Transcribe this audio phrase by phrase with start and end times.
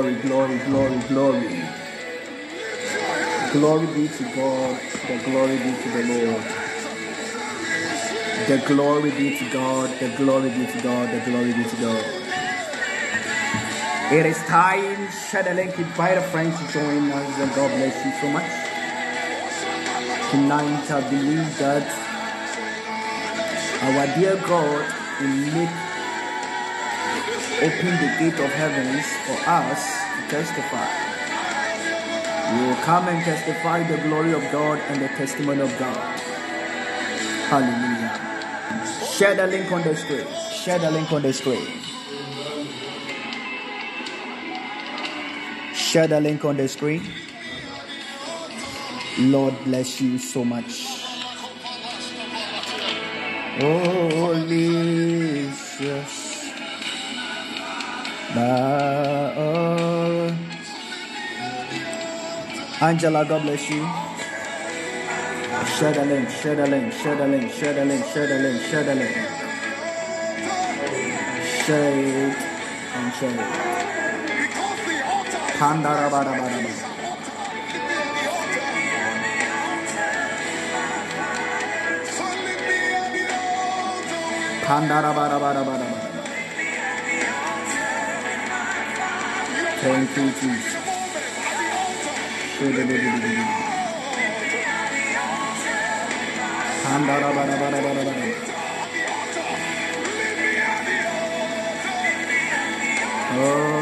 [0.00, 1.62] Glory, glory, glory, glory,
[3.52, 4.80] glory, be to God.
[5.06, 6.44] The glory be to the Lord.
[8.48, 9.90] The glory be to God.
[10.00, 11.10] The glory be to God.
[11.12, 12.32] The glory be to God.
[14.10, 15.10] It is time.
[15.12, 15.78] Share the link.
[15.78, 17.38] Invite a friend to join us.
[17.38, 18.50] And God bless you so much.
[20.30, 21.86] Tonight, I believe that
[23.82, 25.79] our dear God will make
[27.60, 29.80] open the gate of heavens for us
[30.16, 30.88] to testify.
[32.52, 36.18] We will come and testify the glory of God and the testimony of God.
[37.52, 38.16] Hallelujah.
[39.12, 40.26] Share the link on the screen.
[40.54, 41.66] Share the link on the screen.
[45.74, 47.02] Share the link on the screen.
[49.18, 50.86] Lord bless you so much.
[53.60, 55.10] Holy
[55.80, 56.19] Jesus.
[58.40, 60.32] Uh,
[62.80, 63.86] Angela, God bless you.
[65.76, 68.62] Share the link, share the link, share the link, share the link, share the link,
[68.62, 69.16] share the link.
[71.66, 72.36] Share it
[72.94, 73.50] and share it.
[89.80, 90.76] Ten feces.
[103.32, 103.79] Oh.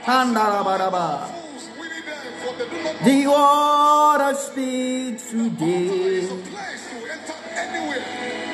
[0.06, 1.34] Handalabaraba.
[3.04, 6.30] The water speaks today.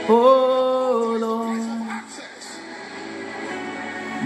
[0.10, 1.62] Oh Lord.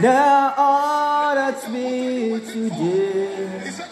[0.02, 3.89] The water speaks today.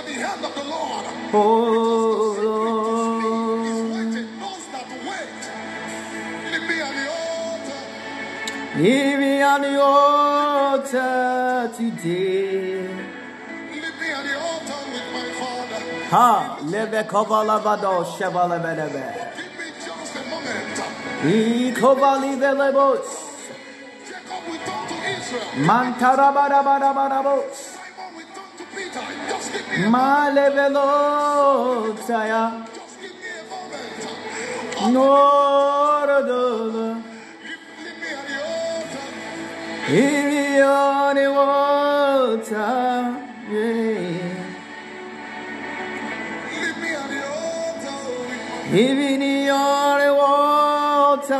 [0.00, 1.04] For the hand of the Lord.
[1.32, 3.20] Oh Lord.
[8.76, 12.88] Leave me on the altar today.
[13.72, 15.82] Leave me at the altar with my father.
[16.10, 19.06] Ha, leve kovalavado shevalebelebe.
[19.36, 20.78] Give me just a moment.
[21.22, 23.08] I kovalivelebos.
[24.08, 24.44] Jacob
[24.88, 25.48] to Israel.
[29.80, 32.50] The altar.
[39.88, 42.72] Even on the water,
[43.50, 44.40] yeah.
[48.72, 51.38] Leave me at Even water,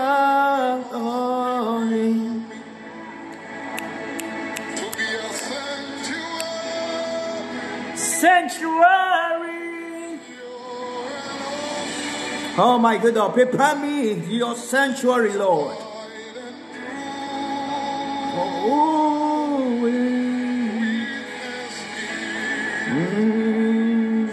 [8.21, 10.19] sanctuary.
[12.59, 15.77] Oh my God, oh, prepare me your sanctuary, Lord.
[18.37, 19.81] Oh,
[22.91, 24.29] mm,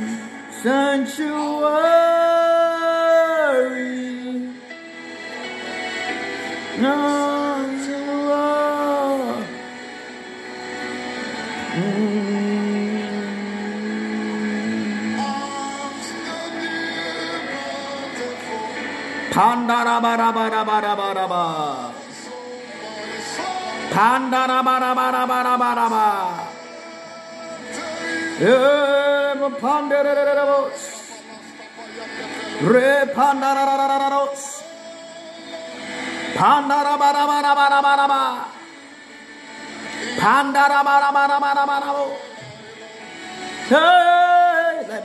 [0.62, 2.07] sanctuary.
[19.38, 21.46] Pandarabarabarabarabaraba.
[23.94, 26.10] Pandarabarabarabarabaraba.
[28.42, 30.82] Em pandarararabos.
[32.66, 34.66] Re pandararararabos.
[36.34, 38.50] Pandarabarabarabarabaraba.
[40.18, 42.10] Pandarabarabarabarabarabo.
[43.70, 44.98] Hey, le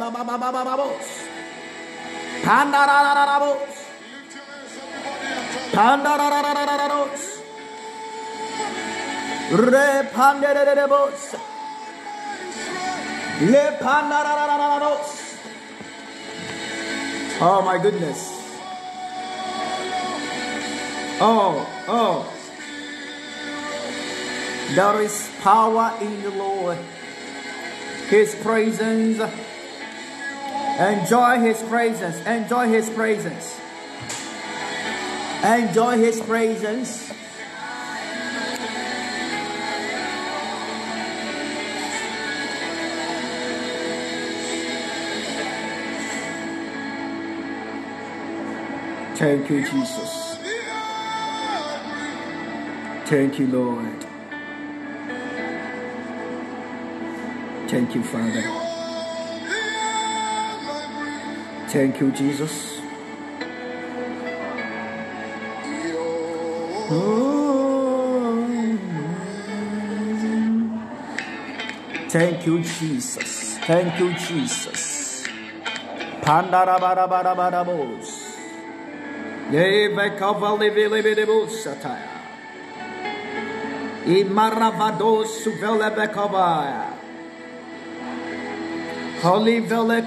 [13.40, 13.78] Le.
[17.40, 18.30] Oh my goodness.
[21.20, 22.32] Oh, oh.
[24.74, 26.78] There is power in the Lord.
[28.08, 29.18] His presence.
[30.78, 32.26] Enjoy His presence.
[32.26, 33.61] Enjoy His presence.
[35.44, 37.12] Enjoy His presence.
[49.16, 50.36] Thank you, Jesus.
[53.04, 54.04] Thank you, Lord.
[57.68, 58.42] Thank you, Father.
[61.68, 62.71] Thank you, Jesus.
[66.90, 67.32] Oh.
[72.12, 73.56] Thank you, Jesus.
[73.64, 75.24] Thank you, Jesus.
[76.20, 78.36] Pandarabarabarabos.
[79.50, 82.12] Yeve kavalivilibilibus sataya.
[84.04, 86.92] Imaravados suvelebekavaya.
[89.22, 90.02] Holy vele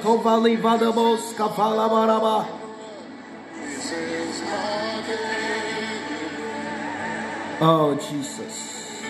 [7.68, 9.02] Oh Jesus.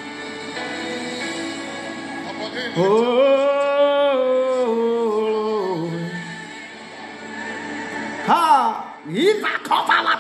[2.78, 3.12] Oh.
[8.28, 8.96] Ha!
[9.12, 10.16] Iva kovala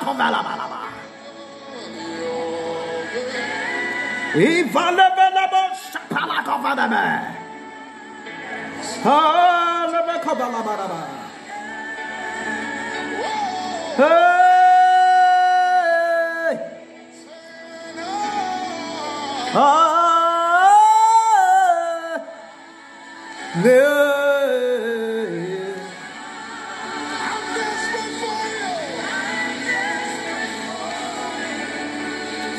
[19.55, 19.61] You.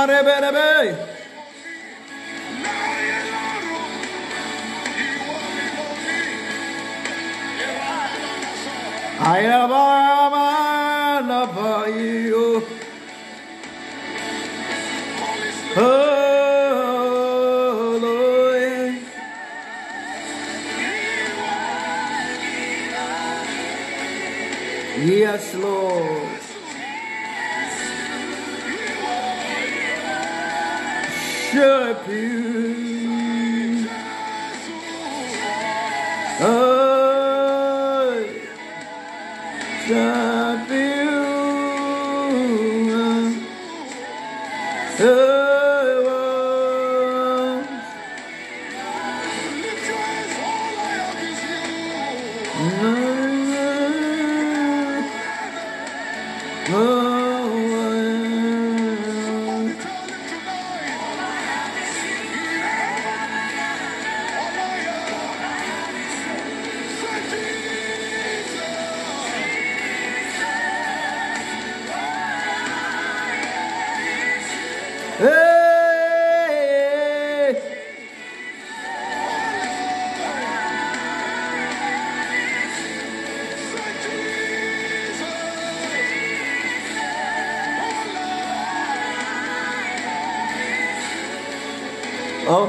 [0.07, 1.06] Rebbe, Rebbe.
[36.39, 36.66] Oh,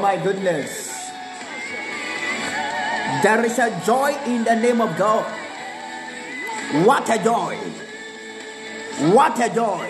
[0.09, 1.13] my goodness.
[3.23, 5.27] There is a joy in the name of God.
[6.87, 7.57] What a joy.
[9.17, 9.89] What a joy.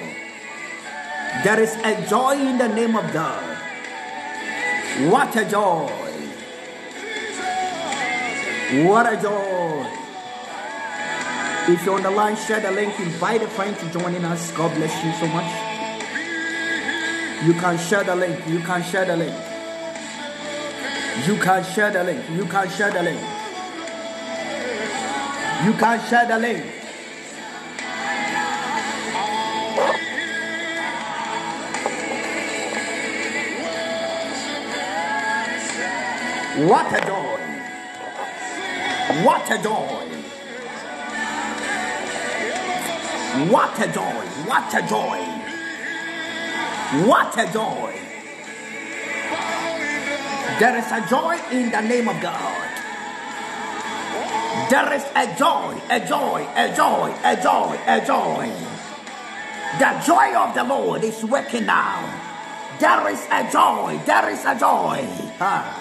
[1.44, 3.44] There is a joy in the name of God.
[5.12, 5.86] What a joy.
[8.88, 9.86] What a joy.
[11.72, 14.50] If you're on the line, share the link, invite a friend to join in us.
[14.50, 15.50] God bless you so much.
[17.46, 18.48] You can share the link.
[18.48, 19.47] You can share the link.
[21.26, 22.24] You can share the link.
[22.30, 23.20] You can share the link.
[25.64, 26.64] You can share the link.
[36.66, 37.38] What a joy!
[39.24, 40.08] What a joy!
[43.50, 44.26] What a joy!
[44.46, 45.20] What a joy!
[47.06, 47.97] What a joy!
[50.58, 52.68] There is a joy in the name of God.
[54.70, 58.52] There is a joy, a joy, a joy, a joy, a joy.
[59.78, 62.02] The joy of the Lord is working now.
[62.80, 65.06] There is a joy, there is a joy.
[65.40, 65.78] Ah.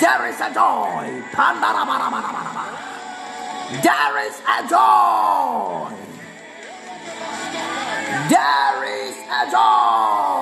[0.00, 1.22] There is a joy.
[3.82, 5.90] There is a joy.
[8.28, 10.33] There is a joy.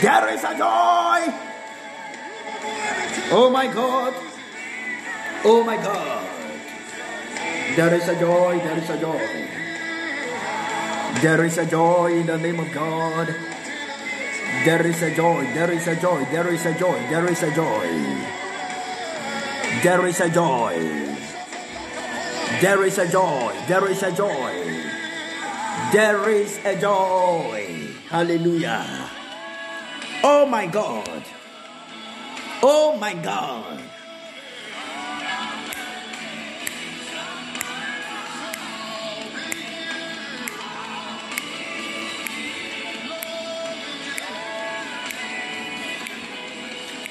[0.00, 1.20] There is a joy.
[3.30, 4.14] Oh my God.
[5.44, 6.26] Oh my God.
[7.74, 8.58] There is a joy.
[8.58, 9.58] There is a joy.
[11.20, 13.34] There is a joy in the name of God.
[14.64, 15.44] There is a joy.
[15.52, 16.24] There is a joy.
[16.30, 16.98] There is a joy.
[17.10, 17.88] There is a joy.
[19.82, 20.78] There is a joy.
[22.60, 23.52] There is a joy.
[23.68, 24.62] There is a joy.
[25.92, 27.94] There is a joy.
[28.10, 29.17] Hallelujah.
[30.30, 31.24] Oh my God.
[32.62, 33.80] Oh my God.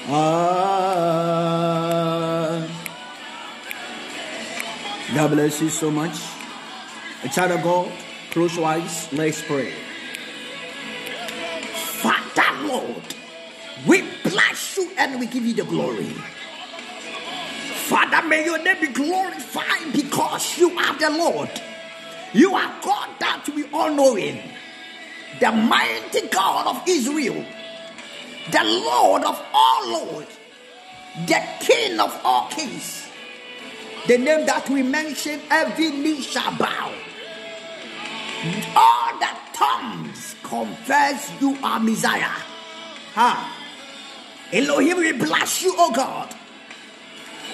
[0.06, 0.78] Ah.
[5.12, 6.22] God bless you so much.
[7.24, 7.90] A child of God,
[8.30, 9.87] close your eyes, let's pray.
[12.68, 13.14] Lord,
[13.86, 16.14] we bless you and we give you the glory.
[17.88, 21.50] Father, may your name be glorified because you are the Lord.
[22.34, 24.42] You are God that we all knowing,
[25.40, 27.42] the mighty God of Israel,
[28.50, 30.36] the Lord of all lords,
[31.26, 33.06] the King of all kings.
[34.06, 36.92] The name that we mention, every knee shall bow.
[38.76, 42.47] All the tongues confess you are Messiah.
[43.18, 43.52] Ha.
[44.52, 46.32] Elohim, we bless you, oh God.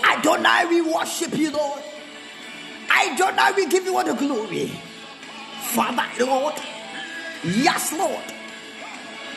[0.03, 1.83] I don't Adonai, we worship you, Lord.
[2.91, 4.67] I don't Adonai, we give you all the glory.
[5.73, 6.53] Father, Lord.
[7.43, 8.25] Yes, Lord.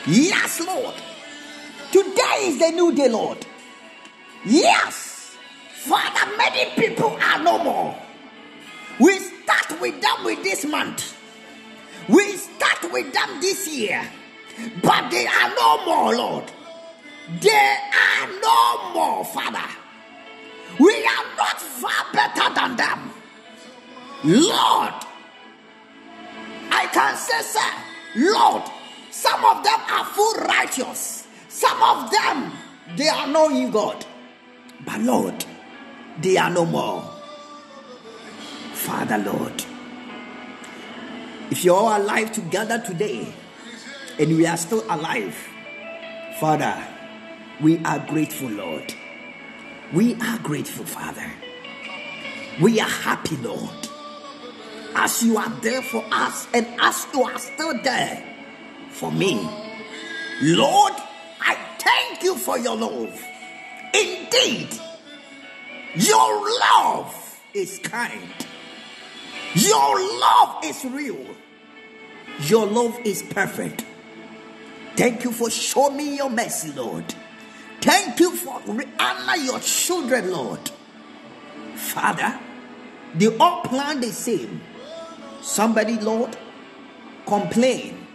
[0.06, 0.94] Yes, Lord.
[1.92, 3.46] Today is the new day, Lord.
[4.44, 5.34] Yes.
[5.76, 7.98] Father, many people are no more.
[9.00, 11.16] We start with them with this month.
[12.06, 14.06] We start with them this year.
[14.82, 16.44] But they are no more, Lord.
[17.40, 19.68] They are no more, Father.
[20.78, 23.10] We are not far better than them.
[24.24, 24.94] Lord,
[26.70, 27.70] I can say, sir,
[28.16, 28.62] Lord,
[29.10, 31.26] some of them are full righteous.
[31.48, 32.52] Some of them,
[32.96, 34.04] they are knowing God.
[34.84, 35.44] But Lord,
[36.20, 37.02] they are no more.
[38.72, 39.64] Father, Lord,
[41.50, 43.34] if you're alive together today
[44.18, 45.34] and we are still alive,
[46.40, 46.76] Father,
[47.60, 48.94] we are grateful, Lord.
[49.92, 51.30] We are grateful, Father.
[52.60, 53.88] We are happy, Lord.
[54.94, 58.24] As you are there for us and as you are still there
[58.90, 59.34] for me.
[60.42, 60.92] Lord,
[61.40, 63.20] I thank you for your love.
[63.94, 64.68] Indeed,
[65.94, 68.46] your love is kind.
[69.54, 71.24] Your love is real.
[72.42, 73.84] Your love is perfect.
[74.98, 77.14] Thank you for showing me your mercy, Lord.
[77.80, 78.60] Thank you for
[78.98, 80.58] honor your children, Lord.
[81.76, 82.36] Father,
[83.14, 84.60] they all plan the same.
[85.40, 86.36] Somebody, Lord,
[87.26, 88.08] complain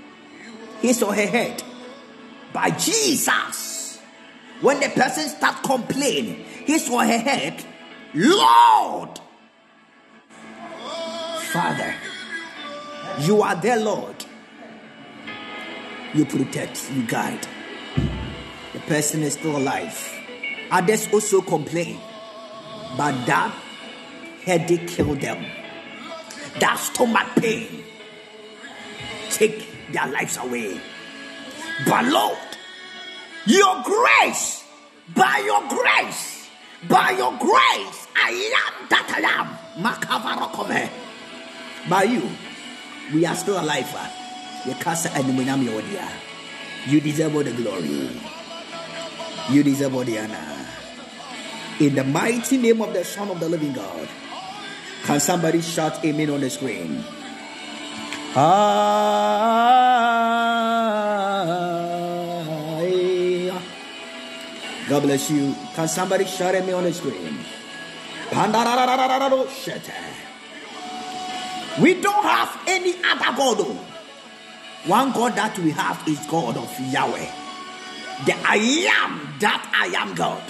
[0.81, 1.63] his or her head
[2.51, 4.01] by Jesus.
[4.59, 7.63] When the person start complaining his or her head,
[8.13, 9.21] Lord,
[11.53, 11.95] Father,
[13.21, 14.22] you are there, Lord.
[16.13, 17.47] You protect, you guide.
[18.73, 19.97] The person is still alive.
[20.69, 21.99] Others also complain,
[22.97, 23.51] but that
[24.43, 25.43] headache killed them.
[26.59, 27.83] That stomach pain
[29.31, 30.79] take their lives away.
[31.87, 32.37] But Lord,
[33.47, 34.63] your grace,
[35.15, 36.47] by your grace,
[36.87, 39.49] by your grace, I am that I am.
[41.89, 42.29] By you,
[43.13, 44.22] we are still alive.
[44.65, 44.73] You
[47.01, 48.09] deserve all the glory.
[49.49, 50.65] You deserve all the honor.
[51.79, 54.07] In the mighty name of the Son of the Living God.
[55.03, 57.03] Can somebody shout amen on the screen?
[64.89, 65.55] God bless you.
[65.75, 67.37] Can somebody shout at me on the screen?
[71.81, 73.57] We don't have any other God.
[73.57, 73.92] Though.
[74.85, 77.31] One God that we have is God of Yahweh.
[78.25, 78.57] The I
[79.05, 80.43] am that I am God.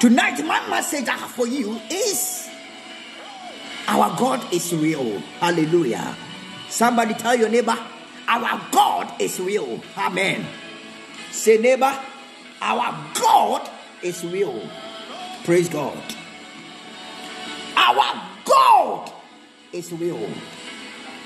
[0.00, 2.48] Tonight, my message I have for you is
[3.86, 5.18] our God is real.
[5.40, 6.16] Hallelujah.
[6.68, 7.76] Somebody tell your neighbor,
[8.26, 9.80] our God is real.
[9.96, 10.44] Amen.
[11.30, 11.96] Say, neighbor,
[12.60, 13.70] our God
[14.02, 14.68] is real.
[15.44, 15.98] Praise God.
[17.76, 19.12] Our God
[19.72, 20.28] is real.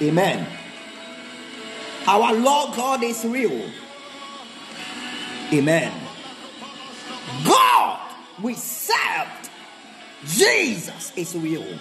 [0.01, 0.46] Amen.
[2.06, 3.70] Our Lord God is real.
[5.52, 5.92] Amen.
[7.44, 8.00] God
[8.42, 9.50] we served,
[10.26, 11.78] Jesus is real.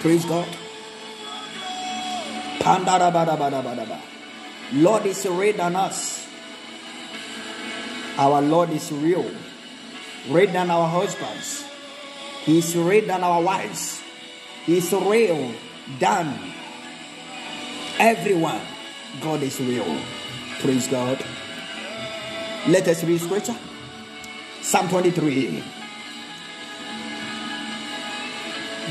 [0.00, 0.48] Praise God.
[4.72, 6.26] Lord is real than us.
[8.18, 9.30] Our Lord is real.
[10.28, 11.64] Real than our husbands.
[12.44, 14.02] He is real than our wives.
[14.66, 15.52] He is real
[15.98, 16.38] than
[17.98, 18.60] everyone.
[19.20, 20.00] God is real.
[20.60, 21.24] Praise God.
[22.68, 23.56] Let us read scripture.
[24.62, 25.62] Psalm 23.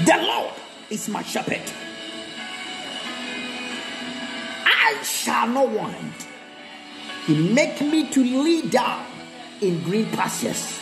[0.06, 0.54] The Lord
[0.90, 1.62] is my shepherd.
[4.66, 6.28] I shall not want.
[7.26, 9.06] He make me to lead down
[9.62, 10.80] in green pastures.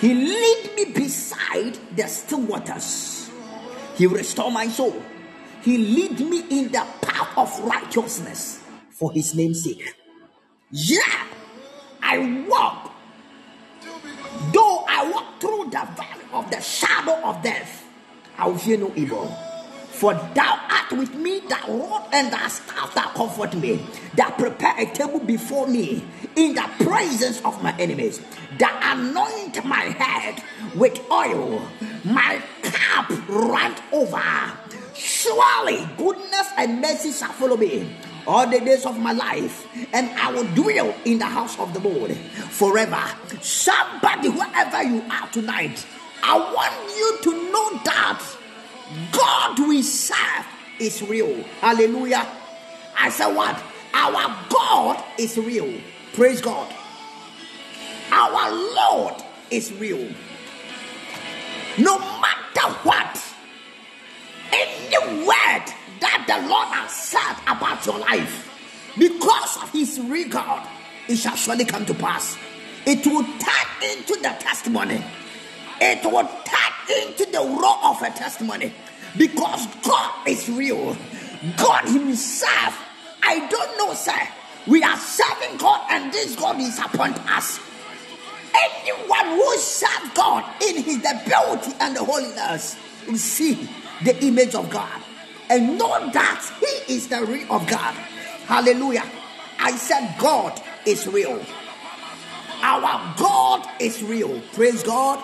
[0.00, 3.30] He lead me beside the still waters.
[3.96, 5.02] He restore my soul.
[5.64, 9.94] He lead me in the path of righteousness for his name's sake.
[10.70, 11.24] Yeah,
[12.02, 12.92] I walk.
[14.52, 17.86] Though I walk through the valley of the shadow of death,
[18.36, 19.26] I will fear no evil.
[19.88, 24.74] For thou art with me, that rod and that staff that comfort me, that prepare
[24.78, 26.04] a table before me
[26.36, 28.20] in the presence of my enemies,
[28.58, 30.42] that anoint my head
[30.74, 31.66] with oil,
[32.04, 34.58] my cup run over.
[34.94, 37.88] Surely goodness and mercy shall follow me
[38.26, 41.80] all the days of my life, and I will dwell in the house of the
[41.80, 43.02] Lord forever.
[43.42, 45.84] Somebody, wherever you are tonight,
[46.22, 48.22] I want you to know that
[49.12, 50.46] God we serve
[50.78, 51.42] is real.
[51.60, 52.26] Hallelujah.
[52.96, 53.62] I said what?
[53.92, 55.72] Our God is real.
[56.14, 56.72] Praise God.
[58.10, 59.14] Our Lord
[59.50, 60.08] is real.
[61.76, 63.33] No matter what,
[64.54, 65.64] any word
[66.00, 70.66] that the Lord has said about your life, because of his regard,
[71.08, 72.36] it shall surely come to pass.
[72.86, 75.02] It will turn into the testimony.
[75.80, 78.72] It will turn into the raw of a testimony
[79.16, 80.96] because God is real.
[81.56, 82.78] God Himself,
[83.22, 84.12] I don't know, sir.
[84.66, 87.60] We are serving God, and this God is upon us.
[88.54, 93.68] Anyone who serves God in His the beauty and the holiness will see
[94.04, 95.02] the image of God
[95.50, 97.94] and know that He is the real of God.
[98.46, 99.04] Hallelujah.
[99.58, 101.44] I said, God is real.
[102.62, 104.40] Our God is real.
[104.52, 105.22] Praise God.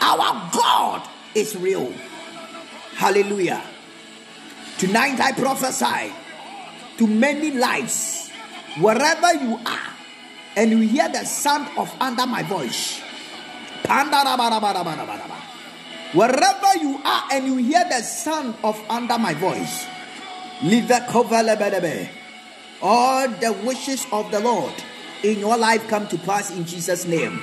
[0.00, 1.92] Our God is real.
[2.94, 3.62] Hallelujah.
[4.78, 6.12] Tonight I prophesy
[6.98, 8.30] to many lives,
[8.80, 9.94] wherever you are,
[10.56, 13.00] and you hear the sound of under my voice.
[16.12, 19.86] Wherever you are and you hear the sound of under my voice,
[22.82, 24.72] all the wishes of the Lord
[25.22, 27.40] in your life come to pass in Jesus' name.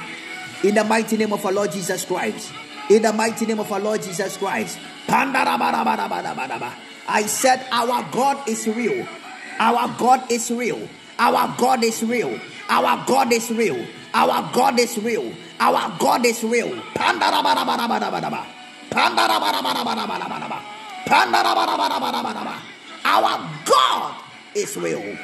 [0.63, 2.51] In the mighty name of our Lord Jesus Christ.
[2.89, 4.77] In the mighty name of our Lord Jesus Christ.
[5.09, 6.43] I
[7.25, 9.07] said, Our God is real.
[9.59, 10.87] Our God is real.
[11.19, 12.39] Our God is real.
[12.69, 13.85] Our God is real.
[14.13, 15.33] Our God is real.
[15.59, 16.81] Our God is real.
[23.05, 24.15] Our God
[24.55, 25.17] is real.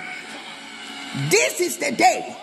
[1.29, 2.35] This is the day.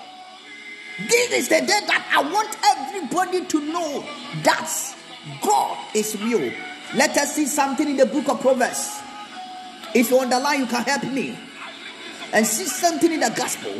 [1.08, 4.04] This is the day that I want everybody to know
[4.42, 4.94] that
[5.42, 6.52] God is real.
[6.94, 9.00] Let us see something in the book of Proverbs.
[9.94, 11.38] If you're on the line, you can help me.
[12.32, 13.72] And see something in the gospel.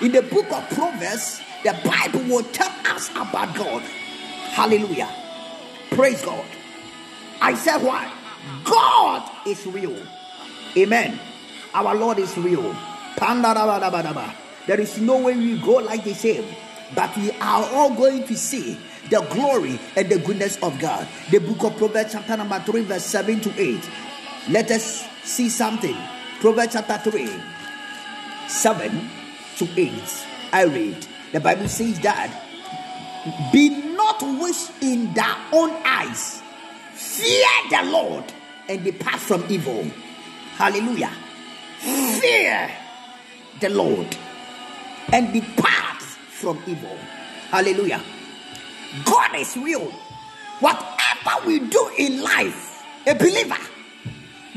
[0.00, 3.82] In the book of Proverbs, the Bible will tell us about God.
[4.52, 5.08] Hallelujah.
[5.90, 6.44] Praise God.
[7.40, 8.10] I said what?
[8.64, 9.96] God is real.
[10.76, 11.18] Amen.
[11.72, 12.74] Our Lord is real.
[14.66, 16.44] There is no way we go like the same,
[16.94, 18.78] but we are all going to see
[19.10, 21.06] the glory and the goodness of God.
[21.30, 23.90] The book of Proverbs, chapter number 3, verse 7 to 8.
[24.50, 25.96] Let us see something.
[26.40, 27.28] Proverbs chapter 3,
[28.48, 29.10] 7
[29.58, 29.92] to 8.
[30.52, 31.06] I read.
[31.32, 32.30] The Bible says that
[33.52, 36.42] be not wish in thy own eyes,
[36.94, 38.24] fear the Lord
[38.68, 39.84] and depart from evil.
[40.56, 41.12] Hallelujah.
[41.80, 42.70] Fear
[43.60, 44.16] the Lord
[45.12, 46.96] and depart from evil.
[47.50, 48.00] Hallelujah.
[49.04, 49.90] God is real.
[50.60, 53.56] Whatever we do in life, a believer,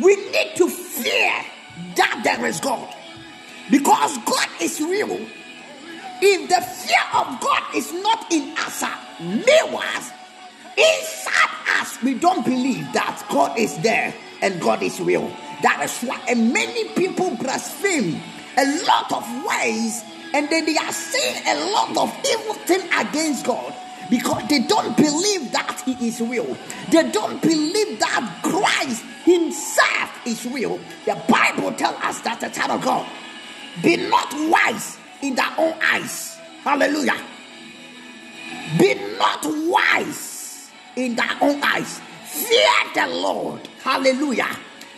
[0.01, 1.33] we need to fear
[1.95, 2.93] that there is God.
[3.69, 5.19] Because God is real.
[6.21, 10.03] If the fear of God is not in us, uh, meanwhile,
[10.77, 15.27] inside us, we don't believe that God is there and God is real.
[15.63, 18.21] That is why and many people blaspheme
[18.57, 23.45] a lot of ways and then they are saying a lot of evil things against
[23.45, 23.73] God
[24.09, 26.57] because they don't believe that He is real.
[26.91, 30.79] They don't believe that Christ Himself is real.
[31.05, 33.09] The Bible tells us that the child of God
[33.81, 36.37] be not wise in their own eyes.
[36.63, 37.17] Hallelujah.
[38.77, 40.36] Be not wise
[40.97, 42.01] in their own eyes.
[42.25, 43.65] Fear the Lord.
[43.83, 44.49] Hallelujah.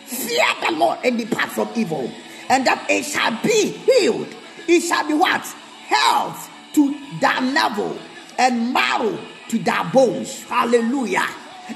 [0.06, 2.10] Fear the Lord and depart from evil.
[2.48, 4.34] And that it shall be healed.
[4.66, 5.44] It shall be what?
[5.86, 7.96] Health to thy navel
[8.38, 10.42] and marrow to thy bones.
[10.44, 11.26] Hallelujah.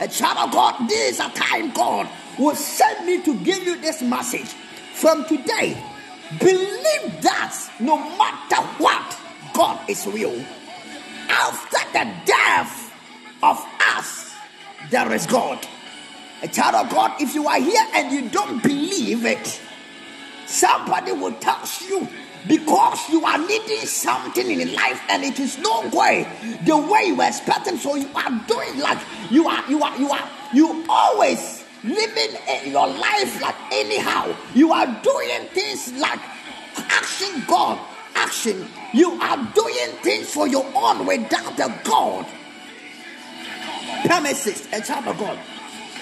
[0.01, 2.09] A child of God, this is a time God
[2.39, 4.49] will send me to give you this message.
[4.95, 5.77] From today,
[6.41, 9.19] believe that no matter what,
[9.53, 10.45] God is real.
[11.29, 12.84] After the death
[13.45, 13.65] of
[13.97, 14.35] us,
[14.91, 15.67] there is God.
[16.43, 19.61] A child of God, if you are here and you don't believe it,
[20.47, 22.09] somebody will touch you
[22.49, 26.27] because you are needing something in life and it is no way
[26.65, 27.77] the way you were expecting.
[27.77, 28.99] So you are doing like
[29.31, 34.35] you are, you are, you are, you always living in your life like anyhow.
[34.55, 36.21] You are doing things like
[36.77, 37.79] action God,
[38.15, 38.67] action.
[38.93, 42.27] You are doing things for your own without the God.
[44.05, 45.39] Premises, a child of God.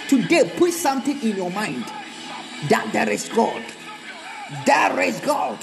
[0.09, 1.85] Today, put something in your mind
[2.69, 3.63] that there is God.
[4.67, 5.59] There is God.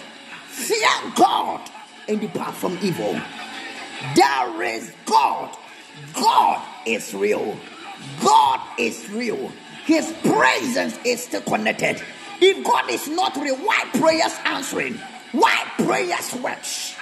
[0.48, 1.70] Fear God
[2.08, 3.20] and depart from evil.
[4.16, 5.56] There is God.
[6.14, 7.58] God is real.
[8.24, 9.52] God is real.
[9.86, 12.02] His presence is still connected.
[12.42, 15.00] If God is not real, why prayers answering?
[15.32, 16.96] Why prayers works?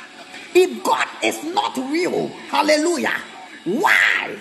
[0.53, 3.15] If God is not real, hallelujah,
[3.65, 4.37] why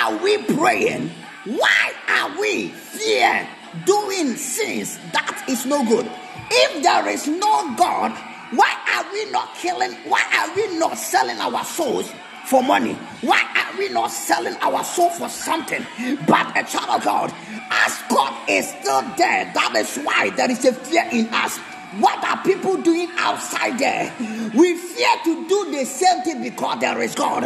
[0.00, 1.10] are we praying?
[1.44, 3.48] Why are we here
[3.84, 6.10] doing sins that is no good?
[6.50, 8.12] If there is no God,
[8.52, 9.92] why are we not killing?
[10.08, 12.12] Why are we not selling our souls
[12.46, 12.94] for money?
[13.22, 15.84] Why are we not selling our soul for something?
[16.26, 17.32] But a child of God,
[17.70, 21.58] as God is still there, that is why there is a fear in us.
[22.00, 24.12] What are people doing outside there?
[24.54, 27.42] We fear to do the same thing because there is God.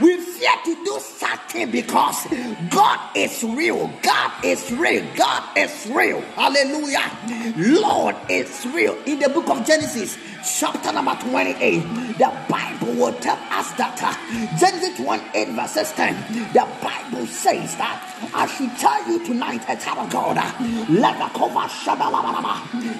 [0.00, 2.26] We fear to do something because
[2.70, 3.90] God is real.
[4.02, 5.04] God is real.
[5.14, 6.20] God is real.
[6.20, 7.10] Hallelujah.
[7.56, 8.96] Lord is real.
[9.04, 11.80] In the book of Genesis, chapter number 28,
[12.18, 17.76] the Bible will tell us that uh, Genesis 1 8 verses 10, the Bible says
[17.76, 20.52] that I should tell you tonight, a child of God, uh,
[20.88, 21.18] let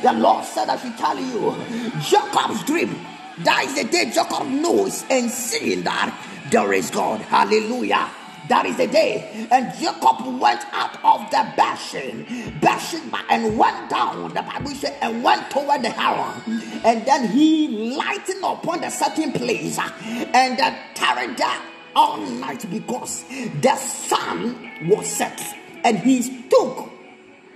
[0.02, 1.54] the Lord said, I should tell you,
[2.00, 2.94] Jacob's dream.
[3.38, 6.14] That is the day Jacob knows and seeing that
[6.50, 7.20] there is God.
[7.22, 8.10] Hallelujah.
[8.48, 9.48] That is the day.
[9.50, 12.26] And Jacob went out of the Bashan,
[12.60, 13.00] Bashan,
[13.30, 16.42] and went down, the Bible says, and went toward the Haran.
[16.84, 21.60] And then he lightened upon a certain place and uh, tarried there
[21.94, 23.24] all night because
[23.60, 25.40] the sun was set.
[25.84, 26.90] And he took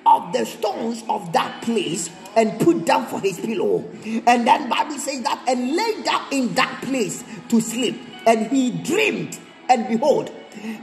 [0.05, 3.85] of the stones of that place and put down for his pillow.
[4.05, 8.01] And then Bible says that and lay down in that place to sleep.
[8.27, 10.31] And he dreamed, and behold,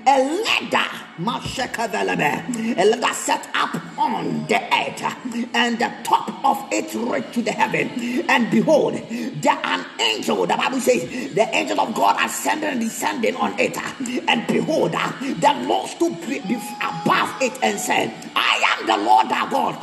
[0.05, 5.03] a ladder, a ladder set up on the earth,
[5.53, 7.89] and the top of it reached to the heaven.
[8.29, 13.35] And behold, there an angel, the Bible says, the angel of God ascended and descending
[13.35, 13.77] on it.
[14.27, 19.77] And behold, the Lord stood above it and said, I am the Lord our God.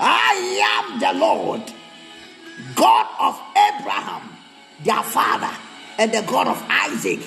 [0.00, 0.36] I
[0.82, 1.62] am the Lord,
[2.74, 4.28] God of Abraham,
[4.82, 5.50] their father,
[5.98, 7.20] and the God of Isaac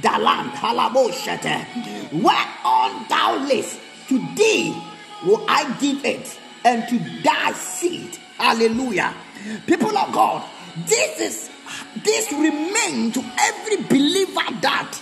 [0.00, 1.66] the land, halaboshete,
[2.12, 4.74] whereon thou live, to thee
[5.24, 8.18] will I give it, and to thy seed.
[8.36, 9.14] Hallelujah.
[9.66, 10.44] People of God,
[10.86, 11.50] this is
[12.04, 15.00] this remain to every believer that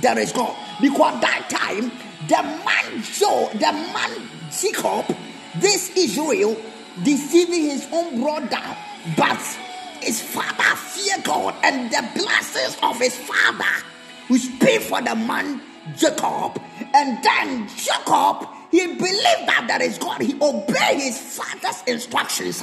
[0.00, 0.56] there is God.
[0.80, 1.92] Because that time,
[2.28, 5.16] the man Joe, the man Jacob,
[5.56, 6.56] this Israel,
[7.02, 8.76] deceiving his own brother,
[9.16, 9.40] but
[10.00, 13.84] his father feared God, and the blessings of his father
[14.28, 15.60] we speak for the man
[15.96, 16.60] Jacob,
[16.94, 20.22] and then Jacob he believed that there is God.
[20.22, 22.62] He obeyed his father's instructions.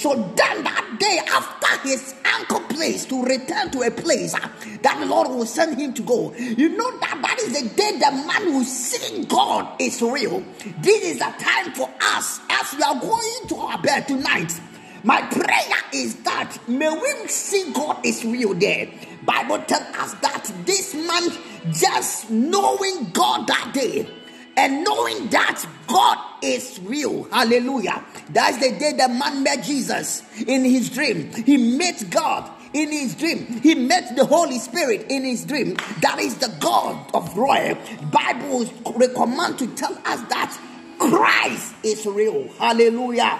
[0.00, 5.06] So then that day after his uncle place to return to a place that the
[5.06, 6.32] Lord will send him to go.
[6.34, 10.44] You know that that is the day the man who see God is real.
[10.80, 14.60] This is the time for us as we are going to our bed tonight.
[15.02, 18.88] My prayer is that may we see God is real there.
[19.28, 21.30] Bible tells us that this man
[21.70, 24.08] just knowing God that day
[24.56, 27.24] and knowing that God is real.
[27.24, 28.02] Hallelujah.
[28.30, 31.30] That's the day the man met Jesus in his dream.
[31.44, 33.44] He met God in his dream.
[33.60, 35.76] He met the Holy Spirit in his dream.
[36.00, 37.76] That is the God of royal.
[38.10, 38.64] Bible
[38.96, 40.58] recommend to tell us that
[40.98, 42.48] Christ is real.
[42.54, 43.38] Hallelujah.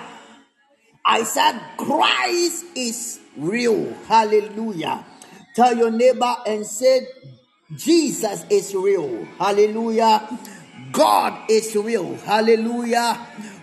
[1.02, 3.94] I said Christ is real.
[4.06, 5.02] Hallelujah.
[5.58, 7.08] Tell your neighbor and say,
[7.74, 9.24] Jesus is real.
[9.40, 10.38] Hallelujah.
[10.92, 12.14] God is real.
[12.18, 13.14] Hallelujah.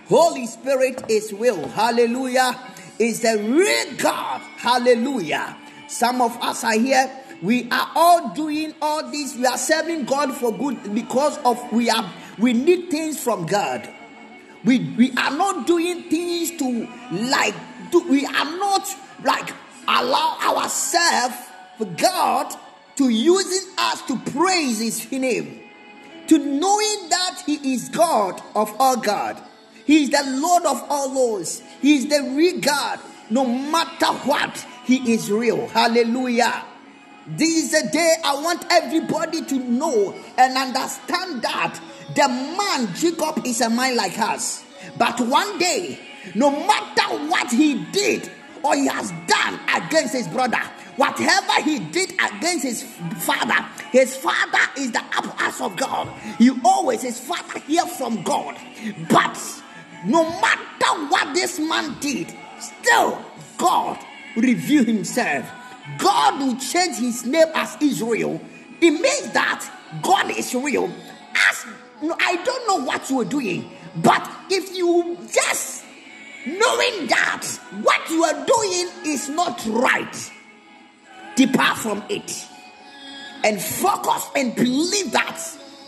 [0.06, 1.66] Holy Spirit is real.
[1.68, 2.52] Hallelujah.
[2.98, 4.42] Is a real God.
[4.58, 5.56] Hallelujah.
[5.88, 7.10] Some of us are here.
[7.40, 9.34] We are all doing all this.
[9.34, 13.88] We are serving God for good because of we are we need things from God.
[14.66, 17.54] We we are not doing things to like
[17.90, 19.48] do, we are not like
[19.88, 21.45] allow ourselves
[21.78, 22.54] for God
[22.96, 25.60] to using us to praise His name,
[26.28, 29.42] to knowing that He is God of all God.
[29.84, 31.62] He is the Lord of all lords.
[31.80, 32.98] He is the real God.
[33.30, 35.68] No matter what, He is real.
[35.68, 36.64] Hallelujah.
[37.28, 41.80] This is a day I want everybody to know and understand that
[42.14, 44.64] the man Jacob is a man like us.
[44.96, 45.98] But one day,
[46.34, 48.30] no matter what he did
[48.62, 50.60] or he has done against his brother,
[50.96, 52.82] Whatever he did against his
[53.18, 56.08] father, his father is the apple of God.
[56.38, 58.56] He always, his father hear from God.
[59.08, 59.38] But
[60.06, 63.22] no matter what this man did, still
[63.58, 63.98] God
[64.36, 65.50] reveal himself.
[65.98, 68.40] God will change his name as Israel.
[68.80, 69.70] It means that
[70.02, 70.90] God is real,
[71.48, 71.66] as
[72.20, 75.84] I don't know what you are doing, but if you just
[76.46, 77.46] knowing that
[77.82, 80.32] what you are doing is not right,
[81.36, 82.48] depart from it
[83.44, 85.38] and focus and believe that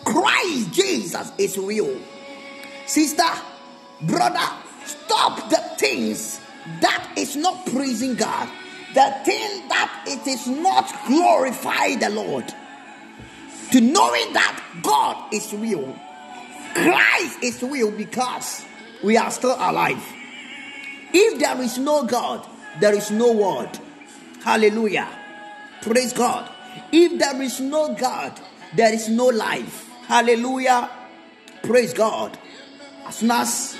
[0.05, 1.99] Christ Jesus is real.
[2.87, 3.25] Sister,
[4.03, 4.47] brother,
[4.85, 6.41] stop the things
[6.81, 8.49] that is not praising God,
[8.95, 12.47] the thing that it is not glorify the Lord.
[13.73, 15.95] To knowing that God is real,
[16.75, 18.65] Christ is real because
[19.03, 20.03] we are still alive.
[21.13, 22.47] If there is no God,
[22.81, 23.79] there is no word.
[24.43, 25.18] Hallelujah.
[25.83, 26.51] Praise God.
[26.93, 28.39] If there is no God,
[28.75, 29.89] there is no life.
[30.07, 30.91] Hallelujah.
[31.63, 32.39] Praise God.
[33.07, 33.77] As soon as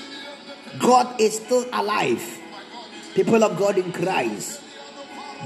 [0.79, 2.39] God is still alive,
[3.15, 4.61] people of God in Christ,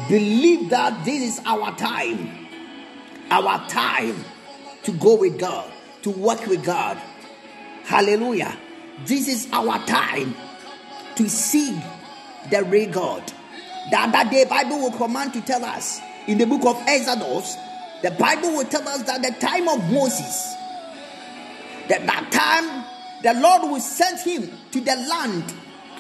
[0.08, 2.48] believe that this is our time.
[3.32, 4.24] Our time
[4.84, 5.72] to go with God,
[6.04, 6.98] to work with God.
[7.84, 8.58] Hallelujah.
[9.06, 10.36] This is our time
[11.16, 11.76] to seek
[12.52, 13.34] the real God.
[13.90, 17.58] The other day, Bible will command to tell us in the book of Exodus,
[18.02, 20.54] the Bible will tell us that the time of Moses,
[21.88, 22.86] that that time
[23.24, 25.44] the Lord will send him to the land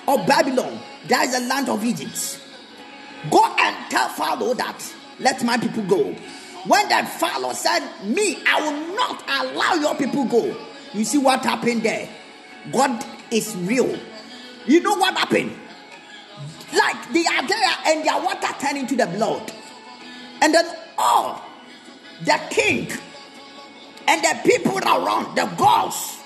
[0.07, 0.79] of Babylon.
[1.07, 2.41] That is the land of Egypt.
[3.31, 6.13] Go and tell Pharaoh that let my people go.
[6.67, 10.55] When that Pharaoh said, Me, I will not allow your people go.
[10.93, 12.09] You see what happened there?
[12.71, 13.97] God is real.
[14.65, 15.53] You know what happened?
[16.73, 19.51] Like they are there and their water turned into the blood.
[20.43, 20.65] And then
[20.97, 21.41] all
[22.25, 22.91] the king
[24.09, 26.17] and the people around, the gods,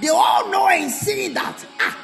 [0.00, 1.98] they all know and see that ah,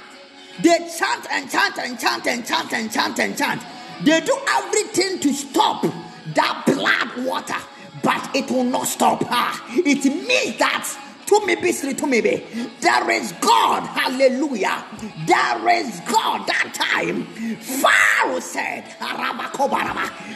[0.60, 3.62] they chant and chant and chant and chant and chant and chant.
[4.04, 5.86] They do everything to stop
[6.34, 7.56] that blood water,
[8.02, 9.24] but it will not stop.
[9.30, 12.20] Ah, it means that to me be to me.
[12.20, 14.82] There is God, hallelujah.
[15.26, 17.24] There is God that time.
[17.56, 18.84] Pharaoh said,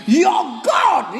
[0.06, 1.14] Your God,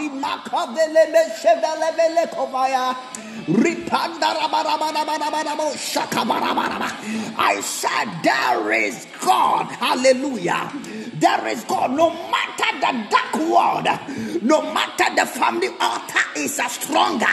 [7.34, 10.70] I said, There is God, hallelujah.
[11.14, 13.86] There is God, no matter the dark world,
[14.42, 17.26] no matter the family altar is stronger,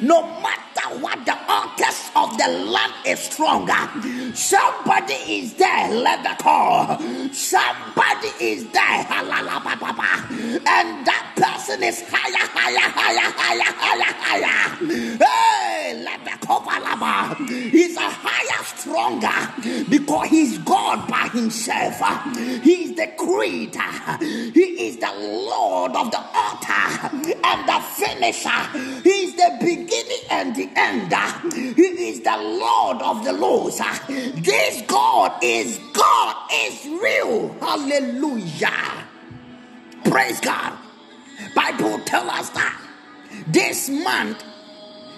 [0.00, 3.88] no matter what the altars of the land is stronger.
[4.34, 6.98] Somebody is there, let the call.
[7.32, 14.76] Somebody is there, and that person is higher, higher, higher, higher, higher, higher.
[15.18, 16.72] Hey, let the cover
[17.70, 22.00] He's a higher, stronger because he's God by himself.
[22.62, 24.18] He is the creator.
[24.52, 27.10] He is the Lord of the altar
[27.44, 29.00] and the finisher.
[29.02, 31.12] He is the beginning and the end.
[31.76, 33.80] He is the Lord of the Lords.
[34.08, 37.54] This God is God is real.
[37.60, 39.06] Hallelujah.
[40.04, 40.78] Praise God.
[41.54, 42.80] Bible tell us that
[43.48, 44.36] this man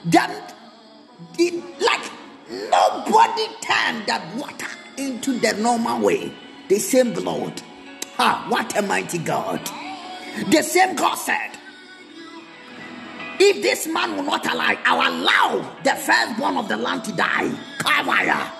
[0.07, 0.55] that
[1.39, 2.11] it, like
[2.51, 6.33] nobody turned that water into the normal way.
[6.69, 7.63] The same blood.
[8.19, 9.61] Ah, what a mighty God.
[10.51, 11.51] The same God said,
[13.41, 17.13] if this man will not allow, I will allow the firstborn of the land to
[17.13, 17.51] die.
[17.79, 18.51] Kawaya.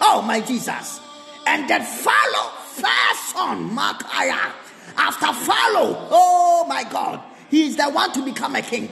[0.00, 1.00] Oh, my Jesus.
[1.46, 4.52] And then follow first son, Makaya.
[4.96, 8.88] After follow, oh my God, he is the one to become a king.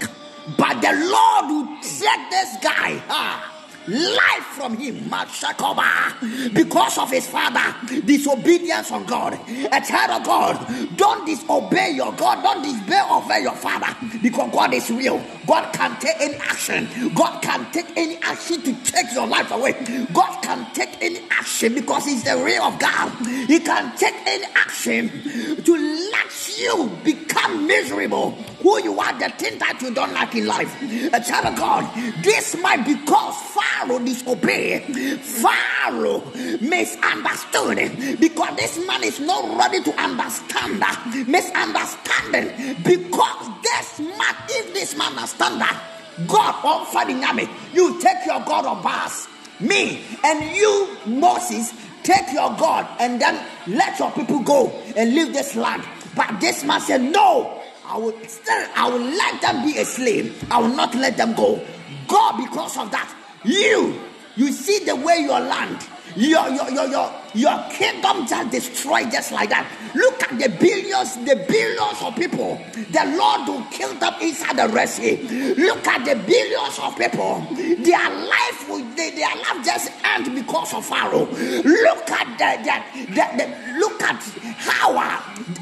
[0.56, 3.02] But the Lord will set this guy.
[3.08, 3.49] Ah,
[3.90, 5.10] life from him
[6.52, 7.74] because of his father
[8.04, 9.38] disobedience on god
[9.72, 10.96] a child of god.
[10.96, 12.42] Don't disobey your god.
[12.42, 13.96] Don't disobey your father.
[14.22, 15.22] Because god is real.
[15.46, 16.88] God can take any action.
[17.14, 19.72] God can take any action to take your life away.
[20.12, 23.10] God can take any action because he's the real of god.
[23.46, 25.08] He can take any action
[25.60, 25.76] to
[26.10, 28.32] let you become miserable.
[28.62, 30.74] Who you are the thing that you don't like in life.
[31.12, 31.90] A child of god
[32.22, 34.82] this might be because Pharaoh disobeyed.
[35.20, 36.22] Pharaoh
[36.60, 38.20] misunderstood.
[38.20, 40.80] Because this man is not ready to understand.
[40.80, 42.76] That misunderstanding.
[42.84, 45.82] Because this man, if this man understand that
[46.26, 49.28] God in army, you take your God of Baals,
[49.60, 51.72] me and you, Moses,
[52.02, 55.82] take your God and then let your people go and leave this land.
[56.14, 60.44] But this man said, No, I will still I will let them be a slave.
[60.50, 61.64] I will not let them go.
[62.08, 63.98] God, because of that, you,
[64.36, 65.86] you see the way your land
[66.16, 69.66] Your, your, your, your, your kingdom just destroyed just like that.
[69.94, 74.68] Look at the billions, the billions of people the Lord who killed them inside the
[74.68, 75.16] Red Sea.
[75.54, 77.46] Look at the billions of people.
[77.50, 81.26] Their life, their life just end because of Pharaoh.
[81.26, 84.22] Look at the, the, the, the look at
[84.58, 84.96] how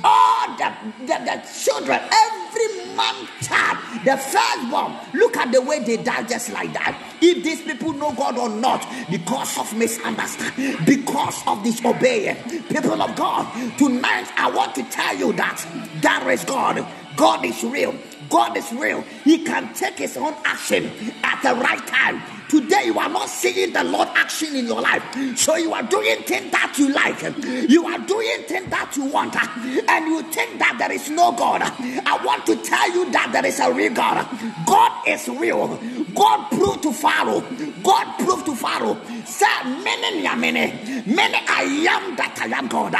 [0.04, 5.96] all the, the, the children, every man child, the firstborn, look at the way they
[5.96, 7.00] die just like that.
[7.20, 12.36] If these people know God or not, because of misunderstanding, because of disobeying,
[12.68, 13.46] people of God,
[13.78, 15.64] tonight I want to tell you that
[16.00, 16.86] there is God.
[17.16, 17.94] God is real.
[18.30, 19.02] God is real.
[19.24, 20.90] He can take his own action
[21.22, 22.22] at the right time.
[22.48, 25.02] Today, you are not seeing the Lord action in your life.
[25.36, 27.20] So you are doing things that you like.
[27.68, 29.36] You are doing things that you want.
[29.36, 31.60] And you think that there is no God.
[31.62, 34.26] I want to tell you that there is a real God.
[34.66, 35.78] God is real.
[36.14, 37.44] God proved to Pharaoh.
[37.82, 38.98] God proved to Pharaoh.
[39.26, 42.92] Say, many, many, many I am that I am God.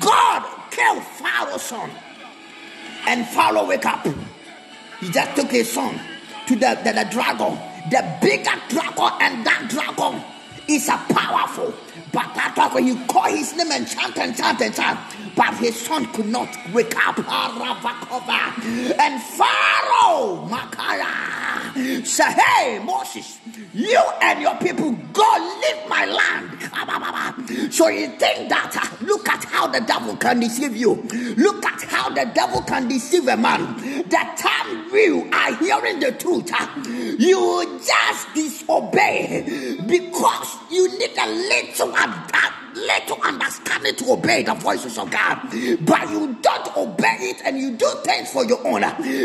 [0.00, 1.90] God killed Pharaoh's son.
[3.06, 4.06] And Pharaoh wake up.
[5.00, 5.98] He just took his son
[6.46, 7.58] to the, the, the dragon
[7.92, 10.24] the bigger dragon, and that dragon
[10.66, 11.74] is a powerful.
[12.12, 14.98] But that dragon, you call his name and chant and chant and chant.
[15.34, 17.16] But his son could not wake up.
[17.18, 23.38] And Pharaoh, Makaya, said, Hey, Moses,
[23.72, 27.72] you and your people go leave my land.
[27.72, 30.94] So you think that, uh, look at how the devil can deceive you.
[31.36, 33.76] Look at how the devil can deceive a man.
[34.08, 36.66] The time you are hearing the truth, uh,
[37.18, 42.61] you just disobey because you need a little little
[43.24, 45.40] understanding to obey the voices of God,
[45.80, 48.82] but you don't obey it and you do things for your own.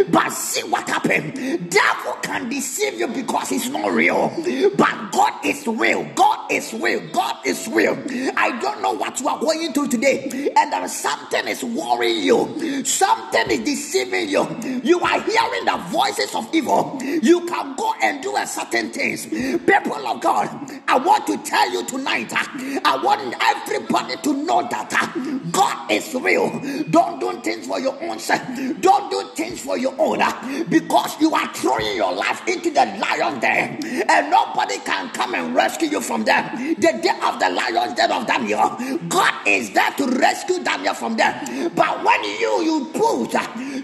[0.09, 1.69] But see what happened.
[1.69, 4.31] Devil can deceive you because it's not real,
[4.77, 6.03] but God is real.
[6.15, 7.01] God is real.
[7.11, 7.97] God is real.
[8.37, 12.23] I don't know what you are going through today, and there is something is worrying
[12.23, 12.83] you.
[12.85, 14.81] Something is deceiving you.
[14.83, 16.99] You are hearing the voices of evil.
[17.01, 19.25] You can go and do a certain things.
[19.25, 20.49] People of God,
[20.87, 22.31] I want to tell you tonight.
[22.33, 26.49] Uh, I want everybody to know that uh, God is real.
[26.89, 28.41] Don't do things for your own sake.
[28.81, 32.85] Don't do things for your own uh, because you are throwing your life into the
[32.99, 33.79] lion's den
[34.09, 36.49] and nobody can come and rescue you from there.
[36.55, 38.77] The day of the lion's den of Daniel,
[39.07, 41.41] God is there to rescue Daniel from there.
[41.75, 43.33] But when you you put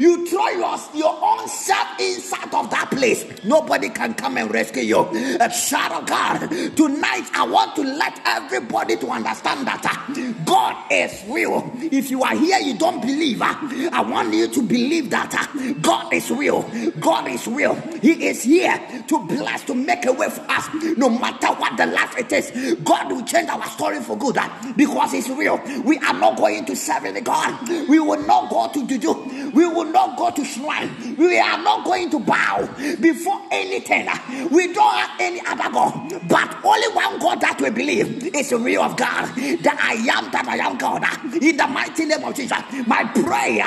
[0.04, 4.84] you throw your, your own self inside of that place, nobody can come and rescue
[4.84, 5.00] you.
[5.40, 6.40] A child of God,
[6.76, 11.72] tonight I want to let everybody to understand that uh, God is real.
[11.80, 13.42] If you are here, you don't believe.
[13.42, 13.56] Uh,
[13.94, 16.64] I want you to believe that uh, God is real.
[17.00, 17.76] God is real.
[18.02, 18.78] He is here
[19.08, 20.68] to bless, to make a way for us.
[20.98, 24.38] No matter what the life it is, God will change our story for good
[24.76, 25.62] because it's real.
[25.86, 27.70] We are not going to serve any God.
[27.88, 29.23] We will not go to juju.
[29.54, 31.16] We will not go to shrine.
[31.18, 32.68] We are not going to bow
[33.00, 34.08] before anything.
[34.52, 38.58] We don't have any other God, but only one God that we believe is the
[38.58, 41.04] real of God that I am that I am God.
[41.42, 43.66] In the mighty name of Jesus, my prayer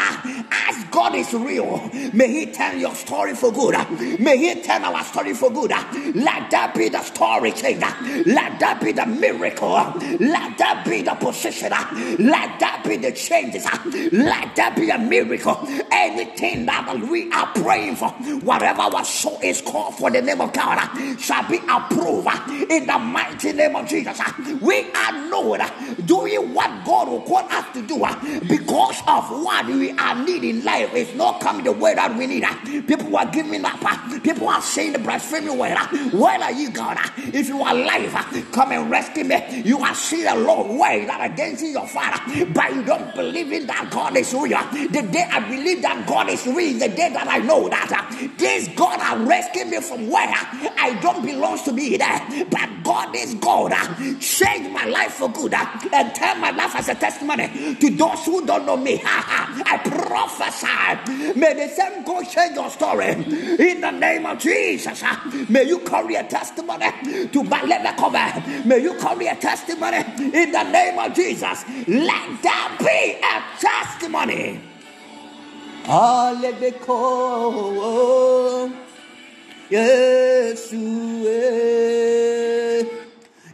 [0.51, 3.75] as God is real, may He tell your story for good.
[4.21, 5.71] May He tell our story for good.
[5.71, 7.81] Let that be the story change.
[8.27, 9.71] Let that be the miracle.
[9.71, 11.71] Let that be the position.
[11.71, 13.65] Let that be the changes.
[14.13, 15.67] Let that be a miracle.
[15.91, 18.11] Anything that we are praying for,
[18.45, 22.67] whatever our soul is called for the name of God, uh, shall be approved uh,
[22.71, 24.19] in the mighty name of Jesus.
[24.21, 24.33] Uh.
[24.61, 25.61] We are known
[26.07, 27.99] doing what God will call us to do
[28.47, 32.45] because of what we are needing life is not coming the way that we need.
[32.87, 33.81] People are giving up.
[34.23, 35.77] People are saying the blasphemy word.
[36.13, 36.99] Where are you, God?
[37.17, 38.13] If you are alive,
[38.53, 39.63] come and rescue me.
[39.65, 43.67] You are seeing the Lord way that against your father, but you don't believe in
[43.67, 44.59] that God is real.
[44.73, 48.29] The day I believe that God is real, the day that I know that uh,
[48.37, 52.69] this God has rescued me from where uh, I don't belong to be there, but
[52.83, 53.73] God is God.
[53.73, 58.25] Uh, change my life for good and turn my life as a testimony to those
[58.25, 59.03] who don't know me.
[59.05, 61.39] I prophesy.
[61.39, 65.03] May the same God change your story in the name of Jesus.
[65.49, 66.91] May you carry a testimony
[67.29, 68.69] to Balele cover.
[68.69, 69.99] May you carry a testimony
[70.33, 71.65] in the name of Jesus.
[71.87, 74.66] Let that be a testimony.
[75.89, 76.99] Alebeko
[79.71, 81.41] Yeshua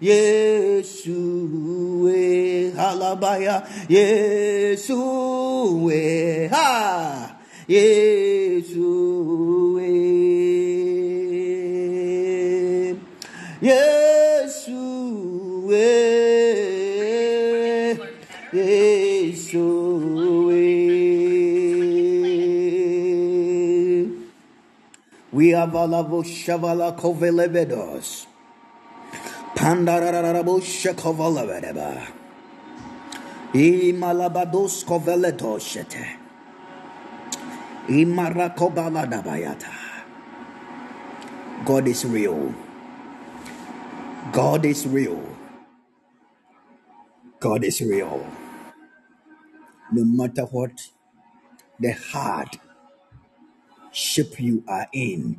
[0.01, 1.53] Yeshua
[2.75, 3.57] Halabaya
[3.89, 5.21] Yeshua
[6.51, 7.37] Ha
[7.69, 9.03] Yeshua
[14.93, 15.85] Yeshua
[18.53, 20.22] Yeshua
[25.51, 28.27] shavala kovelevedos.
[29.57, 32.09] Pandararabusha kovalavedeba.
[33.55, 36.07] Imalabados koveletoshete.
[37.89, 39.73] Imarakobaladabayata.
[41.67, 42.55] God is real.
[44.33, 45.23] God is real.
[47.41, 48.27] God is real.
[49.93, 50.73] No matter what
[51.81, 52.59] the hard
[53.93, 55.37] shape you are in,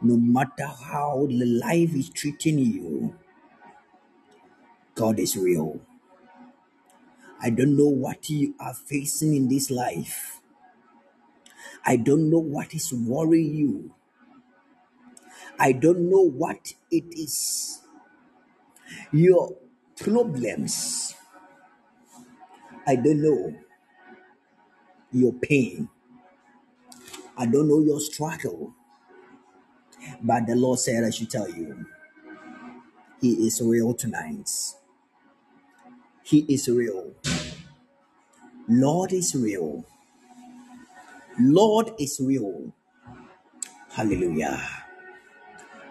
[0.00, 3.14] no matter how the life is treating you,
[4.94, 5.80] God is real.
[7.40, 10.40] I don't know what you are facing in this life.
[11.84, 13.94] I don't know what is worrying you.
[15.58, 17.80] I don't know what it is.
[19.12, 19.56] Your
[19.96, 21.14] problems.
[22.86, 23.54] I don't know
[25.12, 25.88] your pain.
[27.38, 28.74] I don't know your struggle.
[30.22, 31.86] But the Lord said, I should tell you,
[33.20, 34.50] He is real tonight.
[36.24, 37.14] He is real.
[38.68, 39.84] Lord is real.
[41.40, 42.72] Lord is real.
[43.92, 44.60] Hallelujah.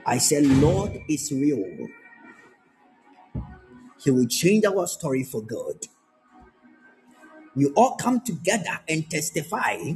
[0.06, 1.88] I said, Lord is real.
[4.04, 5.88] He will change our story for good.
[7.56, 9.94] You all come together and testify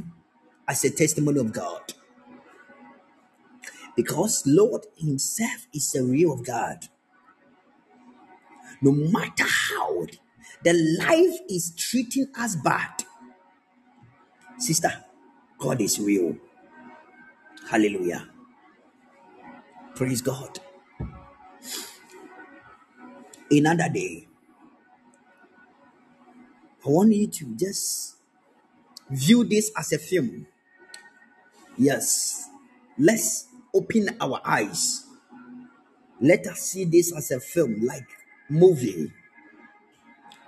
[0.72, 1.92] as a testimony of God.
[3.94, 6.88] Because Lord Himself is a real of God.
[8.82, 10.06] No matter how
[10.64, 13.04] the life is treating us bad,
[14.58, 14.92] sister,
[15.58, 16.36] God is real.
[17.70, 18.28] Hallelujah.
[19.94, 20.58] Praise God.
[23.50, 24.26] Another day,
[26.86, 28.16] I want you to just
[29.10, 30.46] view this as a film.
[31.76, 32.48] Yes.
[32.98, 35.06] Let's open our eyes.
[36.20, 38.06] Let us see this as a film, like
[38.48, 39.12] movie,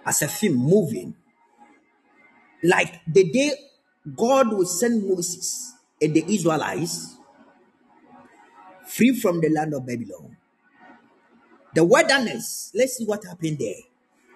[0.07, 1.15] as a film, moving.
[2.63, 3.53] Like the day
[4.17, 7.17] God will send Moses and the Israelites
[8.87, 10.37] free from the land of Babylon.
[11.75, 13.75] The wilderness, let's see what happened there.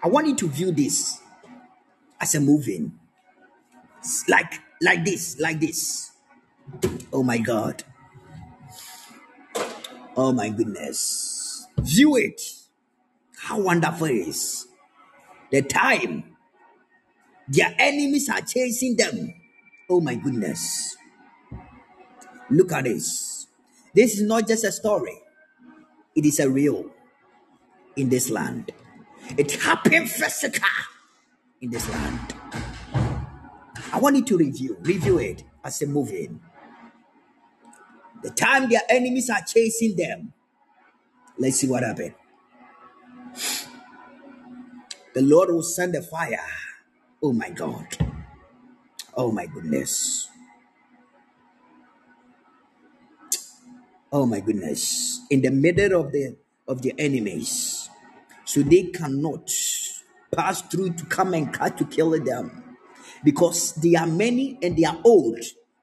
[0.03, 1.21] I want you to view this
[2.21, 2.99] as a moving.
[4.29, 6.13] Like like this, like this.
[7.13, 7.85] Oh my God.
[10.17, 11.67] Oh my goodness.
[11.79, 12.41] View it.
[13.37, 14.67] How wonderful it is.
[15.51, 16.37] The time
[17.49, 19.35] their enemies are chasing them.
[19.91, 20.97] Oh my goodness.
[22.51, 23.47] Look at this.
[23.95, 25.19] This is not just a story,
[26.15, 26.91] it is a real
[27.97, 28.73] in this land.
[29.37, 30.69] It happened physical
[31.61, 32.35] in this land.
[33.93, 36.31] I want you to review, review it as a movie.
[38.23, 40.33] The time their enemies are chasing them.
[41.39, 42.15] Let's see what happened.
[45.15, 46.39] The Lord will send a fire.
[47.23, 47.87] Oh my God.
[49.17, 50.29] Oh my goodness.
[54.13, 55.21] Oh my goodness.
[55.31, 57.89] In the middle of the of the enemies.
[58.45, 59.51] So they cannot
[60.35, 62.77] pass through to come and cut to kill them.
[63.25, 65.39] Because they are many and they are old.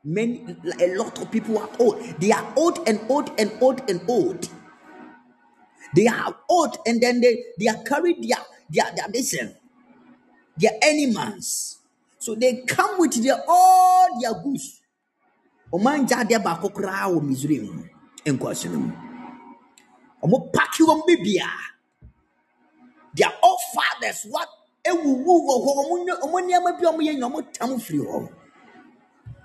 [0.06, 0.46] Many
[0.80, 2.00] a lot of people are old.
[2.20, 4.48] They are old and old and old and old.
[5.96, 8.38] They are old and then they, they are carried their
[8.70, 9.56] their their listen,
[10.58, 11.80] their animals.
[12.20, 14.82] So they come with their all their goods.
[15.74, 17.68] gya adeɛ baako koraa wɔ misraim
[18.26, 18.92] nkwasi no mu
[20.24, 21.48] ɔmo paki wɔn bibia
[23.14, 24.48] their all fathers what
[24.90, 25.72] ewuwu wɔ hɔ
[26.24, 28.00] ɔmo nneɛma bi a ɔmo yɛ nyɛ ɔmo tam firi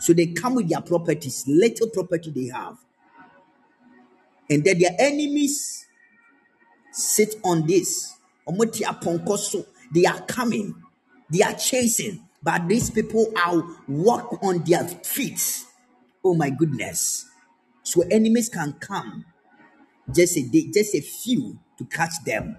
[0.00, 2.78] so they come with their properties little property they have.
[4.50, 5.86] And then their enemies
[6.92, 8.16] sit on this.
[9.92, 10.74] They are coming
[11.30, 15.64] they are chasing but these people are walk on their feet.
[16.24, 17.26] Oh my goodness.
[17.82, 19.26] So enemies can come
[20.12, 22.56] just a day, just a few to catch them.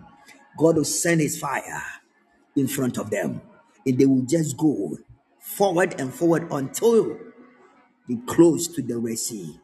[0.57, 1.83] God will send his fire
[2.55, 3.41] in front of them,
[3.85, 4.97] and they will just go
[5.39, 7.17] forward and forward until
[8.11, 9.57] they close to the Red Sea.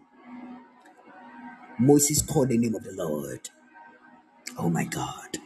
[1.79, 3.49] Moses called the name of the Lord.
[4.57, 5.37] Oh my God.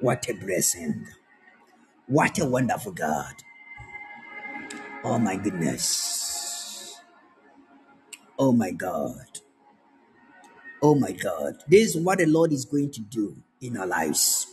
[0.00, 1.06] What a blessing.
[2.06, 3.34] What a wonderful God.
[5.02, 7.00] Oh my goodness.
[8.38, 9.40] Oh my God.
[10.82, 11.56] Oh my God.
[11.66, 14.46] This is what the Lord is going to do in our lives.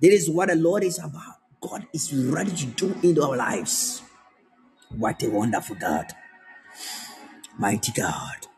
[0.00, 1.36] This is what the Lord is about.
[1.60, 4.02] God is ready to do in our lives.
[4.90, 6.12] What a wonderful God.
[7.58, 8.48] Mighty God.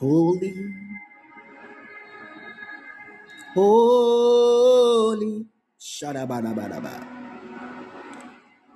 [0.00, 0.54] Holy,
[3.54, 5.46] holy,
[5.80, 7.06] shadabadabadaba.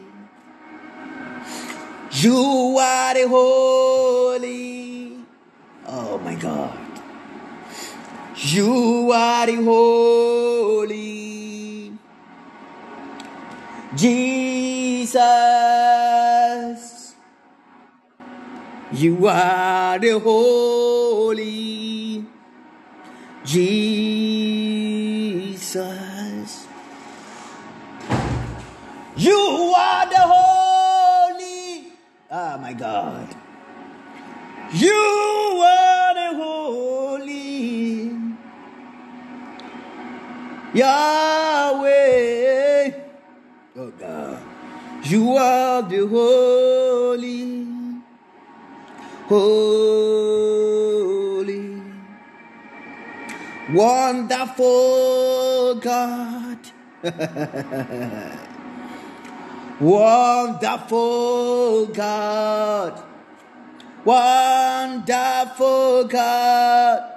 [2.13, 5.19] You are the holy.
[5.87, 6.79] Oh my God.
[8.37, 11.93] You are the holy.
[13.95, 15.17] Jesus.
[18.93, 22.25] You are the holy.
[23.47, 23.87] Jesus.
[29.17, 31.93] You are the holy.
[32.29, 33.29] Ah, my God.
[34.73, 38.11] You are the holy.
[40.75, 41.91] Yahweh.
[43.77, 44.43] Oh, God.
[45.05, 47.67] You are the holy.
[49.29, 51.16] Holy.
[53.83, 56.59] Wonderful God.
[59.79, 63.03] Wonderful God.
[64.05, 67.13] Wonderful God.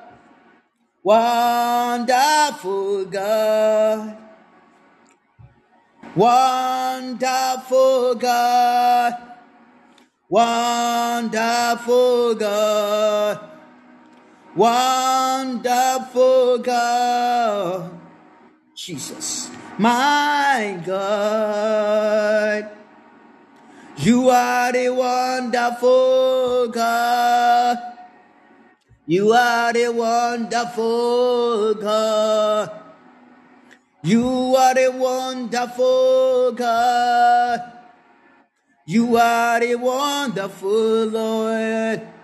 [1.03, 4.17] Wonderful God.
[6.15, 9.13] Wonderful God.
[10.29, 13.48] Wonderful God.
[14.59, 17.97] Wonderful God.
[18.75, 22.69] Jesus, my God.
[23.95, 27.77] You are the wonderful God.
[29.07, 32.69] You are the wonderful God.
[34.03, 37.61] You are the wonderful God.
[38.85, 42.18] You are the wonderful Lord.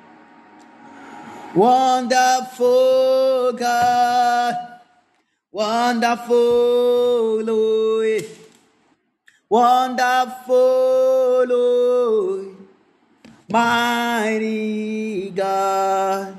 [1.55, 4.55] Wonderful God.
[5.53, 8.25] Wonderful Lord.
[9.49, 12.57] Wonderful Lord.
[13.49, 16.37] Mighty God.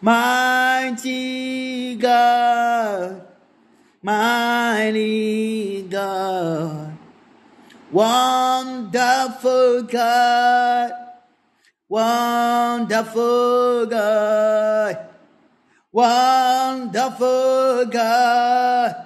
[0.00, 3.26] Mighty God.
[4.02, 6.96] Mighty God.
[7.92, 11.03] Wonderful God.
[11.88, 14.98] Wonderful God.
[15.92, 18.96] Wonderful God.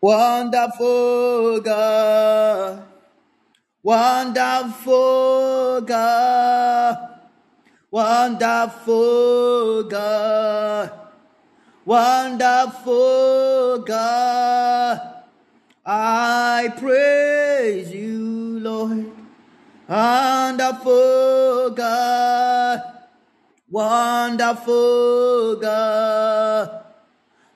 [0.00, 2.84] Wonderful God.
[3.82, 7.08] Wonderful God.
[7.90, 10.92] Wonderful God.
[11.86, 15.00] Wonderful God.
[15.86, 18.27] I praise you.
[19.88, 22.82] Wonderful God.
[23.70, 26.84] Wonderful God.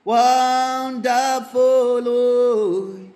[0.03, 3.13] Wonderful Lord.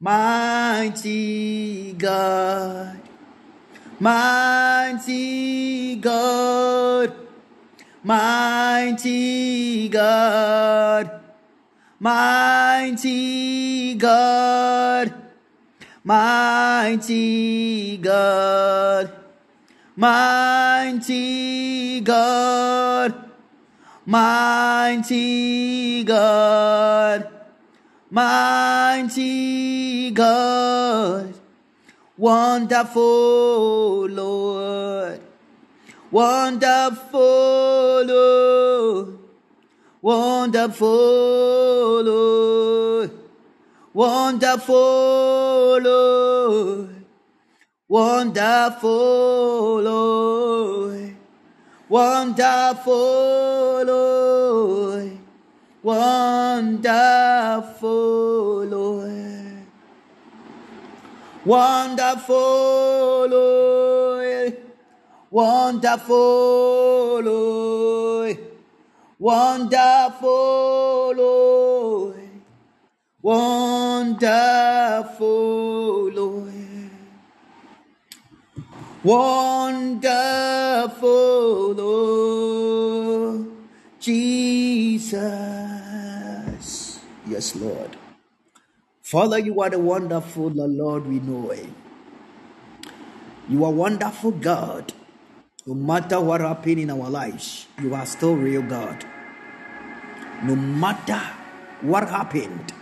[0.00, 3.00] Mighty God.
[3.98, 7.12] Mighty God.
[8.04, 11.20] Mighty God.
[11.98, 15.27] Mighty God.
[16.08, 19.12] Mighty God.
[19.94, 23.30] Mighty God.
[24.06, 27.28] Mighty God.
[28.10, 31.34] Mighty God.
[32.16, 35.20] Wonderful Lord.
[36.10, 39.18] Wonderful Lord.
[40.00, 43.17] Wonderful Lord.
[43.98, 47.04] Wonderful Lord.
[47.88, 51.16] Wonderful Lord.
[51.88, 55.18] Wonderful Lord.
[55.82, 56.84] Wonderful
[58.66, 59.66] Lord.
[61.44, 64.56] Wonderful Lord.
[65.28, 68.38] Wonderful Lord.
[69.18, 72.17] Wonderful Lord.
[73.22, 74.20] Wonderful
[76.12, 76.90] Lord.
[79.04, 80.12] Wonderful
[81.74, 83.48] Lord.
[84.00, 85.18] Jesus.
[87.28, 87.96] Yes, Lord.
[89.02, 91.52] Father, you are the wonderful the Lord we know.
[93.48, 94.92] You are wonderful God.
[95.66, 99.04] No matter what happened in our lives, you are still real God.
[100.44, 101.20] No matter
[101.82, 102.72] what happened,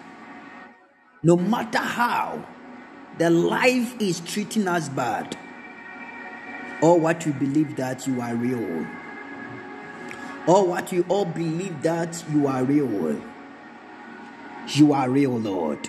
[1.26, 2.40] no matter how
[3.18, 5.36] the life is treating us bad,
[6.80, 8.86] or what you believe that you are real,
[10.46, 13.20] or what you all believe that you are real,
[14.68, 15.88] you are real, Lord.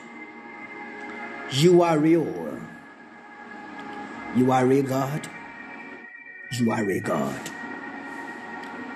[1.52, 2.60] You are real.
[4.36, 5.30] You are a God.
[6.54, 7.52] You are a God.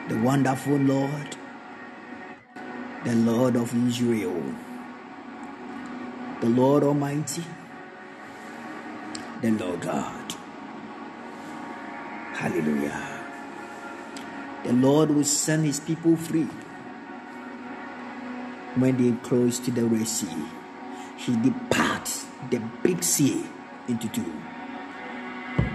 [0.10, 1.36] The wonderful Lord,
[3.06, 4.44] the Lord of Israel,
[6.42, 7.44] the Lord Almighty,
[9.42, 10.34] the Lord God.
[12.34, 13.08] Hallelujah.
[14.64, 16.48] The Lord will send his people free
[18.76, 20.34] when they close to the Red Sea.
[21.18, 23.46] He departs the big sea
[23.88, 24.34] into two.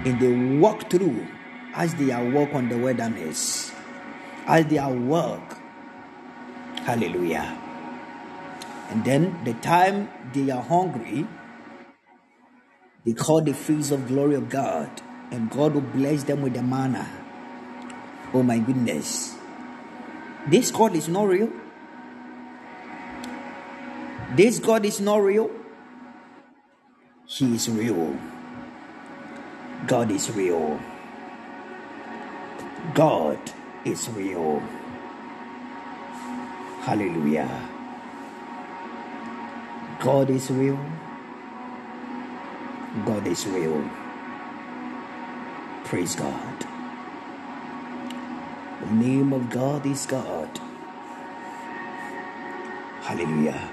[0.05, 1.27] And they walk through
[1.75, 3.71] as they are walk on the wilderness,
[4.47, 5.59] as they are walk.
[6.83, 7.66] Hallelujah.
[8.91, 11.27] And then the time they are hungry,
[13.05, 14.91] they call the feast of glory of God,
[15.31, 17.09] and God will bless them with the manna.
[18.33, 19.37] Oh my goodness.
[20.49, 21.51] This God is not real.
[24.35, 25.51] This God is not real.
[27.27, 28.17] He is real.
[29.87, 30.81] God is real.
[32.95, 33.39] God
[33.85, 34.61] is real.
[36.83, 37.76] Hallelujah.
[40.01, 40.79] God is real.
[43.05, 43.91] God is real.
[45.85, 46.67] Praise God.
[48.81, 50.61] The name of God is God.
[53.01, 53.71] Hallelujah.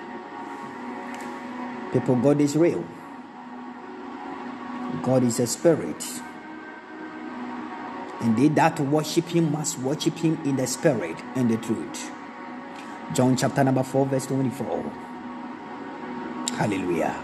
[1.91, 2.85] People, God is real.
[5.01, 6.03] God is a spirit.
[8.21, 12.09] And they that worship him must worship him in the spirit and the truth.
[13.13, 15.02] John chapter number 4, verse 24.
[16.57, 17.15] Hallelujah.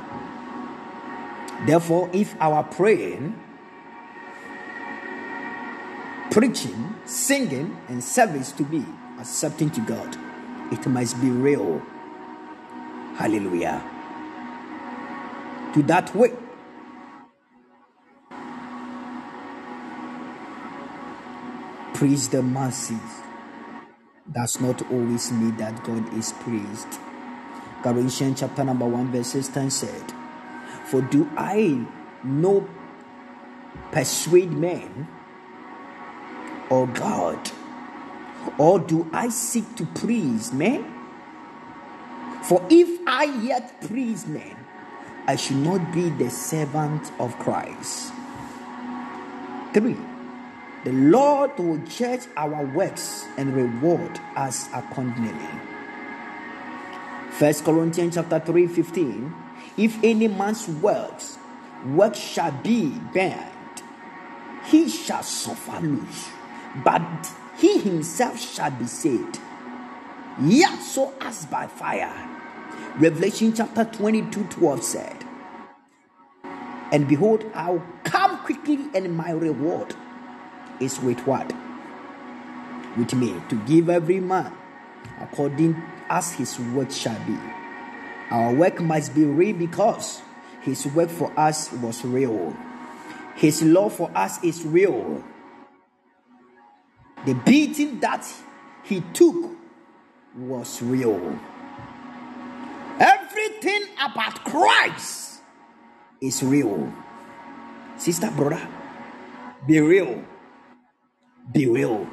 [1.65, 3.39] Therefore, if our praying,
[6.31, 8.85] preaching, singing, and service to be
[9.19, 10.17] accepting to God,
[10.71, 11.81] it must be real.
[13.15, 13.83] Hallelujah.
[15.73, 16.31] To that way,
[21.93, 22.99] praise the masses
[24.31, 26.99] does not always mean that God is praised.
[27.81, 30.13] Galatians chapter number 1, verses 10 said,
[30.85, 31.85] For do I
[32.23, 32.67] no
[33.91, 35.07] persuade men
[36.69, 37.51] or God?
[38.57, 40.85] Or do I seek to please men?
[42.43, 44.55] For if I yet please men,
[45.27, 48.11] I should not be the servant of Christ.
[49.73, 49.95] 3.
[50.85, 55.47] The Lord will judge our works and reward us accordingly.
[57.39, 59.33] First Corinthians chapter 3 15.
[59.77, 61.37] If any man's works,
[61.85, 63.81] work shall be burned,
[64.65, 66.27] he shall suffer loss,
[66.83, 69.39] but he himself shall be saved.
[70.41, 72.13] Yet so as by fire.
[72.97, 75.23] Revelation chapter 22 12 said,
[76.91, 79.95] And behold, I'll come quickly, and my reward
[80.81, 81.53] is with what?
[82.97, 84.51] With me, to give every man
[85.21, 87.37] according as his work shall be.
[88.31, 90.21] Our work must be real because
[90.61, 92.55] his work for us was real.
[93.35, 95.23] His love for us is real.
[97.25, 98.27] The beating that
[98.83, 99.57] he took
[100.37, 101.39] was real.
[102.99, 105.41] Everything about Christ
[106.21, 106.91] is real.
[107.97, 108.67] Sister, brother,
[109.67, 110.23] be real
[111.51, 112.07] be real.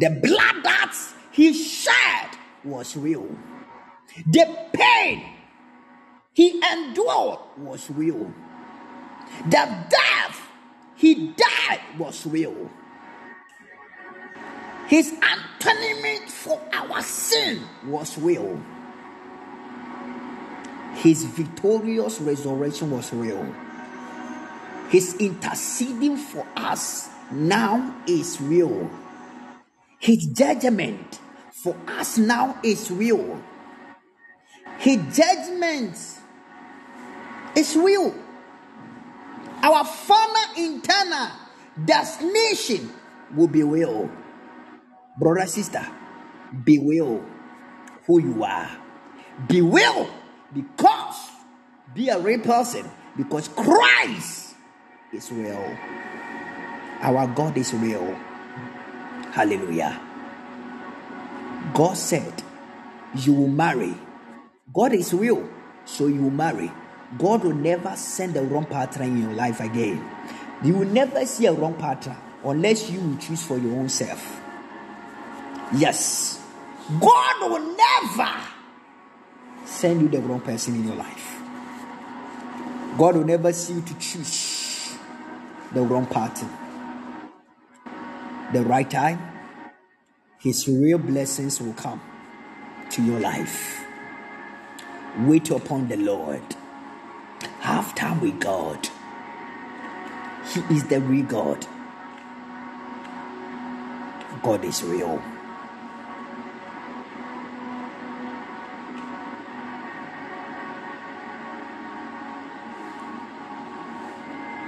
[0.00, 0.94] The blood that
[1.30, 2.30] he shed
[2.64, 3.28] was real.
[4.26, 5.24] The pain
[6.32, 8.32] he endured was real.
[9.46, 10.40] The death
[10.96, 12.70] he died was real.
[14.88, 18.60] His atonement for our sin was real.
[20.94, 23.54] His victorious resurrection was real.
[24.90, 28.90] His interceding for us now is real.
[29.98, 31.18] His judgment
[31.64, 33.42] for us now is real.
[34.76, 35.96] His judgment
[37.56, 38.14] is real.
[39.62, 41.30] Our final internal
[41.82, 42.92] destination
[43.34, 44.10] will be real.
[45.18, 45.88] Brother, sister,
[46.64, 47.24] be real
[48.06, 48.70] who you are.
[49.48, 50.10] Be real
[50.52, 51.30] because
[51.94, 54.54] be a real person because Christ
[55.14, 55.78] is real.
[57.00, 58.14] Our God is real.
[59.32, 59.98] Hallelujah.
[61.72, 62.42] God said,
[63.14, 63.94] You will marry.
[64.72, 65.48] God is real,
[65.84, 66.70] so you will marry.
[67.18, 70.04] God will never send a wrong partner in your life again.
[70.62, 74.40] You will never see a wrong partner unless you choose for your own self.
[75.74, 76.40] Yes.
[77.00, 78.30] God will never
[79.64, 81.40] send you the wrong person in your life.
[82.98, 84.96] God will never see you to choose
[85.72, 86.46] the wrong party.
[88.52, 89.33] The right time,
[90.44, 92.02] His real blessings will come
[92.90, 93.82] to your life.
[95.20, 96.42] Wait upon the Lord.
[97.60, 98.90] Have time with God.
[100.52, 101.66] He is the real God.
[104.42, 105.22] God is real.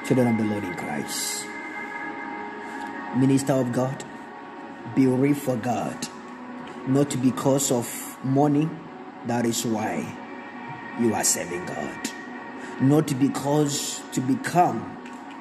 [0.06, 1.44] Children of the Lord in Christ.
[3.14, 4.02] Minister of God,
[4.94, 6.08] be real for God.
[6.86, 8.68] Not because of money,
[9.26, 10.06] that is why
[11.00, 12.10] you are serving God.
[12.80, 14.96] Not because to become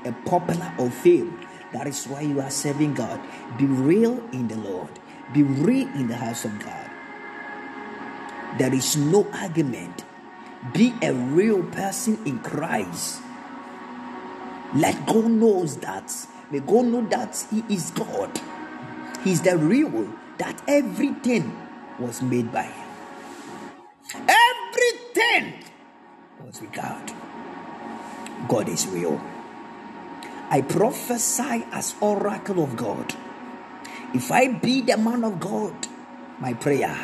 [0.06, 1.40] a popular or fame,
[1.74, 3.20] that is why you are serving God.
[3.58, 4.90] Be real in the Lord,
[5.34, 6.90] be real in the house of God.
[8.58, 10.06] There is no argument.
[10.74, 13.22] Be a real person in Christ.
[14.74, 16.12] Let God knows that.
[16.50, 18.40] May God know that He is God.
[19.26, 20.08] He's the real,
[20.38, 21.58] that everything
[21.98, 22.88] was made by Him.
[24.30, 25.54] Everything
[26.46, 27.12] was with God.
[28.48, 29.20] God is real.
[30.52, 33.16] I prophesy as oracle of God.
[34.14, 35.74] If I be the man of God,
[36.40, 36.96] my prayer,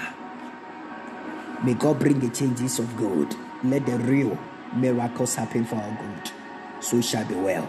[1.63, 3.36] may God bring the changes of good.
[3.63, 4.38] Let the real
[4.76, 6.32] miracles happen for our good.
[6.84, 7.67] So it shall be well.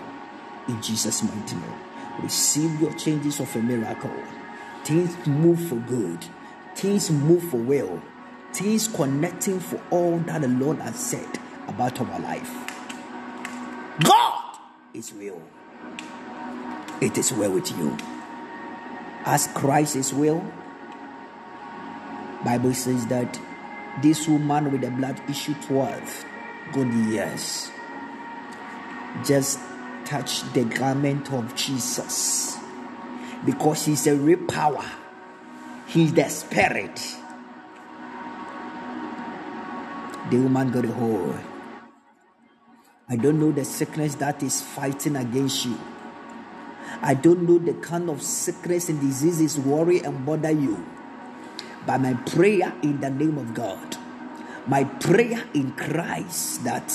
[0.69, 1.81] In Jesus' mighty name.
[2.21, 4.13] Receive your changes of a miracle.
[4.85, 6.25] Things move for good.
[6.75, 8.03] Things move for well.
[8.53, 11.29] Things connecting for all that the Lord has said
[11.69, 12.51] about our life.
[14.05, 14.59] God
[14.95, 15.41] is real.
[17.01, 17.97] It is well with you.
[19.25, 20.45] As Christ is will,
[22.45, 23.39] Bible says that
[24.03, 26.25] this woman with the blood issue 12
[26.73, 27.71] good years
[29.25, 29.61] just
[30.05, 32.59] touch the garment of Jesus
[33.45, 34.85] because he's a real power.
[35.87, 37.17] He's the spirit.
[40.31, 41.39] The woman got a hold.
[43.09, 45.79] I don't know the sickness that is fighting against you.
[47.03, 50.85] I don't know the kind of sickness and diseases worry and bother you.
[51.87, 53.97] But my prayer in the name of God,
[54.67, 56.95] my prayer in Christ that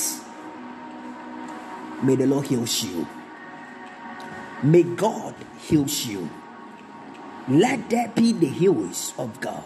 [2.04, 3.08] may the Lord heal you.
[4.64, 6.30] May God heal you.
[7.48, 9.64] Let there be the healings of God.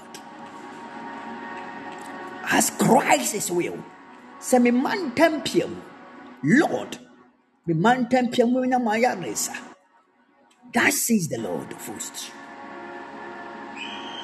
[2.44, 3.84] As Christ is will.
[4.40, 5.82] Say me man tempium.
[6.44, 6.98] Lord.
[7.66, 9.56] Me man tempium na maya resa.
[10.74, 12.32] That says the Lord of hosts.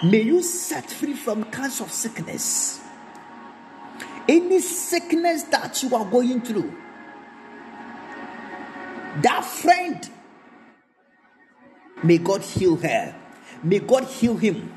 [0.03, 2.81] May you set free from kinds of sickness.
[4.27, 6.71] Any sickness that you are going through.
[9.21, 10.07] That friend,
[12.03, 13.15] may God heal her.
[13.63, 14.73] May God heal him.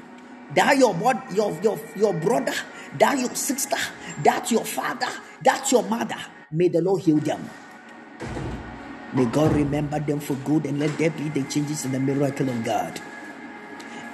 [0.54, 0.94] That your
[1.32, 2.54] your your your brother,
[2.98, 3.76] that your sister,
[4.24, 5.08] that your father,
[5.42, 6.18] that your mother.
[6.50, 7.48] May the Lord heal them.
[9.12, 12.48] May God remember them for good and let there be the changes in the miracle
[12.48, 13.00] of God.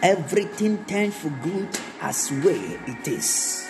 [0.03, 1.69] Everything turns for good
[2.01, 3.67] as way it is.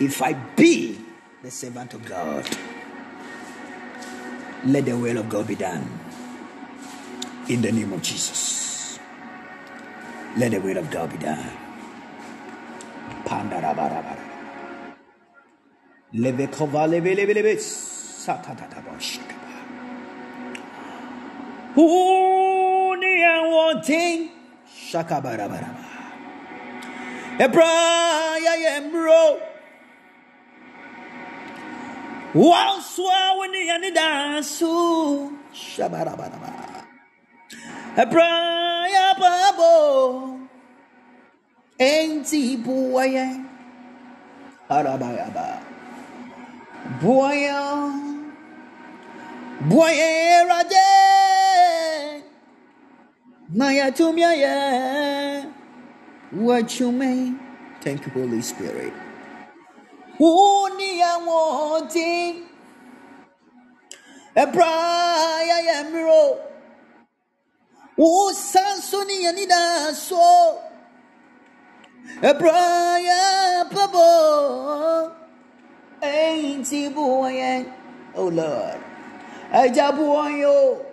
[0.00, 0.98] If I be
[1.42, 2.48] the servant of God,
[4.64, 6.05] let the will of God be done.
[7.48, 8.98] In the name of Jesus.
[10.36, 11.50] Let the will of God be done.
[13.24, 14.18] Pandarabarabara.
[16.14, 17.58] Levekova leve leve leve.
[17.58, 19.80] Satatatabashakaba.
[21.76, 24.30] Uni and one thing.
[24.90, 25.84] Shakabarabaraba.
[33.38, 35.32] Wini and dansu.
[37.96, 40.36] Ebraya babo.
[41.80, 43.40] Enti buaya.
[44.68, 45.64] Arabayaba.
[47.00, 47.88] Buaya.
[49.64, 50.92] Buaya raje.
[53.48, 54.56] Maya tumya ya.
[56.36, 57.32] What you may.
[57.80, 58.92] Thank you, Holy Spirit.
[60.20, 62.44] Uni awanting.
[64.36, 66.55] Ebraya yemro.
[67.98, 70.60] O sansoni anida so.
[72.22, 75.12] Ebraya pabo.
[76.02, 76.72] Ain't.
[78.14, 78.80] Oh Lord.
[79.52, 80.86] Aja boy yo.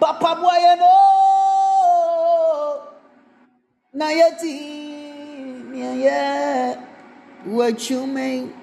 [0.00, 0.58] Papa boy.
[5.96, 6.84] Yeah.
[7.44, 8.54] What you mean?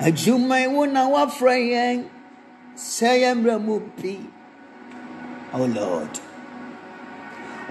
[0.00, 2.08] adwuma wo na wafrɛ yɛn
[2.74, 3.44] sɛ yɛn
[5.52, 6.20] pi oh lord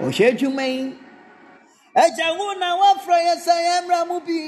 [0.00, 0.98] ɔhwɛ adwuma yi
[1.94, 4.38] agya wo na wafrɛ yɛn sɛ yɛn mmerɛ mu pi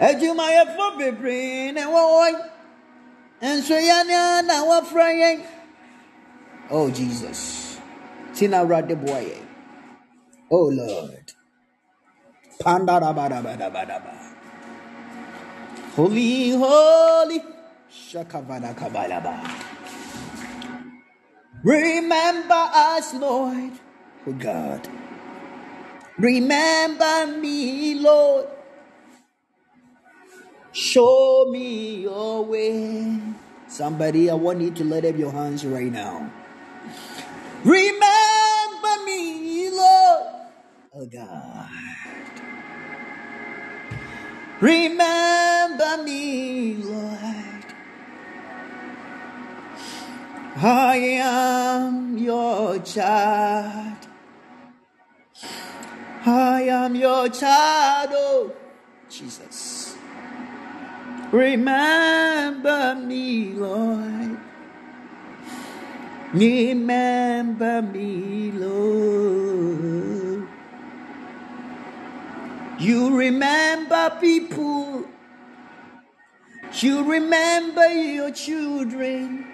[0.00, 2.28] adwumayɛfo bebree na wɔwɔ
[3.42, 5.40] nso yɛn na wafrɛ yɛn
[6.70, 7.78] oh jesus
[8.34, 9.44] ti na awurade boa yɛn
[10.50, 11.32] oh lord.
[12.60, 14.14] Pandarabadabadabadaba.
[15.94, 17.42] Holy, holy.
[17.90, 19.65] Shakavada Kabalaba.
[21.66, 23.72] Remember us, Lord,
[24.28, 24.88] oh God.
[26.18, 28.46] Remember me, Lord.
[30.72, 33.18] Show me your way.
[33.68, 36.32] Somebody, I want you to let up your hands right now.
[37.64, 40.26] Remember me, Lord.
[40.94, 41.70] Oh God.
[44.60, 47.45] Remember me, Lord.
[50.58, 53.98] I am your child.
[56.24, 58.52] I am your child, oh
[59.10, 59.94] Jesus.
[61.30, 64.38] Remember me, Lord.
[66.32, 70.48] Remember me, Lord.
[72.80, 75.04] You remember people.
[76.80, 79.45] You remember your children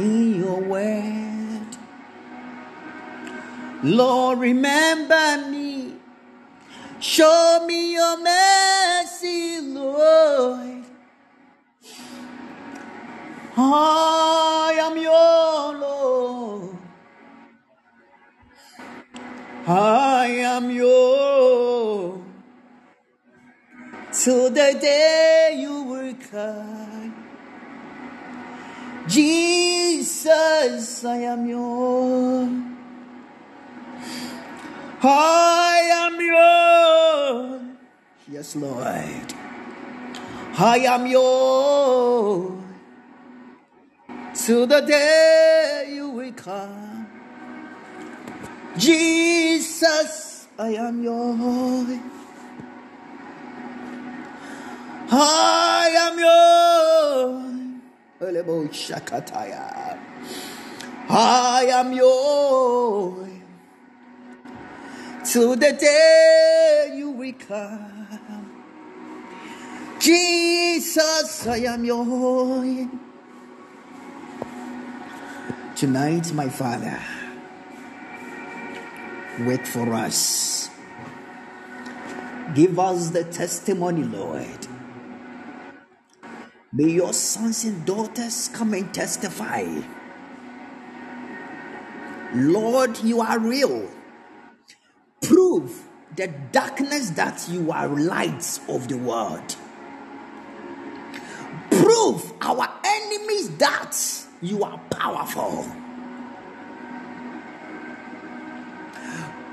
[0.00, 1.76] in your word.
[3.82, 5.94] Lord, remember me.
[7.00, 10.84] Show me your mercy, Lord.
[13.56, 16.76] I am your Lord.
[19.66, 22.20] I am yours
[24.12, 27.19] till the day you will come.
[29.08, 32.50] Jesus, I am yours.
[35.02, 37.76] I am yours.
[38.30, 39.34] Yes, Lord.
[40.58, 42.60] I am yours
[44.34, 47.06] till the day you will come.
[48.76, 51.98] Jesus, I am yours.
[55.10, 57.59] I am yours.
[61.08, 63.28] I am yours.
[65.24, 68.62] Till the day you come.
[69.98, 72.88] Jesus, I am yours.
[75.76, 77.00] Tonight, my Father
[79.46, 80.68] wait for us.
[82.54, 84.69] Give us the testimony, Lord.
[86.72, 89.66] May your sons and daughters come and testify.
[92.34, 93.88] Lord, you are real.
[95.22, 99.56] Prove the darkness that you are lights of the world.
[101.70, 103.96] Prove our enemies that
[104.40, 105.66] you are powerful.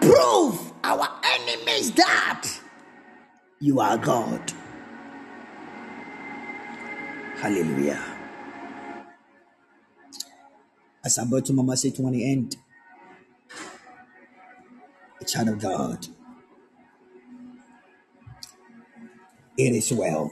[0.07, 2.47] prove our enemies that
[3.59, 4.53] you are God.
[7.39, 8.03] Hallelujah.
[11.05, 12.57] As I'm about to Mama say to the end,
[15.21, 16.07] a child of God,
[19.55, 20.31] it is well.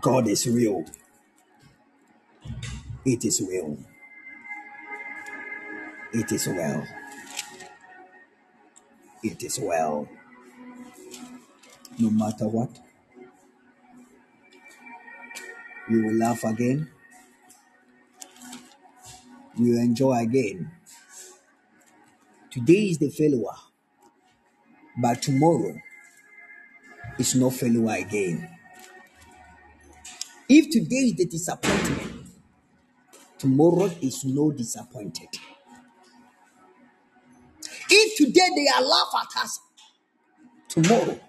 [0.00, 0.84] God is real.
[3.04, 3.78] It is well.
[6.12, 6.86] It is well.
[9.22, 10.08] It is well.
[12.00, 12.70] No matter what,
[15.92, 16.88] we will laugh again.
[19.58, 20.70] We will enjoy again.
[22.50, 23.44] Today is the failure,
[25.00, 25.74] but tomorrow
[27.18, 28.48] is no failure again.
[30.48, 32.26] If today is the disappointment,
[33.38, 35.28] tomorrow is no disappointed.
[37.90, 39.60] If today they are laugh at us,
[40.68, 41.20] tomorrow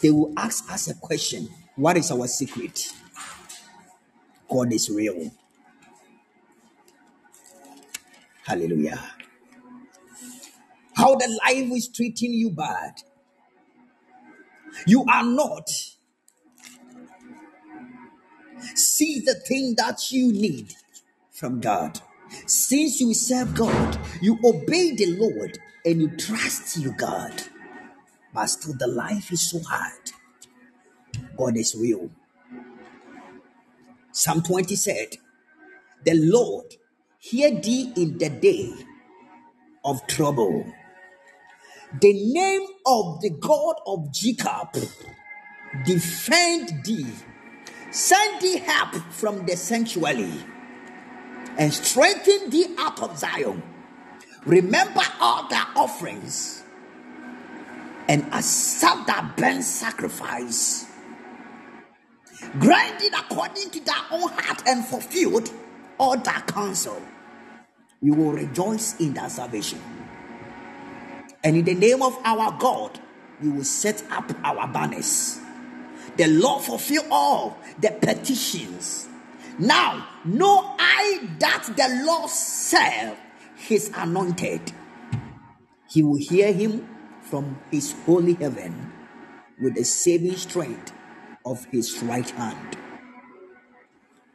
[0.00, 2.92] they will ask us a question What is our secret?
[4.50, 5.30] God is real.
[8.44, 9.00] Hallelujah.
[10.94, 12.94] How the life is treating you bad.
[14.86, 15.70] You are not.
[18.74, 20.74] See the thing that you need
[21.30, 22.00] from God.
[22.46, 27.42] Since you serve God, you obey the Lord and you trust you, God.
[28.34, 30.12] But still, the life is so hard.
[31.36, 32.10] God is real.
[34.12, 35.16] Psalm 20 said,
[36.04, 36.66] The Lord
[37.18, 38.72] hear thee in the day
[39.84, 40.66] of trouble.
[42.00, 44.72] The name of the God of Jacob
[45.84, 47.06] defend thee,
[47.92, 50.32] send thee help from the sanctuary,
[51.58, 53.62] and strengthen thee out of Zion.
[54.46, 56.64] Remember all thy offerings
[58.08, 60.89] and accept thy burnt sacrifice.
[62.58, 65.50] Grind it according to thy own heart and fulfilled
[65.98, 67.00] all thy counsel.
[68.00, 69.80] You will rejoice in thy salvation.
[71.44, 72.98] And in the name of our God,
[73.42, 75.38] we will set up our banners.
[76.16, 79.08] The Lord fulfill all the petitions.
[79.58, 83.16] Now, know I that the Lord serve
[83.56, 84.72] his anointed.
[85.88, 86.88] He will hear him
[87.22, 88.92] from his holy heaven
[89.60, 90.92] with the saving strength
[91.50, 92.78] of his right hand.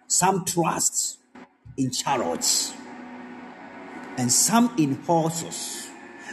[0.08, 1.20] Some trust
[1.78, 2.74] in chariots
[4.18, 5.90] and some in horses,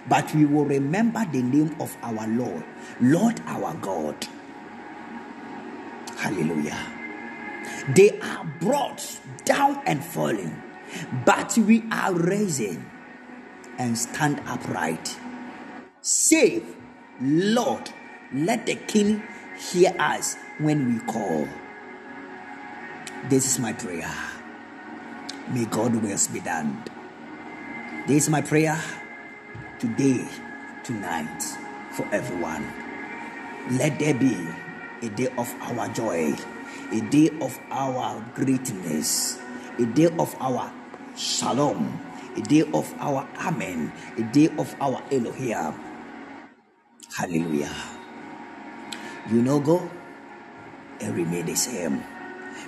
[0.08, 2.64] but we will remember the name of our Lord,
[3.00, 4.26] Lord our God.
[6.16, 6.78] Hallelujah.
[7.94, 10.60] They are brought down and falling,
[11.24, 12.84] but we are raising
[13.78, 15.16] and stand upright.
[16.00, 16.76] Save,
[17.20, 17.90] Lord,
[18.32, 19.22] let the King
[19.58, 21.48] hear us when we call.
[23.28, 24.12] This is my prayer.
[25.50, 26.82] May God wills be done.
[28.06, 28.78] This is my prayer
[29.78, 30.26] today,
[30.84, 31.42] tonight,
[31.92, 32.66] for everyone.
[33.78, 34.36] Let there be
[35.02, 36.34] a day of our joy,
[36.90, 39.38] a day of our greatness,
[39.78, 40.72] a day of our
[41.16, 42.00] shalom,
[42.36, 45.74] a day of our amen, a day of our Elohim.
[47.16, 47.74] Hallelujah.
[49.30, 49.88] You know, go
[51.02, 52.02] and remain the same.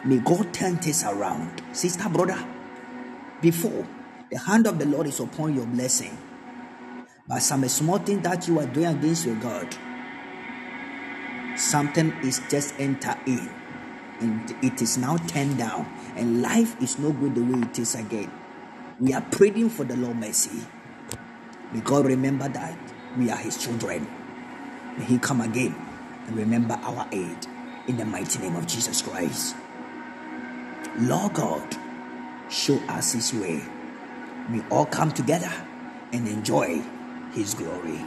[0.05, 1.63] May God turn this around.
[1.73, 2.39] Sister, brother,
[3.41, 3.87] before
[4.31, 6.17] the hand of the Lord is upon your blessing,
[7.29, 9.75] but some small thing that you are doing against your God,
[11.57, 13.49] something is just enter in
[14.21, 15.87] and it is now turned down,
[16.17, 18.31] and life is no good the way it is again.
[19.01, 20.65] We are praying for the Lord mercy.
[21.73, 22.79] May God remember that
[23.19, 24.07] we are His children.
[24.97, 25.75] May He come again
[26.27, 27.47] and remember our aid
[27.87, 29.57] in the mighty name of Jesus Christ.
[30.99, 31.77] Lord God,
[32.51, 33.63] show us His way.
[34.53, 35.53] We all come together
[36.13, 36.83] and enjoy
[37.33, 37.99] His glory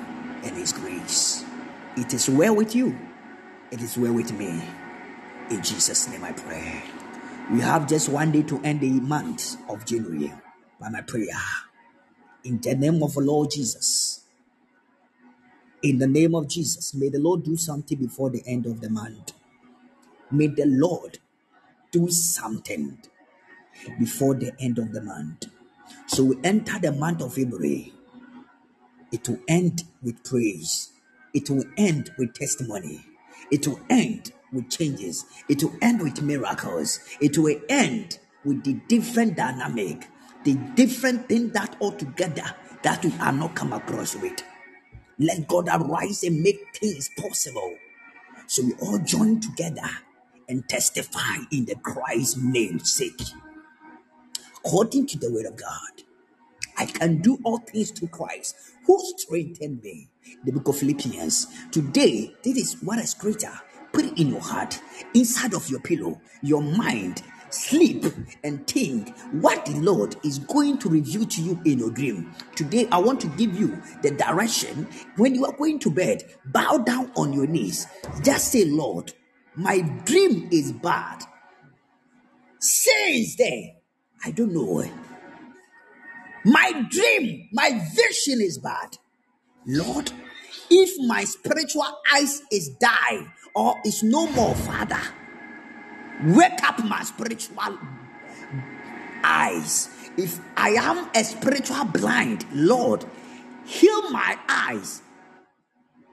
[0.44, 1.46] and His grace.
[1.98, 2.98] It is well with you,
[3.72, 4.64] it is well with me.
[5.50, 6.84] In Jesus' name I pray.
[7.52, 10.34] We have just one day to end the month of January
[10.80, 11.28] by my prayer.
[12.44, 14.22] In the name of the Lord Jesus.
[15.84, 18.90] In the name of Jesus, may the Lord do something before the end of the
[18.90, 19.34] month.
[20.32, 21.20] May the Lord
[21.92, 22.98] do something
[24.00, 25.46] before the end of the month.
[26.08, 27.94] So we enter the month of February.
[29.12, 30.92] It will end with praise.
[31.34, 33.06] It will end with testimony.
[33.52, 35.26] It will end with changes.
[35.50, 37.00] It will end with miracles.
[37.22, 40.08] It will end with the different dynamic,
[40.44, 44.44] the different thing that altogether that we are not come across with.
[45.20, 47.76] Let God arise and make things possible.
[48.48, 49.90] So we all join together
[50.48, 53.22] and testify in the Christ's name sake.
[54.66, 56.04] According to the word of God,
[56.78, 58.56] I can do all things through Christ
[58.86, 60.10] who strengthened me.
[60.44, 61.48] The book of Philippians.
[61.72, 63.54] Today, this is what a scripture.
[63.94, 64.80] Put it in your heart,
[65.14, 67.24] inside of your pillow, your mind.
[67.50, 68.06] Sleep
[68.44, 72.34] and think what the Lord is going to reveal to you in your dream.
[72.56, 76.24] Today, I want to give you the direction when you are going to bed.
[76.46, 77.88] Bow down on your knees.
[78.22, 79.14] Just say, Lord,
[79.58, 81.24] my dream is bad.
[82.60, 83.76] Since then,
[84.24, 84.86] I don't know.
[86.46, 88.98] My dream, my vision is bad.
[89.66, 90.12] Lord,
[90.70, 95.02] if my spiritual eyes is dying or is no more, Father,
[96.24, 97.78] wake up my spiritual
[99.24, 99.90] eyes.
[100.16, 103.06] If I am a spiritual blind, Lord,
[103.68, 105.02] Heal my eyes.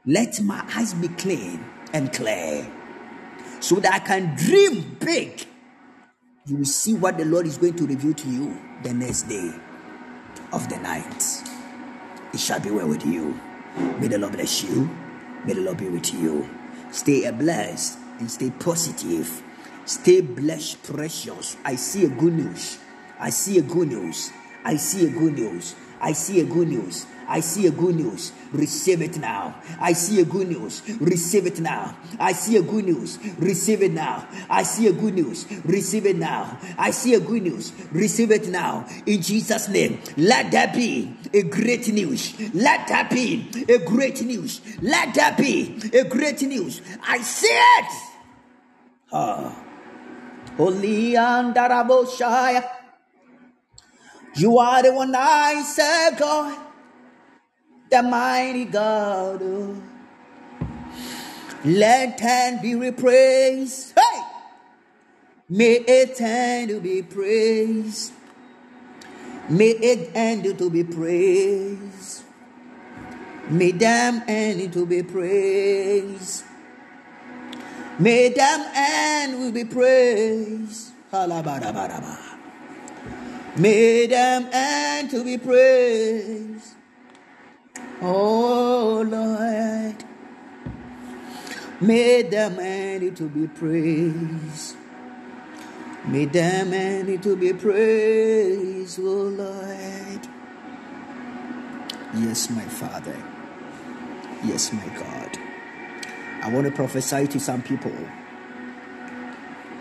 [0.05, 2.69] Let my eyes be clean and clear
[3.65, 5.47] so that I can dream big.
[6.45, 9.55] You will see what the Lord is going to reveal to you the next day
[10.53, 11.25] of the night.
[12.35, 13.41] It shall be well with you.
[13.99, 14.91] May the Lord bless you.
[15.47, 16.47] May the Lord be with you.
[16.91, 19.43] Stay blessed and stay positive.
[19.87, 21.57] Stay blessed, precious.
[21.65, 22.79] I see a good news.
[23.19, 24.31] I see a good news.
[24.63, 25.75] I see a good news.
[26.03, 27.07] I see a good news.
[27.29, 28.33] I see a good news.
[28.53, 29.55] Receive it now.
[29.81, 30.83] I see a good news.
[31.01, 31.97] Receive it now.
[32.19, 33.19] I see a good news.
[33.39, 34.27] Receive it now.
[34.49, 35.47] I see a good news.
[35.65, 36.59] Receive it now.
[36.79, 37.73] I see a good news.
[37.93, 38.87] Receive it now.
[39.07, 40.01] In Jesus' name.
[40.17, 42.39] Let that be a great news.
[42.55, 44.61] Let that be a great news.
[44.83, 46.83] Let that be a great news.
[47.07, 47.93] I see it.
[49.13, 49.61] Ah.
[50.57, 51.55] Holy and.
[54.37, 56.64] You are the one I serve, God
[57.95, 59.41] the mighty God.
[61.65, 63.93] Let hand be praised.
[63.97, 64.21] Hey!
[65.49, 68.13] May it end to be praised.
[69.49, 72.25] May it end to be praised.
[73.49, 76.43] May them end to be praised.
[78.01, 80.91] May them end will be praised.
[83.57, 86.74] May them end to be praised.
[88.07, 90.05] Oh Lord,
[91.81, 94.77] may the man to be praised.
[96.05, 100.29] May the man to be praised, oh Lord.
[102.17, 103.17] Yes, my Father.
[104.45, 105.39] Yes, my God.
[106.43, 107.97] I want to prophesy to some people.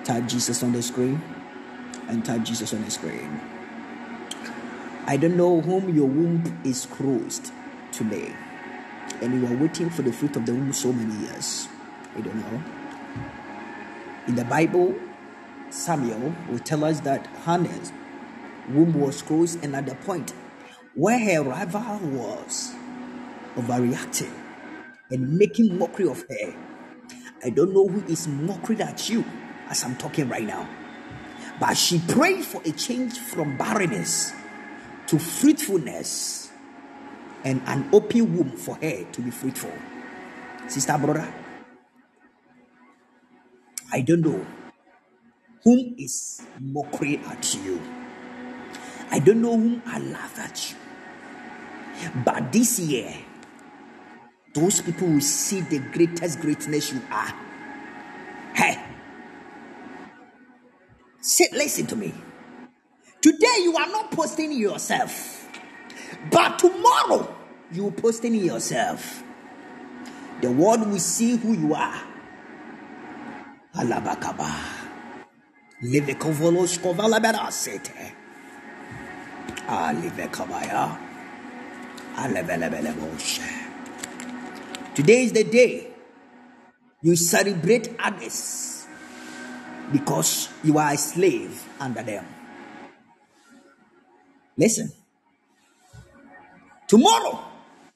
[0.05, 1.21] Type Jesus on the screen
[2.07, 3.41] and type Jesus on the screen.
[5.07, 7.51] I don't know whom your womb is closed
[7.93, 8.33] today
[9.21, 11.67] and you are waiting for the fruit of the womb so many years.
[12.17, 12.63] I don't know.
[14.27, 14.95] In the Bible,
[15.69, 17.91] Samuel will tell us that Hannah's
[18.69, 20.33] womb was closed, and at the point
[20.95, 22.73] where her rival was
[23.55, 24.33] overreacting
[25.11, 26.55] and making mockery of her,
[27.43, 29.25] I don't know who is mocking at you
[29.69, 30.67] as I'm talking right now.
[31.59, 34.33] But she prayed for a change from barrenness
[35.07, 36.42] to fruitfulness
[37.43, 39.73] and an open womb for her to be fruitful.
[40.67, 41.33] Sister, brother,
[43.91, 44.45] I don't know
[45.63, 47.81] whom is mockery at you.
[49.11, 50.77] I don't know whom I laugh at you.
[52.25, 53.13] But this year,
[54.53, 57.33] those people will see the greatest greatness you are.
[58.53, 58.79] Hey,
[61.21, 62.13] sit, listen to me.
[63.21, 65.42] Today, you are not posting yourself.
[66.31, 67.35] But tomorrow,
[67.71, 69.23] you posting yourself.
[70.41, 72.01] The world will see who you are.
[73.75, 74.51] Alabakaba.
[75.81, 78.13] Live kovolos kovala berasete.
[79.67, 80.97] Ah, live kabaya.
[84.95, 85.87] Today is the day
[87.01, 88.85] you celebrate others
[89.91, 92.25] because you are a slave under them.
[94.55, 94.91] Listen.
[96.93, 97.43] Tomorrow,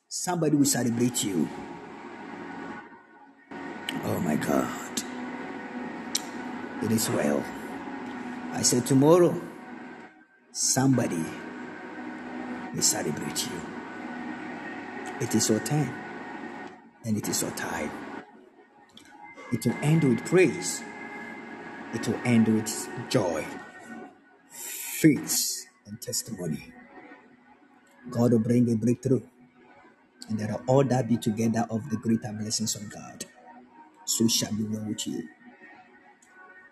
[0.07, 1.47] somebody will celebrate you.
[4.05, 5.03] Oh my God.
[6.81, 7.45] It is well.
[8.53, 9.39] I said, tomorrow,
[10.51, 11.23] somebody
[12.73, 13.61] will celebrate you.
[15.21, 15.93] It is your time,
[17.05, 17.91] and it is your time.
[19.53, 20.81] It will end with praise,
[21.93, 23.45] it will end with joy,
[24.49, 26.73] faith, and testimony.
[28.11, 29.21] God will bring a breakthrough.
[30.29, 33.25] And are all that be together of the greater blessings of God.
[34.05, 35.27] So shall be well with you.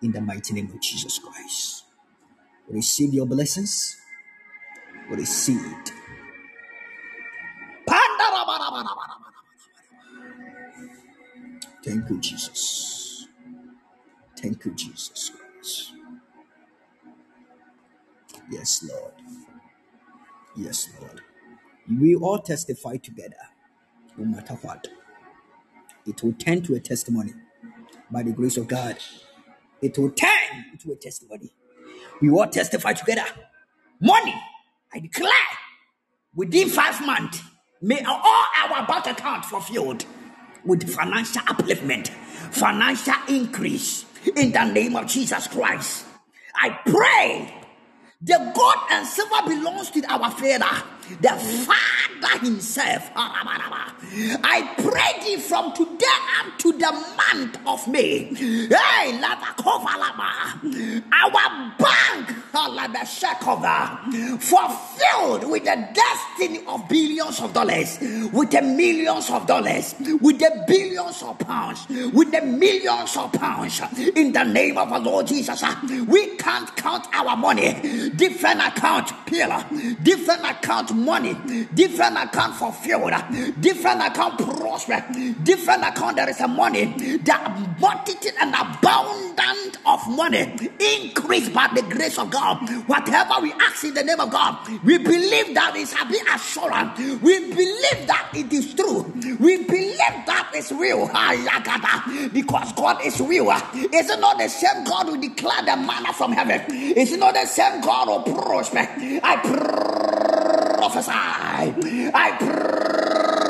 [0.02, 1.84] In the mighty name of Jesus Christ.
[2.68, 3.96] Receive your blessings.
[5.08, 5.92] Receive it.
[11.84, 13.28] Thank you, Jesus.
[14.38, 15.92] Thank you, Jesus Christ.
[18.50, 19.12] Yes, Lord.
[20.56, 21.22] Yes, Lord.
[21.88, 23.36] We all testify together,
[24.16, 24.88] no matter what.
[26.06, 27.32] It will turn to a testimony
[28.10, 28.96] by the grace of God.
[29.82, 31.52] It will turn into a testimony.
[32.20, 33.24] We all testify together.
[34.00, 34.34] Money,
[34.92, 35.30] I declare,
[36.34, 37.42] within five months,
[37.82, 40.04] may all our bank account fulfilled
[40.64, 44.06] with financial upliftment, financial increase
[44.36, 46.04] in the name of Jesus Christ.
[46.54, 47.54] I pray
[48.20, 50.84] the gold and silver belongs to our Father.
[51.20, 53.10] The Father Himself.
[53.14, 56.06] I pray thee from today
[56.40, 58.24] up to the month of May.
[58.34, 59.20] Hey,
[61.12, 62.36] our bank
[64.40, 67.98] fulfilled with the destiny of billions of dollars,
[68.32, 73.80] with the millions of dollars, with the billions of pounds, with the millions of pounds.
[74.14, 77.74] In the name of our Lord Jesus, ah, we can't count our money.
[78.16, 79.64] Different account, pillar,
[80.02, 81.34] different account money,
[81.74, 83.12] different account fulfilled,
[83.60, 85.04] different account prosper,
[85.42, 90.42] different account there is a money, the multitude and abundant of money
[90.80, 92.68] increased by the grace of God.
[92.88, 96.98] Whatever we ask in the name of God, we believe that it's a bit assurance.
[97.22, 99.02] We believe that it is true.
[99.38, 99.96] We believe
[100.26, 101.06] that it's real.
[102.32, 103.50] Because God is real.
[103.50, 106.62] Is it not the same God who declared the manna from heaven?
[106.74, 108.78] Is it not the same God who prosper?
[109.22, 109.36] I
[110.96, 112.10] prophesy.
[112.14, 112.36] I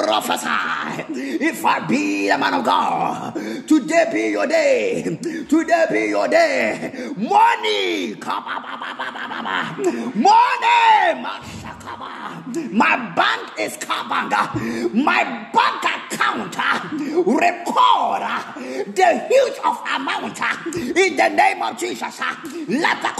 [0.07, 1.45] prophesy.
[1.45, 3.35] If I be a man of God,
[3.69, 5.19] today be your day.
[5.49, 6.93] Today be your day.
[7.17, 8.15] Money.
[10.15, 11.23] Money.
[12.73, 14.93] My bank is Kabanga.
[14.93, 16.06] My bank account
[17.27, 18.23] record
[18.95, 20.41] the huge of amount
[20.97, 22.21] in the name of Jesus.
[22.69, 23.17] Let the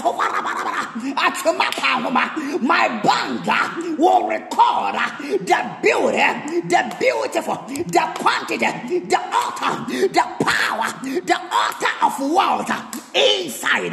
[2.61, 4.95] my bank will record
[5.47, 13.93] the beauty, the beautiful, the quantity, the altar, the power, the altar of wealth inside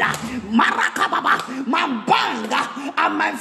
[0.52, 2.52] Marakababa, my bank,
[2.98, 3.34] and my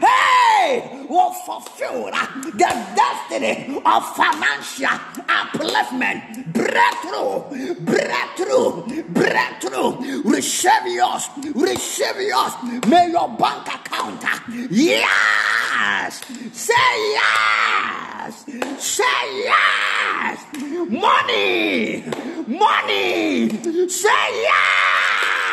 [0.00, 10.22] Hey, will fulfill the destiny of financial upliftment, breakthrough, breakthrough, breakthrough.
[10.22, 12.52] Receive yours, receive yours.
[12.86, 14.22] May your bank account,
[14.70, 16.74] yes, say
[17.12, 18.44] yes,
[18.78, 20.44] say yes.
[20.88, 22.04] Money,
[22.48, 23.50] money,
[23.88, 25.47] say yes,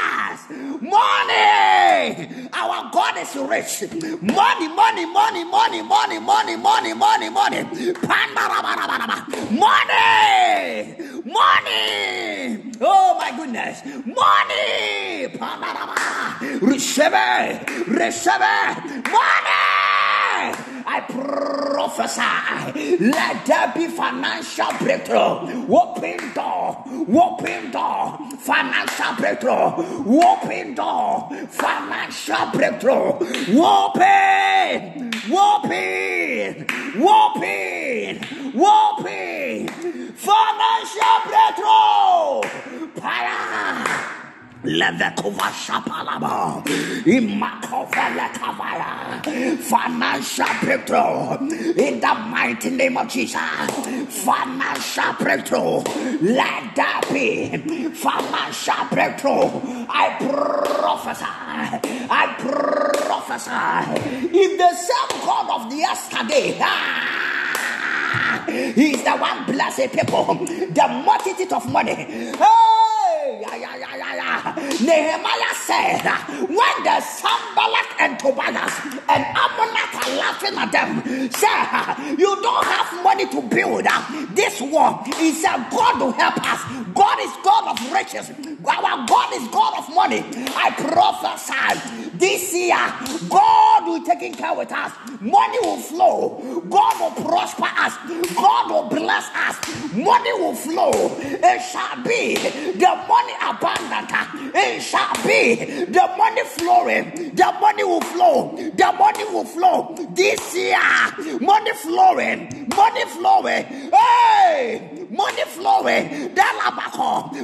[0.81, 2.47] money.
[2.53, 3.83] Our God is rich.
[4.21, 7.63] Money, money, money, money, money, money, money, money, money.
[9.51, 10.95] Money,
[11.25, 12.71] money.
[12.81, 15.27] Oh my goodness, money.
[16.61, 18.85] Receive it, receive it.
[19.05, 19.55] Money.
[20.87, 25.65] I prophesy, let there be financial breakthrough.
[25.73, 26.83] Open door,
[27.19, 30.21] open door, financial breakthrough.
[30.23, 33.19] Open door, financial breakthrough.
[33.61, 36.65] Open, open,
[36.97, 38.19] open,
[38.55, 39.67] open,
[40.15, 42.41] financial breakthrough.
[43.01, 44.24] Fire.
[44.65, 46.63] Levekova Shapalaba,
[47.05, 53.39] Imakovele Kavaya, financial breakthrough in the mighty name of Jesus.
[54.25, 55.81] Financial breakthrough,
[56.21, 57.57] let that be.
[57.89, 59.85] Financial breakthrough.
[59.89, 61.25] I prophesy,
[62.09, 63.51] I prophesy.
[64.33, 71.53] If the same God of the yesterday, ah, He's the one blessed people, the multitude
[71.53, 71.93] of money.
[71.95, 72.94] Hey,
[74.81, 76.01] Nehemiah said,
[76.47, 78.73] when the Sanballat and Tobias
[79.09, 83.85] and Ammonite are laughing at them, say, you don't have money to build
[84.35, 85.03] this wall.
[85.17, 86.61] He said, God will help us.
[86.93, 88.31] God is God of riches.
[88.65, 90.23] Our God is God of money.
[90.55, 92.77] I prophesy this year,
[93.29, 94.91] God will take care with us.
[95.21, 96.61] Money will flow.
[96.69, 97.93] God will prosper us.
[98.35, 99.57] God will bless us.
[99.93, 100.91] Money will flow.
[101.19, 104.11] It shall be the money abundant.
[104.55, 105.55] It shall be
[105.85, 107.35] the money flowing.
[107.35, 108.55] The money will flow.
[108.55, 109.95] The money will flow.
[110.11, 112.69] This year, money flowing.
[112.75, 113.65] Money flowing.
[113.91, 116.33] Hey, money flowing.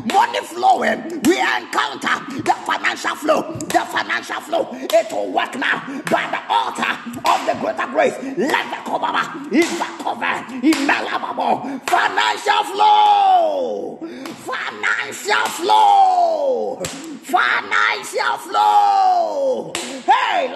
[0.07, 1.21] Money flowing.
[1.25, 3.53] We encounter the financial flow.
[3.53, 4.67] The financial flow.
[4.71, 6.93] It will work now by the altar
[7.25, 8.15] of the greater grace.
[8.37, 9.11] Let the cover.
[9.51, 10.45] If the cover.
[10.65, 10.87] In
[11.87, 13.99] Financial flow.
[14.35, 16.81] Financial flow.
[17.23, 19.73] Financial flow.
[20.05, 20.53] Hey,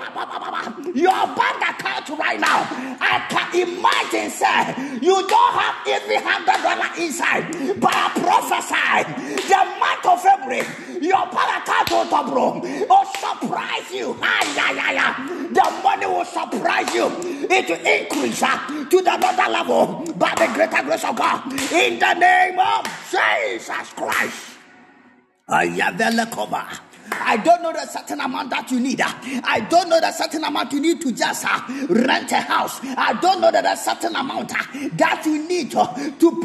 [0.95, 2.67] your bank account right now.
[2.99, 6.59] I can imagine, sir, you don't have every hundred
[6.97, 8.95] inside, but I prophesy
[9.47, 10.65] the month of February,
[11.01, 14.17] your bank account will surprise you.
[14.21, 15.13] Ah, yeah, yeah, yeah.
[15.51, 17.07] The money will surprise you.
[17.49, 18.57] It will increase uh,
[18.89, 21.51] to the another level by the greater grace of God.
[21.71, 24.57] In the name of Jesus Christ.
[25.49, 26.94] Ayavela Kova.
[27.11, 29.01] I don't know the certain amount that you need.
[29.01, 32.79] I don't know the certain amount you need to just uh, rent a house.
[32.83, 35.85] I don't know that a certain amount uh, that you need to,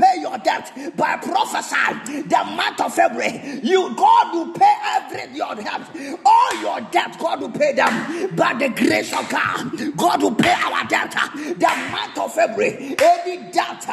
[0.00, 0.72] pay your debt.
[1.02, 5.80] I prophesy the month of February, you God will pay every your debt,
[6.24, 7.16] all your debt.
[7.18, 9.96] God will pay them by the grace of God.
[9.96, 11.12] God will pay our debt.
[11.34, 13.86] The month of February, any debt,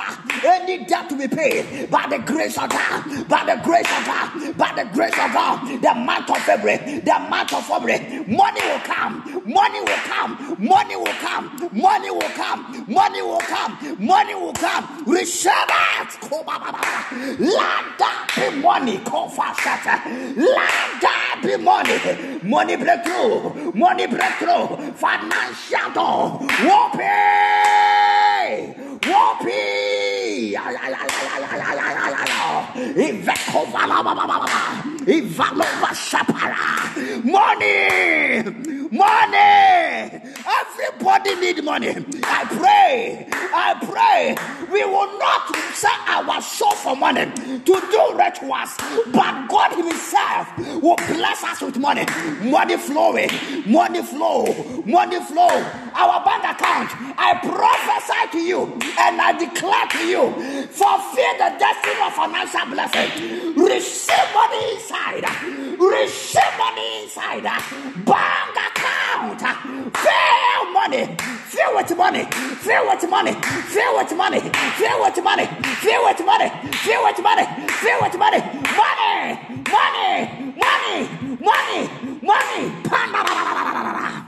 [0.44, 4.57] any debt to be paid by the grace of God, by the grace of God,
[4.57, 5.81] by the grace of God.
[5.81, 10.96] The month of February, the month of February, money will come, money will come, money
[10.96, 15.04] will come, money will come, money will come, money will come.
[15.06, 16.22] Receive it.
[17.40, 19.00] Let that be money.
[20.36, 21.98] Let that be money.
[22.44, 25.88] Money breakthrough, money breakthrough, financial.
[25.94, 26.40] Door.
[26.64, 27.08] Whoopee,
[29.06, 30.18] whoopee.
[35.08, 37.24] Ivalova Shapara.
[37.24, 38.44] Money,
[38.92, 40.22] money.
[40.46, 41.90] Everybody need money.
[42.24, 44.36] I pray, I pray.
[44.70, 48.76] We will not sell our soul for money to do rituals,
[49.14, 52.06] but God Himself will bless us with money.
[52.42, 53.30] Money flowing,
[53.66, 55.66] money flow, money flow.
[55.96, 56.92] Our bank account.
[57.18, 58.64] I prophesy to you
[59.00, 63.56] and I declare to you, fulfill the destiny of financial blessing.
[63.56, 64.97] Receive money inside.
[65.80, 67.44] Receive money inside.
[67.44, 69.41] Bank account.
[69.98, 71.15] Fill money.
[71.48, 72.24] Fill with money.
[72.65, 73.34] Fill with money.
[73.34, 74.40] Fill with money.
[74.41, 75.45] Fill with money.
[75.82, 76.49] Fill with money.
[76.84, 77.45] Fill with money.
[77.68, 78.40] Fill with money.
[78.78, 79.40] Money.
[79.69, 80.18] Money.
[81.40, 81.90] Money.
[82.22, 82.72] Money.
[82.91, 84.27] Money.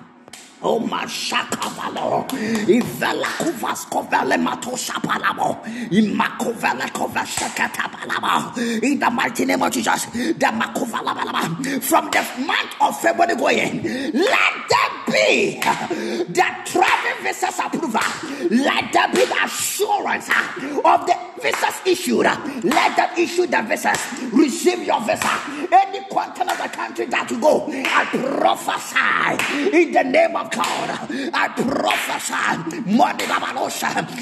[0.62, 2.28] Oh mashakavalo,
[2.68, 8.84] ivela kuvas kovele matosha palamo, imakovele kovashakata palamo.
[8.84, 11.82] In the mighty name of Jesus, the makovala palamo.
[11.82, 13.84] From the month of February going,
[14.14, 18.02] let there be the travel visas approval.
[18.50, 22.26] Let there be the assurance of the visas issued.
[22.66, 23.98] Let them issue the visas.
[24.34, 25.40] Receive your visa.
[25.72, 30.90] Any continent of the country that you go, I prophesy in the name of God.
[31.34, 33.26] I prophesy money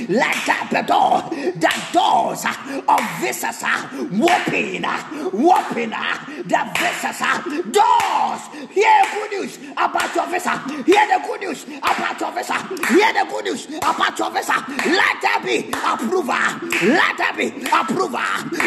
[0.10, 1.30] Let that door.
[1.56, 2.45] The doors
[2.88, 3.64] of visas
[4.12, 4.86] whooping,
[5.78, 7.20] Open the visas
[7.72, 8.41] doors.
[8.72, 10.58] Hear good news about your visa.
[10.86, 12.58] Hear the good news about your visa.
[12.88, 14.54] Hear the good news about your visa.
[14.68, 16.48] Let there be approval.
[16.82, 18.20] Let there be approval.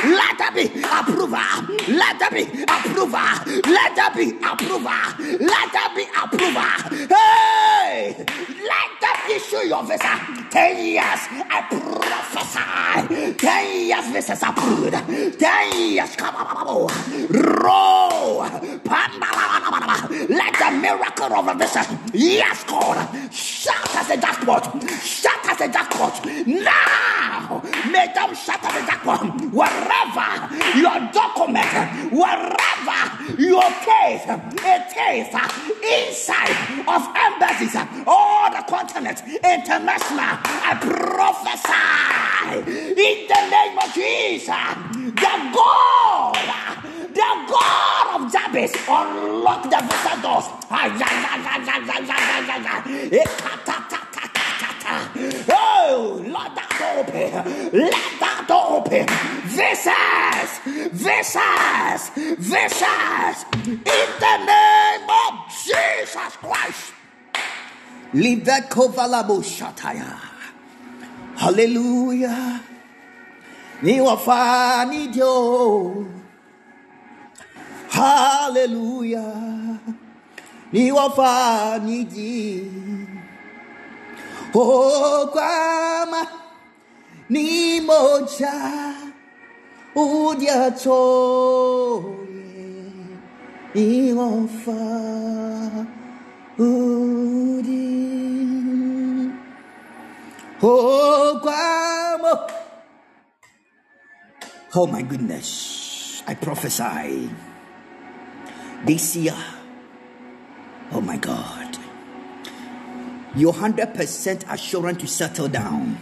[0.06, 1.38] Let there be approval.
[1.88, 3.20] Let there be approval.
[3.66, 5.00] Let there be approval.
[5.40, 7.08] Let there be approval.
[7.08, 7.49] Hey!
[7.50, 10.14] Hey, let them issue your visa.
[10.50, 13.34] Ten years, I prophesy.
[13.34, 14.92] Ten years, visas approved.
[15.38, 16.16] Ten years,
[17.30, 18.42] roll.
[20.28, 21.82] Let the miracle of a visa,
[22.12, 22.98] yes, God,
[23.32, 24.64] shut as a jackpot.
[25.02, 26.24] Shut as a jackpot.
[26.46, 29.40] Now, make them as a jackpot.
[29.52, 30.30] Wherever
[30.78, 33.00] your document, wherever
[33.38, 35.48] your case, it is uh,
[35.82, 36.56] inside
[36.88, 37.02] of
[37.40, 37.76] embassies
[38.06, 40.36] all the continents, international.
[40.60, 41.80] I prophesy
[42.90, 44.46] in the name of Jesus,
[45.14, 46.34] the God,
[47.14, 50.46] the God of Jabez, unlock the visa doors.
[55.52, 57.80] Oh, let that door open.
[57.80, 59.06] Let that door open.
[59.46, 60.50] Visas,
[60.92, 63.44] visas, visas.
[63.66, 65.32] In the name of
[65.64, 66.99] Jesus Christ.
[71.36, 72.60] Hallelujah.
[73.82, 76.06] Ni wafani dio.
[77.90, 79.78] Hallelujah.
[80.72, 82.70] Ni wafani di.
[84.54, 86.26] Oh, kwama
[87.28, 88.52] ni moja
[89.94, 92.14] udia toye
[93.74, 95.86] ni wafa
[96.60, 97.80] udi.
[100.62, 101.40] Oh,
[104.74, 106.22] oh my goodness.
[106.26, 107.30] I prophesy
[108.84, 109.36] this year.
[110.92, 111.78] Oh my God.
[113.34, 115.96] Your 100% assurance to settle down.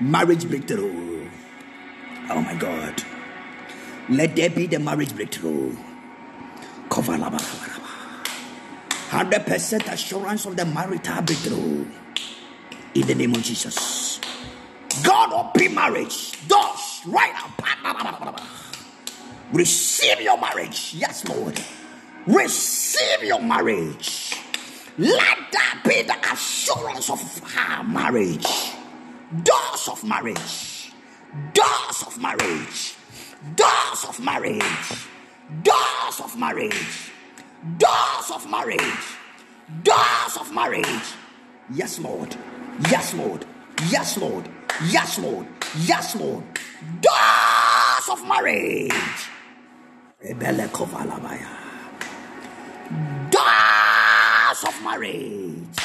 [0.00, 1.28] Marriage breakthrough.
[2.30, 3.02] Oh my God.
[4.08, 5.76] Let there be the marriage breakthrough.
[9.10, 11.84] 100% assurance of the marital breakthrough
[12.94, 14.20] in the name of Jesus.
[15.02, 18.36] God open marriage doors right now.
[19.52, 20.94] Receive your marriage.
[20.96, 21.60] Yes, Lord.
[22.26, 24.36] receive your marriage.
[24.96, 27.20] Let that be the assurance of
[27.50, 28.46] her marriage.
[29.42, 30.92] Doors of marriage.
[31.52, 32.94] Doors of marriage.
[33.56, 35.08] Doors of marriage.
[35.64, 37.09] Doors of marriage.
[37.78, 38.80] Doors of marriage.
[39.82, 41.14] Doors of marriage.
[41.74, 42.34] Yes, Lord.
[42.90, 43.44] Yes, Lord.
[43.90, 44.48] Yes, Lord.
[44.88, 45.46] Yes, Lord.
[45.80, 46.42] Yes, Lord.
[47.02, 48.92] Doors of marriage.
[53.30, 55.78] Doors of marriage.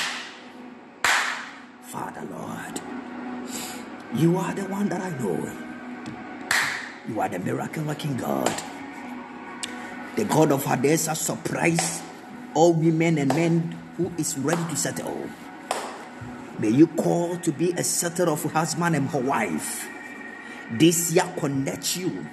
[1.82, 2.82] Father, Lord,
[4.16, 5.52] you are the one that I know.
[7.08, 8.75] You are the miracle working God.
[10.16, 12.02] The God of Hadassah surprise
[12.54, 15.30] all women and men who is ready to settle.
[16.58, 19.86] May you call to be a setter of husband and her wife.
[20.72, 22.26] This year connect you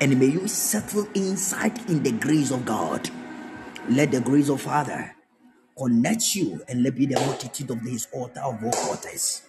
[0.00, 3.10] and may you settle inside in the grace of God.
[3.90, 5.14] Let the grace of Father
[5.76, 9.42] connect you and let be the multitude of this altar of all waters.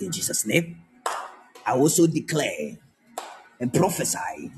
[0.00, 0.80] In Jesus' name,
[1.66, 2.78] I also declare
[3.60, 4.50] and prophesy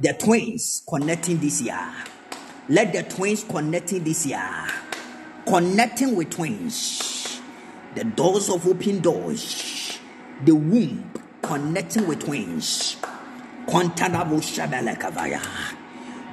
[0.00, 1.78] the twins connecting this year.
[2.68, 4.66] Let the twins connecting this year,
[5.46, 7.40] connecting with twins,
[7.94, 9.98] the doors of open doors,
[10.44, 11.12] the womb
[11.42, 12.96] connecting with twins.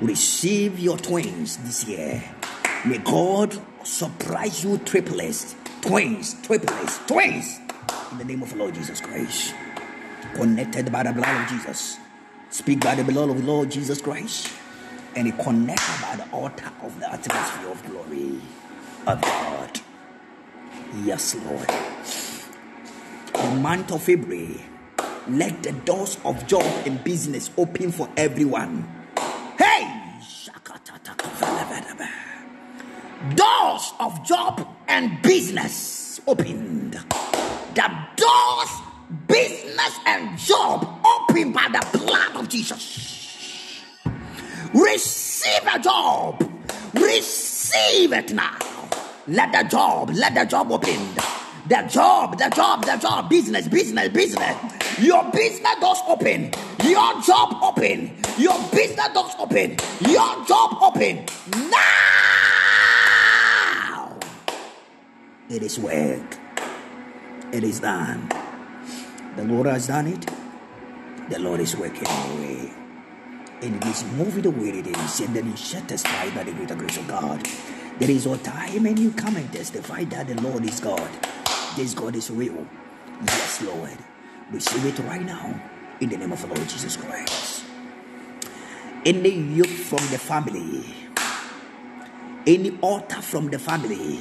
[0.02, 2.24] Receive your twins this year.
[2.86, 7.60] May God surprise you triplets, twins, triplets, twins.
[8.12, 9.54] In the name of the Lord Jesus Christ.
[10.38, 11.98] Connected by the blood of Jesus.
[12.52, 14.54] Speak by the blood of the Lord Jesus Christ.
[15.16, 18.40] And it connected by the altar of the atmosphere of glory
[19.08, 19.82] of God.
[21.04, 21.68] Yes, Lord.
[23.34, 24.62] The month of February,
[25.28, 28.88] let the doors of job and business open for everyone.
[29.58, 30.04] Hey!
[33.36, 36.94] Doors of job and business opened.
[37.74, 38.70] The doors,
[39.28, 43.84] business, and job opened by the blood of Jesus.
[44.74, 46.44] Receive a job.
[46.94, 48.58] Receive it now.
[49.28, 51.00] Let the job, let the job open.
[51.68, 54.56] The job, the job, the job, business, business, business.
[55.00, 56.52] Your business doors open.
[56.84, 58.16] Your job open.
[58.38, 59.78] Your business doors open.
[60.08, 61.26] Your job open.
[61.70, 61.78] Now.
[65.50, 66.38] It is work.
[67.52, 68.37] It is done.
[69.38, 70.26] The Lord has done it.
[71.30, 72.74] The Lord is working away.
[73.62, 75.20] And it is moving the way it is.
[75.20, 77.48] And then you testify by the greater grace of God.
[78.00, 81.08] There is a time and you come and testify that the Lord is God.
[81.76, 82.66] This God is real.
[83.28, 83.98] Yes, Lord.
[84.52, 85.62] Receive it right now
[86.00, 87.64] in the name of the Lord Jesus Christ.
[89.06, 90.84] Any yoke from the family,
[92.48, 94.20] any altar from the family,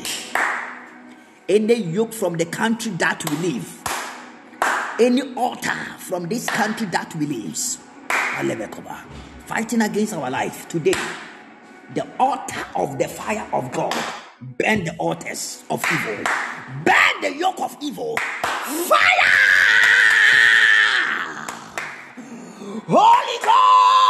[1.48, 3.75] any yoke from the country that we live,
[5.00, 7.56] any altar from this country that we live,
[9.46, 10.94] fighting against our life today,
[11.94, 13.94] the altar of the fire of God,
[14.58, 16.24] burn the altars of evil,
[16.84, 19.32] burn the yoke of evil, fire!
[22.88, 24.05] Holy Ghost!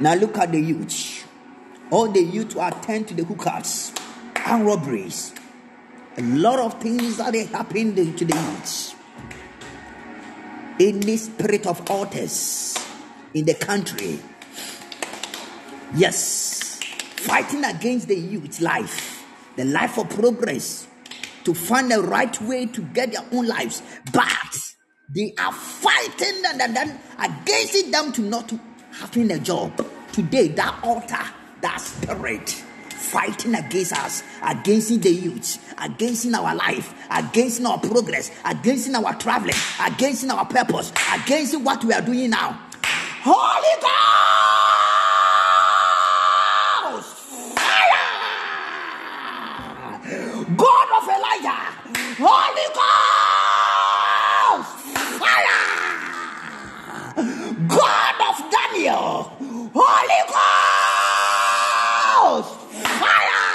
[0.00, 1.26] Now look at the youth.
[1.90, 3.92] All the youth who attend to the hookahs
[4.44, 5.34] and robberies.
[6.18, 8.94] A lot of things that they happen to the youths.
[10.78, 12.76] Any spirit of altars
[13.34, 14.20] in the country
[15.94, 16.80] Yes,
[17.16, 19.24] fighting against the youth life,
[19.54, 20.88] the life of progress,
[21.44, 23.82] to find the right way to get their own lives,
[24.12, 24.74] but
[25.14, 28.52] they are fighting and, and, and against them to not
[28.98, 29.86] having a job.
[30.12, 31.24] Today, that altar,
[31.60, 38.92] that spirit fighting against us, against the youth, against our life, against our progress, against
[38.94, 39.54] our traveling,
[39.84, 42.58] against our purpose, against what we are doing now.
[43.22, 43.96] Holy Ghost!
[47.54, 48.06] Fire!
[50.56, 51.62] God of Elijah!
[52.18, 52.96] Holy Ghost!
[55.20, 55.66] Fire!
[57.68, 58.16] God
[58.94, 60.22] Holy
[62.32, 62.54] Ghost!
[63.00, 63.46] Fire!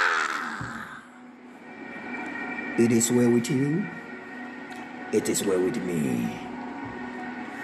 [2.78, 3.86] It is well with you.
[5.12, 6.32] It is well with me.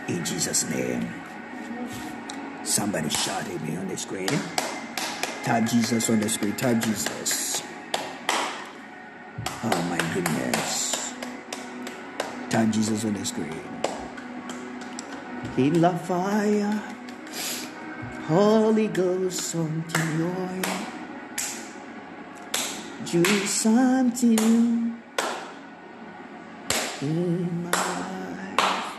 [0.08, 1.08] In Jesus' name.
[2.64, 4.28] Somebody shout at me on the screen.
[5.44, 6.54] Type Jesus on the screen.
[6.56, 7.62] Type Jesus.
[9.64, 11.14] Oh my goodness.
[12.50, 13.62] Type Jesus on the screen.
[15.56, 16.82] In the fire,
[18.28, 20.60] Holy Ghost, something oil.
[23.10, 24.92] Do something new
[27.00, 28.92] in my life.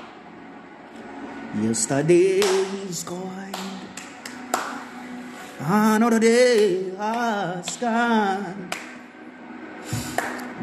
[1.61, 3.53] Yesterday is gone.
[5.60, 8.69] Another day has gone.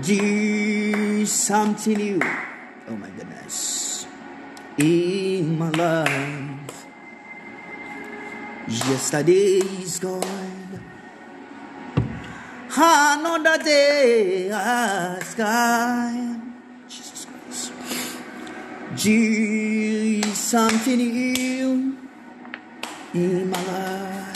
[0.02, 2.20] Do something new.
[2.88, 4.08] Oh my goodness.
[4.76, 6.55] In my life.
[8.68, 10.80] Yesterday is gone.
[12.76, 16.52] Another day has gone.
[16.88, 17.72] Jesus Christ.
[19.04, 21.96] Do something new
[23.14, 24.34] in my life.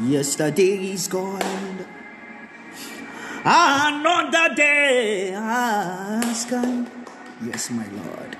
[0.00, 1.84] You, Yesterday is gone.
[3.44, 6.90] Another day has come.
[7.44, 8.36] Yes, my Lord.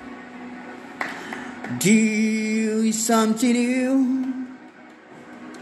[2.91, 4.47] Something new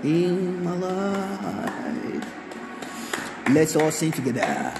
[0.04, 2.26] in my life.
[3.49, 4.74] Let's all sing together.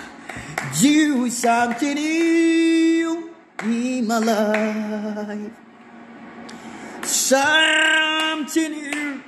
[0.80, 3.34] Do something new
[3.64, 5.52] in my life.
[7.04, 9.22] Something new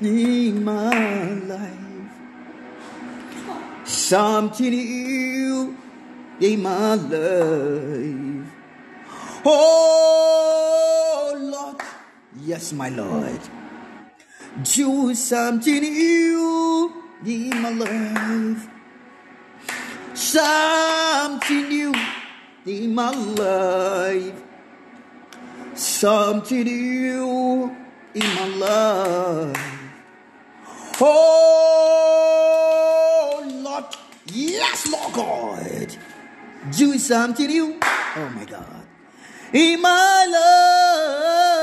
[0.00, 2.12] in my life.
[3.84, 5.76] Something new
[6.40, 8.52] in my life.
[9.46, 10.63] Oh
[12.44, 13.40] yes, my Lord.
[14.62, 16.92] Do something new
[17.24, 18.68] in my life.
[20.14, 21.94] Something new
[22.66, 24.42] in my life.
[25.74, 27.76] Something new
[28.14, 29.80] in my life.
[31.00, 31.40] Oh
[33.62, 33.84] Lord,
[34.32, 35.96] yes, Lord God.
[36.76, 37.78] Do something new.
[37.82, 38.82] Oh my God.
[39.52, 41.53] In my life.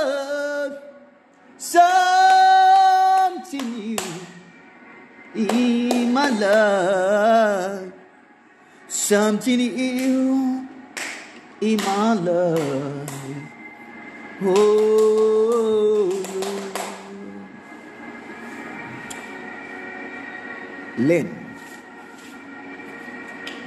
[1.62, 3.98] Something new
[5.36, 7.94] in my life.
[8.88, 10.68] Something new
[11.62, 13.10] in my life.
[14.42, 16.24] Oh.
[20.98, 21.30] Learn.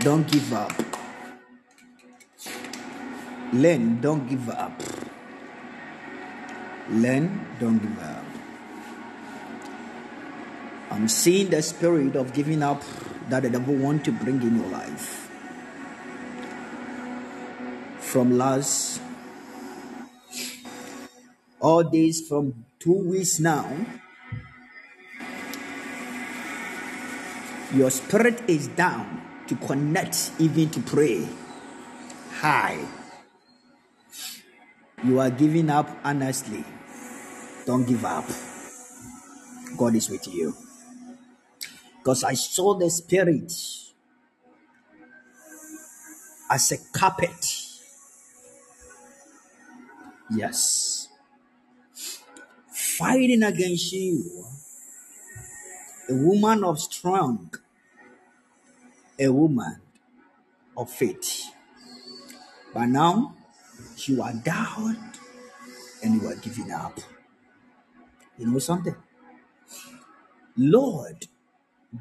[0.01, 0.73] Don't give up.
[3.53, 4.83] Learn, don't give up.
[6.91, 8.25] Learn, don't give up.
[10.91, 12.83] I'm seeing the spirit of giving up
[13.31, 15.31] that the devil want to bring in your life.
[17.99, 19.01] From last
[21.59, 23.65] all days from two weeks now,
[27.73, 31.27] your spirit is down to connect, even to pray.
[32.41, 32.79] High.
[35.03, 36.65] You are giving up honestly.
[37.67, 38.27] Don't give up.
[39.77, 40.55] God is with you.
[41.99, 43.53] Because I saw the spirit
[46.51, 47.57] as a carpet.
[50.31, 51.09] Yes.
[52.71, 54.45] Fighting against you.
[56.11, 57.59] A woman of strength.
[59.19, 59.81] A woman
[60.77, 61.45] of faith.
[62.75, 63.35] But now
[63.99, 64.99] you are down
[66.03, 67.01] and you are giving up.
[68.39, 68.97] You know something?
[70.57, 71.27] Lord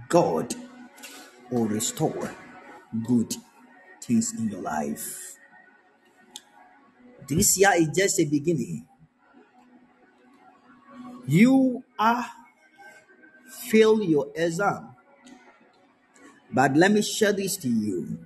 [0.10, 0.54] God
[1.52, 2.32] will restore
[3.06, 3.34] good
[4.02, 5.38] things in your life.
[7.28, 8.88] This year is just a beginning.
[11.26, 12.26] You are
[13.50, 14.90] fail your exam.
[16.52, 18.20] But let me share this to you.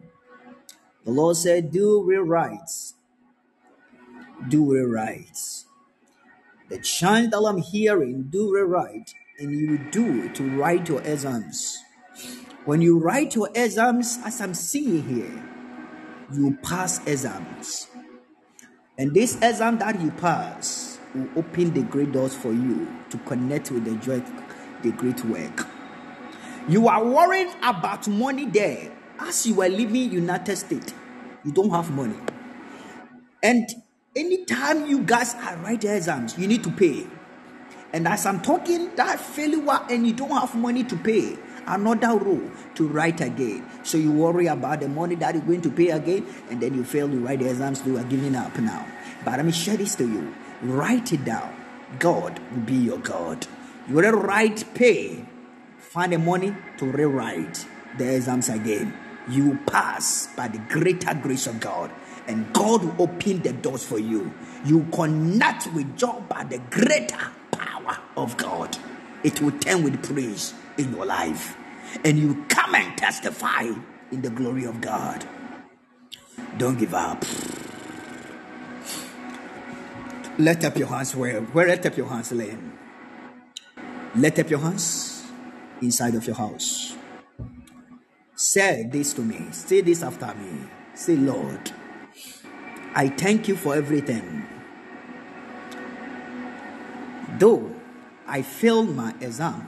[1.05, 2.93] The Lord said, Do rewrites.
[4.49, 5.66] Do rewrites.
[6.69, 11.81] The chant that I'm hearing, do rewrite, and you do to write your exams.
[12.65, 15.44] When you write your exams, as I'm seeing here,
[16.34, 17.88] you pass exams.
[18.98, 23.72] And this exam that you pass will open the great doors for you to connect
[23.72, 24.22] with the joy,
[24.81, 25.68] the great work.
[26.68, 28.91] You are worried about money there.
[29.19, 30.94] As you are leaving United States,
[31.45, 32.18] you don't have money.
[33.41, 33.65] And
[34.18, 37.06] anytime you guys are writing exams, you need to pay.
[37.94, 42.52] And as I'm talking, that failure and you don't have money to pay, another rule
[42.76, 43.69] to write again.
[43.84, 46.84] So you worry about the money that you're going to pay again, and then you
[46.84, 48.85] fail to write the exams, you are giving up now.
[49.23, 50.34] But let me share this to you.
[50.61, 51.56] Write it down.
[51.99, 53.48] God will be your God.
[53.88, 55.23] You rewrite pay,
[55.77, 57.65] find the money to rewrite
[57.98, 58.94] the exams again.
[59.30, 61.91] You pass by the greater grace of God,
[62.27, 64.33] and God will open the doors for you.
[64.65, 68.77] You connect with job by the greater power of God.
[69.23, 71.57] It will turn with praise in your life,
[72.03, 73.63] and you come and testify
[74.11, 75.25] in the glory of God.
[76.57, 77.23] Don't give up.
[80.37, 82.77] Let up your hands where where let up your hands laying.
[84.15, 85.25] Let up your hands
[85.81, 86.95] inside of your house.
[88.35, 89.47] Say this to me.
[89.51, 90.69] Say this after me.
[90.93, 91.71] Say, Lord,
[92.95, 94.45] I thank you for everything.
[97.38, 97.72] Though
[98.27, 99.68] I failed my exam,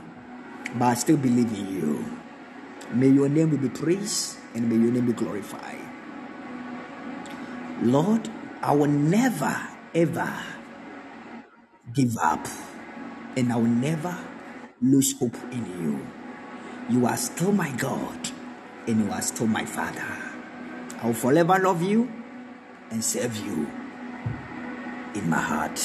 [0.75, 2.05] but I still believe in you.
[2.93, 5.77] May your name be praised and may your name be glorified.
[7.81, 8.29] Lord,
[8.61, 9.55] I will never
[9.93, 10.33] ever
[11.93, 12.47] give up
[13.37, 14.17] and I will never
[14.81, 16.07] lose hope in you.
[16.89, 18.29] You are still my God
[18.87, 20.05] and you are still my Father.
[21.01, 22.11] I will forever love you
[22.91, 23.69] and serve you
[25.15, 25.77] in my heart.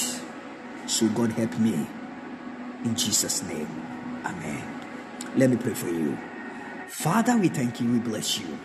[0.87, 1.87] So God help me
[2.85, 3.69] in Jesus' name.
[4.25, 4.63] Amen.
[5.37, 6.17] Let me pray for you.
[6.89, 8.59] Father, we thank you, we bless you.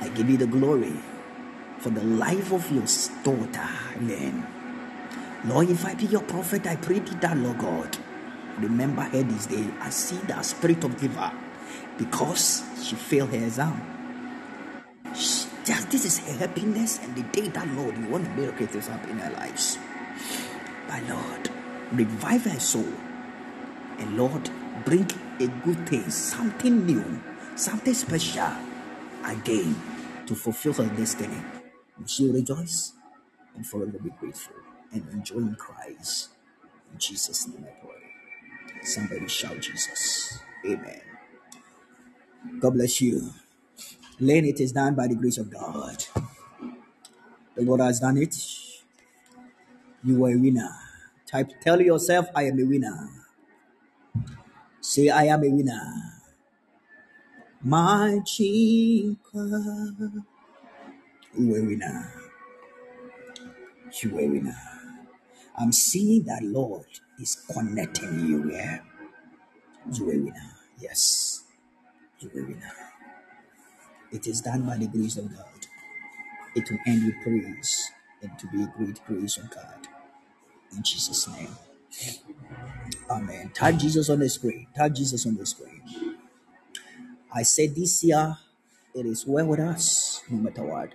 [0.00, 0.94] I give you the glory
[1.78, 2.84] for the life of your
[3.22, 3.68] daughter,
[4.00, 4.46] Lynn.
[5.44, 7.96] Lord, if I be your prophet, I pray to that, Lord God.
[8.58, 9.68] Remember her this day.
[9.80, 11.32] I see the spirit of giver
[11.98, 13.80] because she failed her exam.
[15.64, 18.88] Just this is her happiness and the day that Lord you want to make this
[18.90, 19.78] up in her lives.
[20.88, 21.50] My Lord,
[21.92, 22.92] revive her soul
[23.98, 24.50] and Lord,
[24.84, 25.10] bring
[25.40, 27.22] a good thing, something new,
[27.56, 28.52] something special
[29.24, 29.74] again
[30.26, 31.38] to fulfill her destiny.
[31.96, 32.92] And she rejoice
[33.54, 34.56] and forever be grateful
[34.92, 36.30] and enjoy in Christ.
[36.92, 38.82] In Jesus' name I pray.
[38.82, 40.38] Somebody shout Jesus.
[40.66, 41.00] Amen.
[42.60, 43.32] God bless you.
[44.20, 46.04] Lane, it is done by the grace of God.
[47.56, 48.36] The Lord has done it.
[50.04, 50.70] You are a winner.
[51.26, 53.08] Type, tell yourself, I am a winner.
[54.80, 56.12] Say, I am a winner.
[57.62, 59.16] My chica.
[61.36, 62.12] You are a winner.
[64.02, 64.58] You are a winner.
[65.58, 66.86] I'm seeing that Lord
[67.20, 68.52] is connecting you.
[68.52, 68.80] Yeah.
[69.92, 70.52] You are a winner.
[70.80, 71.44] Yes.
[72.20, 72.83] You are a winner.
[74.14, 75.66] It is done by the grace of God.
[76.54, 77.90] It will end with praise
[78.22, 79.88] and to be a great praise of God.
[80.76, 81.50] In Jesus' name.
[83.10, 83.50] Amen.
[83.52, 84.68] Tag Jesus on the screen.
[84.74, 86.16] Tag Jesus on the screen.
[87.34, 88.38] I said this year,
[88.94, 90.90] it is well with us, no matter what.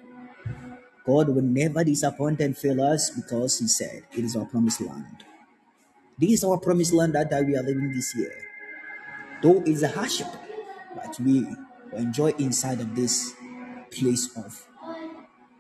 [1.06, 5.26] God will never disappoint and fail us because He said it is our promised land.
[6.18, 8.34] This is our promised land that, we are living this year.
[9.44, 10.28] Though it's a hardship,
[10.96, 11.46] but we
[11.94, 13.34] enjoy inside of this
[13.92, 14.68] place of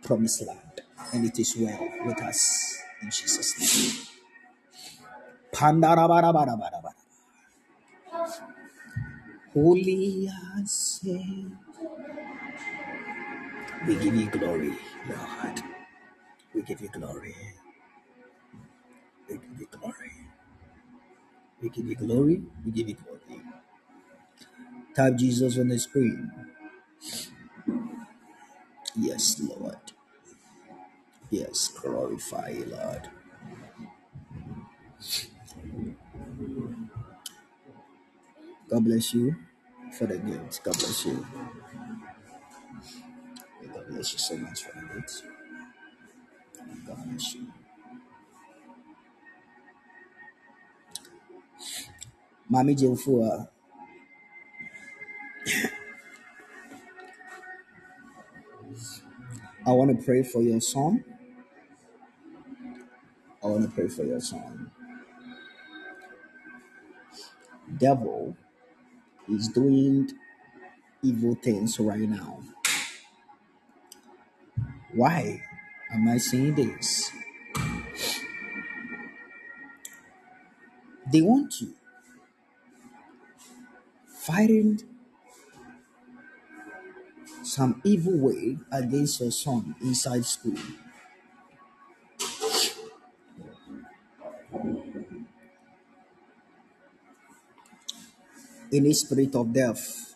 [0.03, 0.81] promised land.
[1.14, 4.06] And it is well with us in Jesus' name.
[9.53, 10.30] Holy
[13.88, 14.73] we give you glory,
[15.07, 15.64] Lord.
[16.53, 17.35] We give you glory.
[19.30, 20.11] We give you glory.
[21.61, 22.43] We give you glory.
[22.65, 23.18] We give you glory.
[24.95, 26.32] Type Jesus on the screen.
[28.95, 29.78] Yes, Lord.
[31.32, 33.10] Yes, glorify Lord.
[38.70, 39.36] God bless you
[39.98, 40.64] for the gift.
[40.64, 41.26] God bless you.
[43.74, 45.24] God bless you so much for the gift.
[46.88, 47.48] God bless you.
[52.52, 53.49] Mami Jilfua,
[59.65, 61.03] I want to pray for your son.
[63.43, 64.71] I want to pray for your son.
[67.77, 68.35] Devil
[69.30, 70.09] is doing
[71.03, 72.41] evil things right now.
[74.93, 75.41] Why
[75.91, 77.11] am I saying this?
[81.11, 81.73] They want to
[84.07, 84.81] fighting
[87.49, 90.53] some evil way against your son inside school.
[98.71, 100.15] Any spirit of death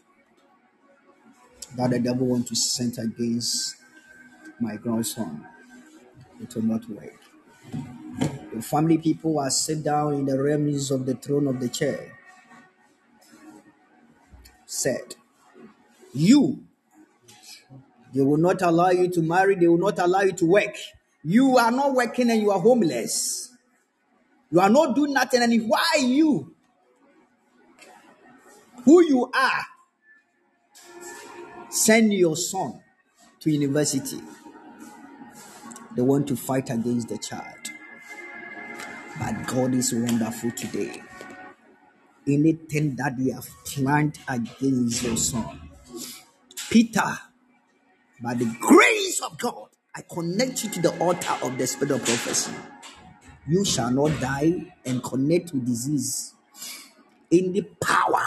[1.75, 3.77] that the devil want to send against
[4.59, 5.43] my grandson,
[6.39, 7.19] it will not work.
[8.53, 12.15] Your family people are sit down in the realms of the throne of the chair.
[14.67, 15.15] Said,
[16.13, 16.63] You,
[18.13, 20.75] they will not allow you to marry, they will not allow you to work.
[21.23, 23.49] You are not working and you are homeless.
[24.51, 25.41] You are not doing nothing.
[25.41, 26.53] And why you,
[28.85, 29.65] who you are,
[31.69, 32.79] send your son
[33.39, 34.21] to university?
[35.95, 37.71] They want to fight against the child.
[39.17, 41.01] But God is wonderful today.
[42.27, 45.69] Anything that they have planned against your son,
[46.69, 47.19] Peter,
[48.23, 52.05] by the grace of God, I connect you to the altar of the spirit of
[52.05, 52.53] prophecy.
[53.45, 56.33] You shall not die and connect with disease
[57.29, 58.25] in the power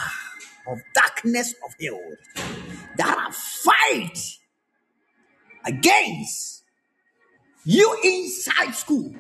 [0.69, 2.45] of darkness of hell
[2.99, 4.19] that are fight
[5.65, 6.63] against
[7.65, 9.15] you inside school.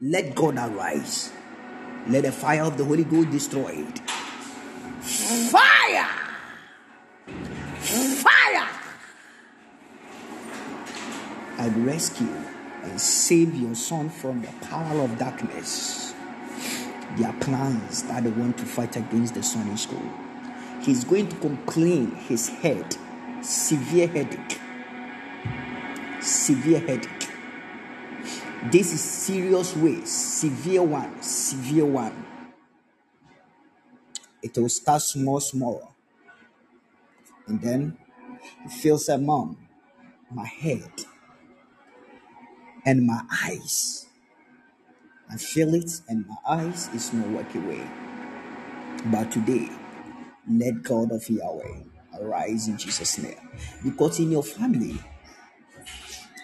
[0.00, 1.30] Let God arise.
[2.08, 3.98] Let the fire of the Holy Ghost destroy it.
[5.50, 6.08] Fire!
[7.76, 8.79] Fire!
[11.60, 12.34] I rescue
[12.84, 16.14] and save your son from the power of darkness.
[17.18, 20.10] Their plans that they want to fight against the son in school.
[20.80, 22.96] He's going to complain his head,
[23.42, 24.58] severe headache.
[26.22, 27.28] Severe headache.
[28.72, 32.24] This is serious way, severe one, severe one.
[34.42, 35.94] It will start small, small.
[37.46, 37.98] And then
[38.62, 39.58] he feels a mom,
[40.30, 40.90] my head
[42.86, 44.06] and my eyes.
[45.30, 47.88] I feel it and my eyes is not working away.
[49.06, 49.68] But today,
[50.50, 51.82] let God of Yahweh
[52.20, 53.36] arise in Jesus' name.
[53.84, 54.98] Because in your family,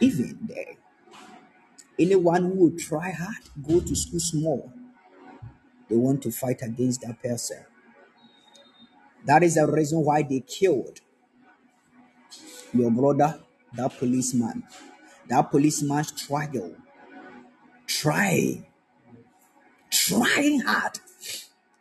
[0.00, 0.76] even there,
[1.98, 3.36] Anyone who will try hard,
[3.66, 4.72] go to school small,
[5.88, 7.64] they want to fight against that person.
[9.24, 11.00] That is the reason why they killed
[12.74, 13.40] your brother,
[13.74, 14.64] that policeman.
[15.28, 16.76] That policeman struggled,
[17.86, 18.66] trying,
[19.90, 21.00] trying hard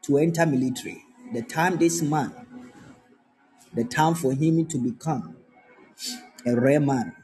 [0.03, 1.03] to enter military.
[1.33, 2.33] The time this man,
[3.73, 5.37] the time for him to become
[6.45, 7.15] a rare man,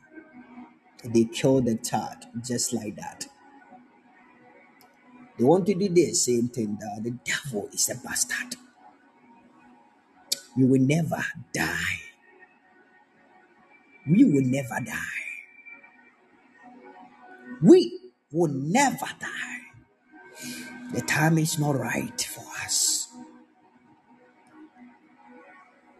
[1.03, 3.27] they killed the child just like that.
[5.38, 6.77] They want to do the same thing.
[6.80, 8.56] The, the devil is a bastard.
[10.56, 11.23] You will never
[11.53, 12.02] die.
[14.07, 15.30] We will never die.
[17.61, 17.99] We
[18.31, 19.59] will never die.
[20.93, 23.07] The time is not right for us.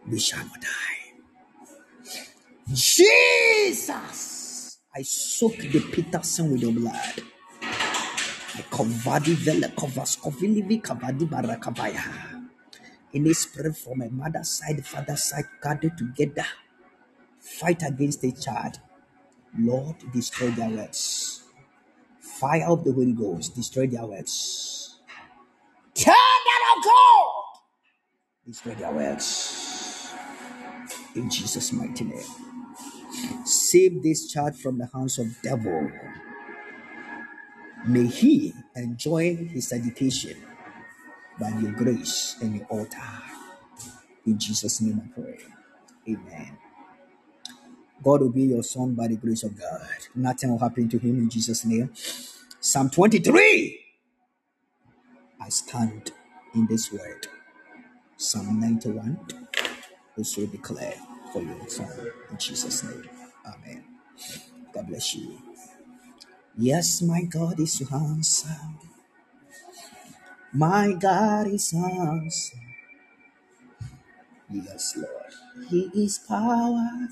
[0.08, 1.22] We shall not die.
[2.72, 4.78] Jesus.
[4.94, 7.22] I soak the Peterson with your blood.
[7.62, 12.40] I kavadi vele kovaskovilivi kavadi barakavaya.
[13.14, 16.46] Any spirit from my mother's side, father's side, gathered together,
[17.40, 18.78] fight against the child.
[19.58, 21.31] Lord, destroy their words.
[22.42, 24.98] Fire of the Holy Ghost, destroy their words.
[25.94, 27.32] Turn that of God,
[28.46, 30.12] destroy their words.
[31.14, 32.24] In Jesus' mighty name.
[33.44, 35.90] Save this child from the hands of devil.
[37.86, 40.36] May he enjoy his education
[41.40, 42.98] by your grace and your altar.
[44.26, 45.38] In Jesus' name I pray.
[46.08, 46.58] Amen.
[48.02, 49.86] God will be your son by the grace of God.
[50.14, 51.90] Nothing will happen to him in Jesus' name.
[52.62, 53.80] Psalm 23.
[55.40, 56.12] I stand
[56.54, 57.26] in this word.
[58.16, 59.20] Psalm 91
[60.16, 60.94] This will declare
[61.32, 61.88] for your son
[62.30, 63.08] in Jesus' name.
[63.46, 63.84] Amen.
[64.74, 65.38] God bless you.
[66.58, 68.78] Yes, my God is handsome.
[70.52, 72.60] My God is handsome.
[74.50, 75.68] Yes, Lord.
[75.70, 77.08] He is power.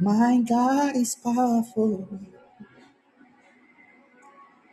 [0.00, 2.08] My God is powerful.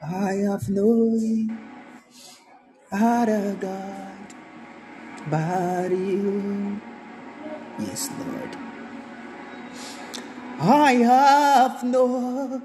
[0.01, 1.19] I have no
[2.91, 4.35] other God
[5.29, 6.79] but you.
[7.79, 8.57] Yes, Lord.
[10.59, 12.61] I have no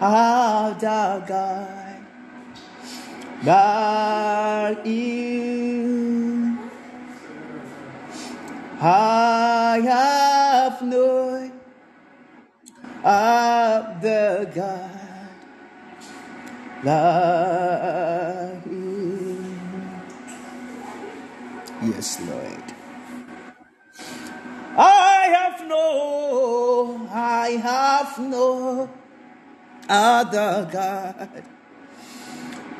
[0.00, 2.06] other God
[3.44, 6.58] but you.
[8.80, 11.52] I have no
[13.04, 15.01] other God
[16.84, 16.90] you.
[21.82, 22.62] Yes, Lord.
[24.76, 28.90] I have no, I have no
[29.88, 31.44] other God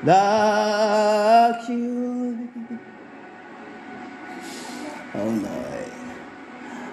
[0.02, 2.48] like you.
[5.14, 5.92] Oh Lord,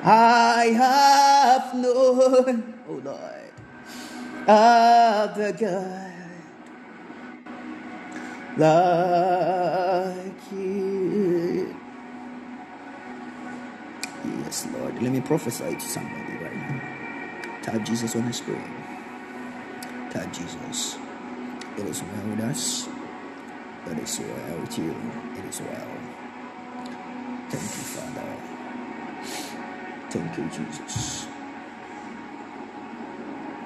[0.04, 3.52] I have no, oh Lord,
[4.48, 6.09] other God
[8.58, 11.76] like you.
[14.44, 15.02] Yes, Lord.
[15.02, 16.82] Let me prophesy to somebody right now.
[17.64, 18.64] Tap Jesus on the screen.
[20.12, 20.98] Tap Jesus.
[21.78, 22.88] It is well with us.
[23.92, 24.96] It is well with you.
[25.38, 25.88] It is well.
[27.50, 28.36] Thank you, Father.
[30.10, 31.28] Thank you, Jesus.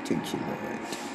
[0.05, 1.12] Thank you, Lord.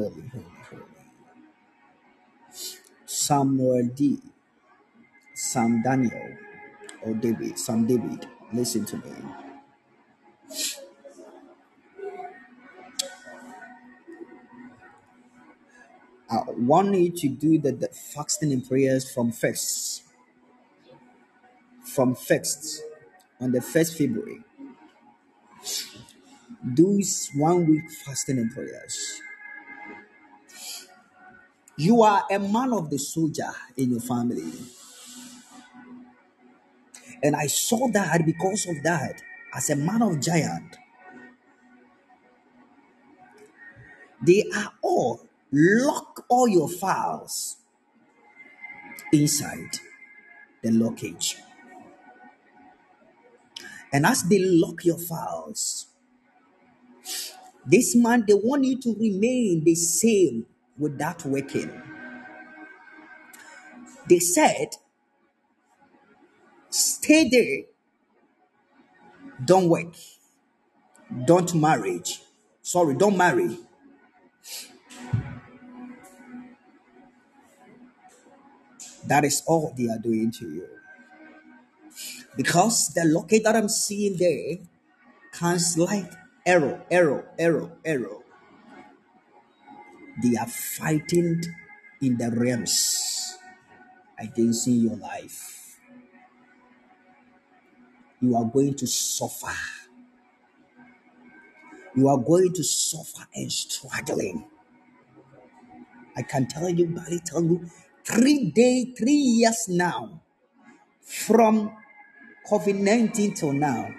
[0.00, 0.82] Holy, holy, holy.
[3.04, 4.18] Samuel D.
[5.34, 6.38] Sam Daniel
[7.02, 7.58] or David.
[7.58, 8.26] Sam David.
[8.50, 9.12] Listen to me.
[16.30, 20.04] I want you to do the, the fasting and prayers from first.
[21.84, 22.82] From first.
[23.38, 24.40] On the first February.
[26.74, 27.02] Do
[27.34, 29.20] one week fasting and prayers.
[31.80, 34.52] You are a man of the soldier in your family.
[37.22, 39.22] And I saw that because of that,
[39.54, 40.76] as a man of giant,
[44.20, 47.56] they are all lock all your files
[49.10, 49.78] inside
[50.62, 51.36] the lockage.
[53.90, 55.86] And as they lock your files,
[57.64, 60.44] this man they want you to remain the same
[60.80, 61.70] without working.
[64.08, 64.70] They said,
[66.70, 67.66] stay there,
[69.44, 69.94] don't work,
[71.26, 72.02] don't marry.
[72.62, 73.58] Sorry, don't marry.
[79.06, 80.68] That is all they are doing to you.
[82.36, 84.58] Because the locket that I'm seeing there
[85.32, 86.10] comes like
[86.46, 88.22] arrow, arrow, arrow, arrow.
[90.22, 91.42] They are fighting
[92.02, 93.38] in the realms
[94.18, 95.78] against your life.
[98.20, 99.56] You are going to suffer.
[101.94, 104.44] You are going to suffer and struggling.
[106.16, 107.70] I can tell you, tell you,
[108.04, 110.20] three days, three years now,
[111.02, 111.72] from
[112.50, 113.90] COVID 19 till now,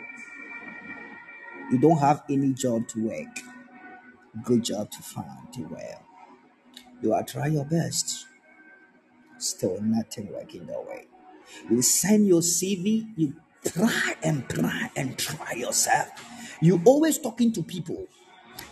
[1.71, 3.51] you don't have any job to work.
[4.43, 6.03] Good job to find to well.
[7.01, 8.27] You are trying your best.
[9.37, 11.07] Still nothing working that way.
[11.69, 13.35] You send your CV, you
[13.65, 16.07] try and try and try yourself.
[16.61, 18.07] You always talking to people.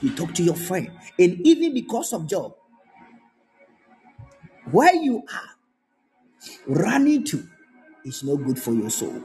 [0.01, 0.91] You talk to your friend.
[1.17, 2.55] And even because of job,
[4.71, 5.49] where you are
[6.67, 7.47] running to
[8.05, 9.23] is not good for your soul.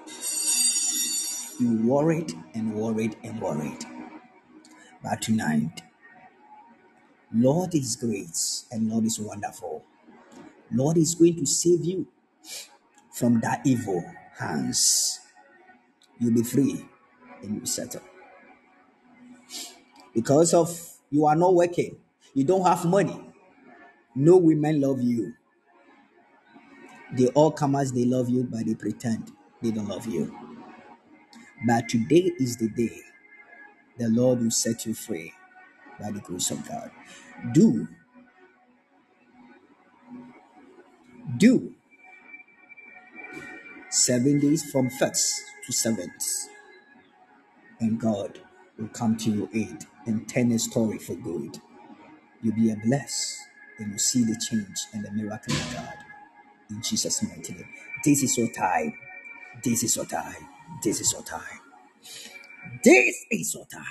[1.60, 3.84] You worried and worried and worried.
[5.02, 5.82] But tonight,
[7.34, 8.38] Lord is great
[8.72, 9.84] and Lord is wonderful.
[10.72, 12.08] Lord is going to save you
[13.12, 14.04] from that evil
[14.38, 15.20] hands.
[16.20, 16.84] You'll be free
[17.42, 18.02] and you'll settle.
[20.14, 20.70] Because of
[21.10, 21.96] you are not working,
[22.34, 23.20] you don't have money.
[24.14, 25.34] No women love you.
[27.16, 29.32] They all come as they love you, but they pretend
[29.62, 30.36] they don't love you.
[31.66, 33.00] But today is the day
[33.98, 35.32] the Lord will set you free
[36.00, 36.90] by the grace of God.
[37.52, 37.88] Do,
[41.36, 41.74] do
[43.90, 46.24] seven days from first to seventh,
[47.80, 48.40] and God
[48.78, 51.60] will come to your aid and turn a story for good.
[52.42, 53.38] You'll be a bless,
[53.78, 55.94] and you'll see the change and the miracle of God
[56.70, 57.68] in Jesus' mighty name.
[58.04, 58.94] This is your time.
[59.62, 60.48] This is your time.
[60.82, 61.60] This is your time.
[62.84, 63.84] This is your time.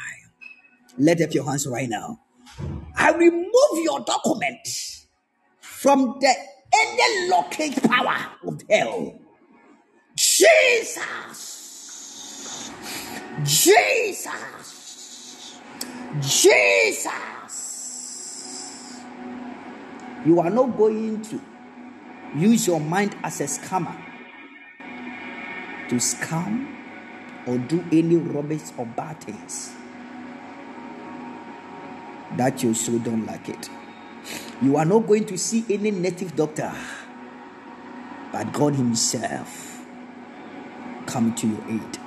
[0.98, 2.23] Let up your hands right now.
[2.96, 4.68] I remove your document
[5.60, 6.34] from the
[6.74, 9.20] any locate power of hell.
[10.16, 11.54] Jesus.
[13.44, 14.32] Jesus.
[16.22, 17.24] Jesus.
[20.26, 21.42] You are not going to
[22.36, 23.96] use your mind as a scammer
[25.90, 26.68] to scam
[27.46, 29.74] or do any rubbish or bad things
[32.38, 33.70] that you so don't like it.
[34.62, 36.74] You are not going to see any native doctor,
[38.32, 39.86] but God Himself
[41.08, 42.00] come to your aid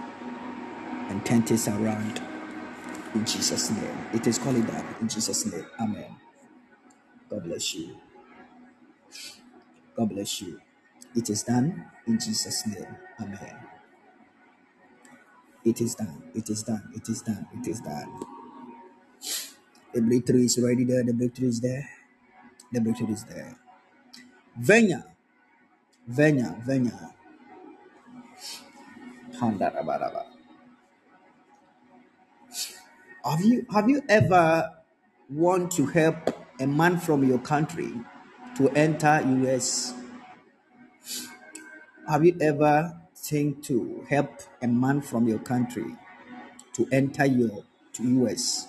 [0.95, 2.21] and turn things around
[3.15, 3.99] in Jesus' name.
[4.15, 5.67] It is called that in Jesus' name.
[5.81, 6.17] Amen.
[7.31, 7.97] God bless you.
[9.97, 10.61] God bless you.
[11.17, 12.97] It is done in Jesus' name.
[13.21, 13.57] Amen.
[15.65, 16.23] It is done.
[16.35, 16.91] It is done.
[16.95, 17.47] It is done.
[17.55, 18.36] It is done.
[19.97, 21.03] The breakthrough is already there.
[21.03, 21.89] The breakthrough is there.
[22.71, 23.57] The breakthrough is there.
[24.61, 25.05] Venya.
[26.07, 26.63] Venya.
[26.67, 27.15] Venya.
[33.25, 34.71] Have you have you ever
[35.31, 36.17] want to help
[36.61, 37.91] a man from your country
[38.59, 39.95] to enter US?
[42.07, 45.97] Have you ever think to help a man from your country
[46.75, 47.65] to enter your
[47.95, 48.69] to US?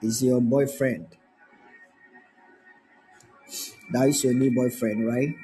[0.00, 1.06] Is your boyfriend?
[3.92, 5.34] That is your new boyfriend, right?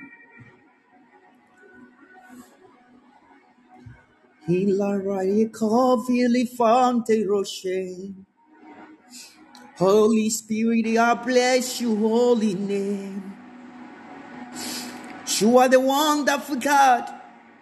[4.46, 8.12] Hilary Coffee Fonte Roche.
[9.76, 13.32] Holy Spirit, I bless you, holy name.
[15.38, 15.80] You are the
[16.60, 17.12] God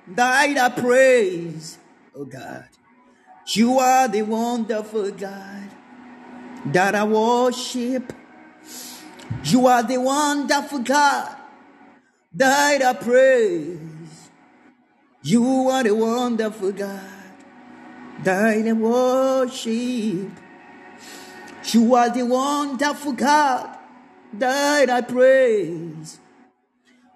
[0.09, 1.79] that I praise,
[2.15, 2.69] oh God.
[3.55, 5.62] You are the wonderful God
[6.67, 8.13] that I worship.
[9.45, 11.37] You are the wonderful God
[12.35, 14.31] that I praise.
[15.23, 17.01] You are the wonderful God
[18.23, 20.31] that I worship.
[21.65, 23.79] You are the wonderful God
[24.33, 26.19] that I praise.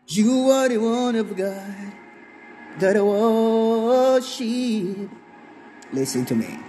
[0.09, 1.93] You are the wonderful God
[2.78, 5.10] that I worship.
[5.93, 6.66] Listen to me.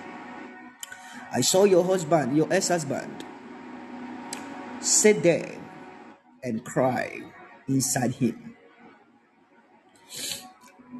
[1.31, 3.25] I saw your husband, your ex husband,
[4.79, 5.55] sit there
[6.43, 7.21] and cry
[7.67, 8.55] inside him.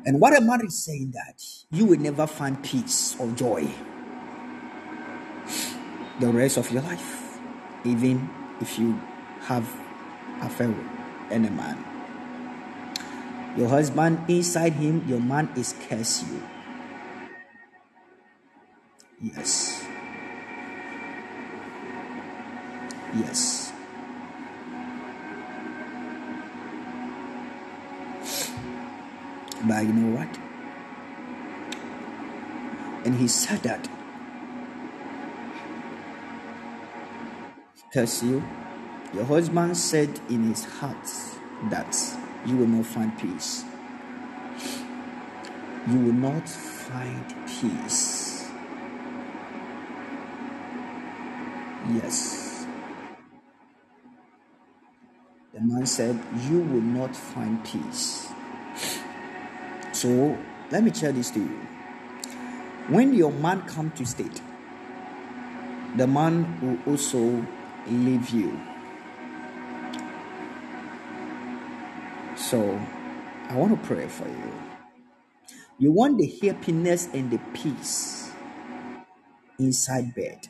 [0.06, 3.68] And what a man is saying that you will never find peace or joy
[6.20, 7.38] the rest of your life,
[7.86, 8.30] even
[8.60, 9.00] if you
[9.42, 9.68] have
[10.42, 10.88] a affair with
[11.32, 11.78] any man.
[13.58, 16.42] Your husband inside him, your man is curse you.
[19.22, 19.87] Yes.
[23.16, 23.74] Yes.
[29.64, 30.38] But you know what?
[33.06, 33.88] And he said that
[37.94, 38.44] curse you.
[39.14, 41.08] Your husband said in his heart
[41.72, 41.96] that
[42.46, 43.64] you will not find peace.
[45.88, 48.50] You will not find peace.
[51.90, 52.47] Yes.
[55.58, 58.30] The man said, You will not find peace.
[59.92, 60.38] So
[60.70, 61.60] let me tell this to you.
[62.90, 64.40] When your man come to state,
[65.96, 67.44] the man will also
[67.88, 68.62] leave you.
[72.36, 72.80] So
[73.50, 74.54] I want to pray for you.
[75.80, 78.32] You want the happiness and the peace
[79.58, 80.50] inside bed.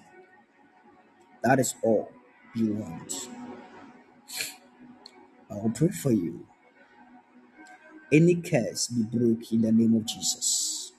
[1.44, 2.12] That is all
[2.56, 3.30] you want.
[5.52, 6.48] I will pray for you.
[8.12, 10.94] Any curse be broke in the name of Jesus.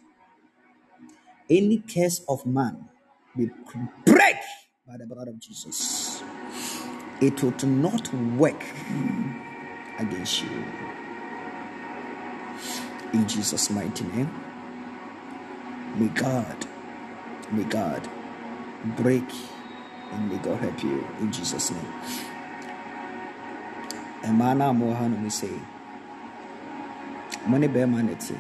[1.51, 2.89] Any curse of man
[3.37, 3.51] be
[4.07, 4.37] break
[4.87, 6.23] by the blood of Jesus.
[7.21, 8.65] It will not work
[9.99, 10.65] against you.
[13.13, 14.31] In Jesus' mighty name.
[15.97, 16.67] May God,
[17.53, 18.09] may God
[18.97, 19.25] break
[20.13, 21.93] and may God help you in Jesus' name.
[24.27, 25.49] Mmaa no a mowɔ ha no mu sɛ
[27.49, 28.35] mo ne bɛrima no te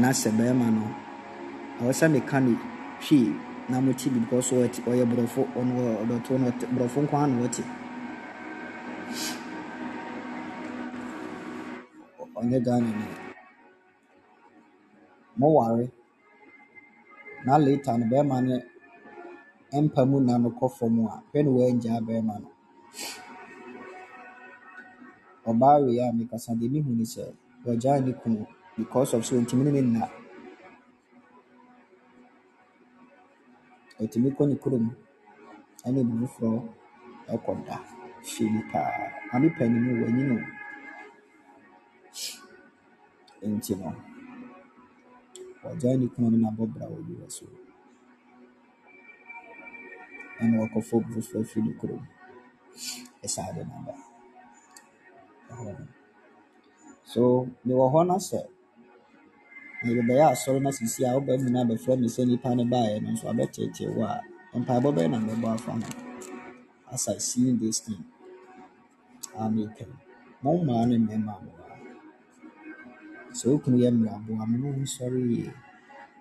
[0.00, 0.84] na sɛ bɛrima no
[1.80, 2.52] ɛwɔ sɛ meka no
[3.04, 3.34] hwee
[3.70, 7.62] na mote bi because ɔyɛ ɔyɛ borɔfo ɔno ɔdɔto no ɔte- borɔfo nko na wɔte
[12.38, 13.06] ɔnyɛ ghana ni
[15.38, 15.88] moware
[17.46, 18.60] na later no bɛrima no
[19.82, 21.22] mpa mu na no kɔ fam a.
[21.32, 22.48] Hwɛ ne wɔangyaa bɛrima no
[25.48, 25.76] ɔbaa
[26.08, 27.24] a mekasa deɛ mehu ne sɛ
[27.64, 28.46] wɔgyaa ne kunu
[28.76, 30.02] because of sɛ ɔntumi ne ne nna
[34.02, 34.86] ɔtumi kɔ ne kurom
[35.86, 36.58] ɛne ne foforɔ
[37.34, 37.76] ɛkɔda
[38.22, 38.88] fie mu paa
[39.32, 40.36] ame panin mu w'ani no.
[43.42, 43.88] Nti no.
[45.62, 47.46] Wɔgyaa ne kunu no nabɔ bra wɔ bi wɔ so
[50.40, 52.02] ɛna wɔkɔfa obi foforɔ afiri ne kurom
[53.24, 54.09] ɛsaa naba
[57.12, 57.22] so
[57.66, 58.40] mewɔ hɔ no sɛ
[59.82, 63.08] merebɛyɛ asɔre no sisi a wobɛ mu no abɛfrɛ me sɛ nnipa no baeɛ no
[63.14, 64.20] nso abɛtiatia wo a
[64.60, 65.88] mpaebɔ bɛyɛ na mebɛbɔ afa ho
[66.92, 68.04] as I see this thing
[69.38, 69.66] a yi
[70.42, 71.76] mo mmaa ne mmarima a mowɔ ha
[73.38, 75.52] sɛ wo kunu yɛ mmaraboa me ne wo nsɔre yie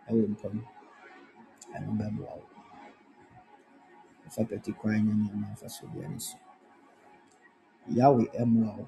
[0.09, 0.55] ɛwɔ mpam
[1.75, 2.45] ɛno bɛboa wo
[4.33, 6.37] fa pɛti kwan nyɛ nneɛma mfa so biara so
[7.97, 8.85] yawe ɛmmoa wo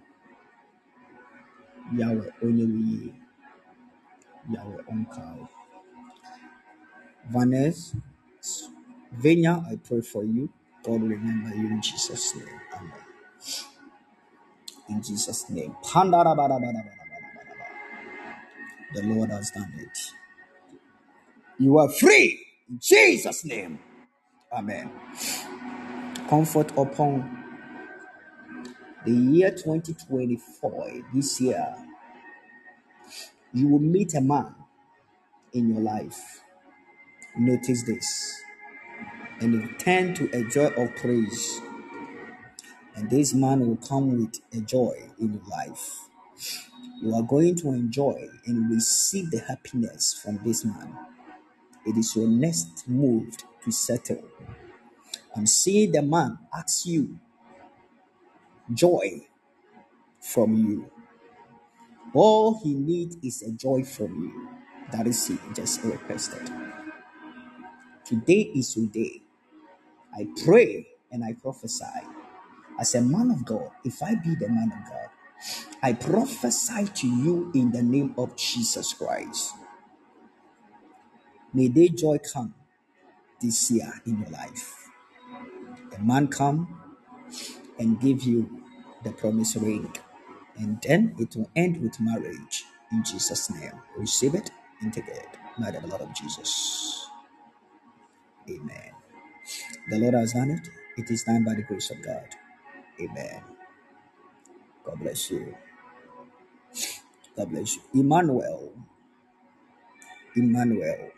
[2.90, 3.14] yie
[4.54, 5.48] yawe ɔnkaa wo
[7.32, 7.98] Vanessa
[9.14, 10.50] Venya, I pray for you.
[10.84, 12.48] God remember you in Jesus' name.
[12.76, 12.94] Amen.
[14.90, 15.76] In Jesus' name.
[15.84, 16.46] The
[19.04, 20.00] Lord has done it.
[21.60, 22.40] You are free.
[22.70, 23.80] In Jesus' name.
[24.52, 24.90] Amen.
[26.30, 27.41] Comfort upon
[29.06, 31.04] the year 2024.
[31.14, 31.76] This year,
[33.54, 34.56] you will meet a man
[35.54, 36.42] in your life.
[37.38, 38.42] Notice this.
[39.40, 41.62] And turn to a joy of praise.
[42.96, 46.00] And this man will come with a joy in your life.
[47.02, 50.96] You are going to enjoy and receive the happiness from this man.
[51.86, 54.24] It is your next move to settle.
[55.36, 57.20] I'm seeing the man ask you
[58.74, 59.22] joy
[60.22, 60.92] from you.
[62.14, 64.50] All he needs is a joy from you.
[64.92, 66.50] That is he just requested.
[68.06, 69.22] Today is your day.
[70.16, 71.86] I pray and I prophesy
[72.80, 73.70] as a man of God.
[73.86, 75.10] If I be the man of God,
[75.84, 79.54] I prophesy to you in the name of Jesus Christ.
[81.54, 82.54] May their joy come
[83.42, 84.90] this year in your life.
[85.98, 86.82] A man come
[87.80, 88.61] and give you
[89.04, 89.94] the promised ring,
[90.58, 93.74] and then it will end with marriage in Jesus' name.
[93.98, 94.52] Receive it
[94.82, 95.28] and take it
[95.60, 97.08] by the blood of Jesus.
[98.50, 98.92] Amen.
[99.90, 100.70] The Lord has done it.
[100.98, 102.28] It is done by the grace of God.
[103.02, 103.42] Amen.
[104.86, 105.56] God bless you.
[107.38, 107.84] God bless you.
[108.02, 108.74] Emmanuel.
[110.36, 111.12] Emmanuel.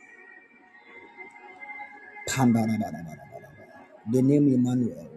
[4.12, 5.13] The name Emmanuel.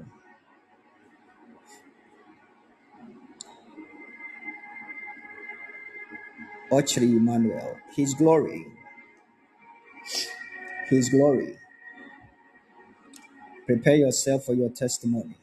[6.70, 7.76] Ochri Emmanuel.
[7.94, 8.66] His glory.
[10.88, 11.58] His glory.
[13.66, 15.36] Prepare yourself for your testimony.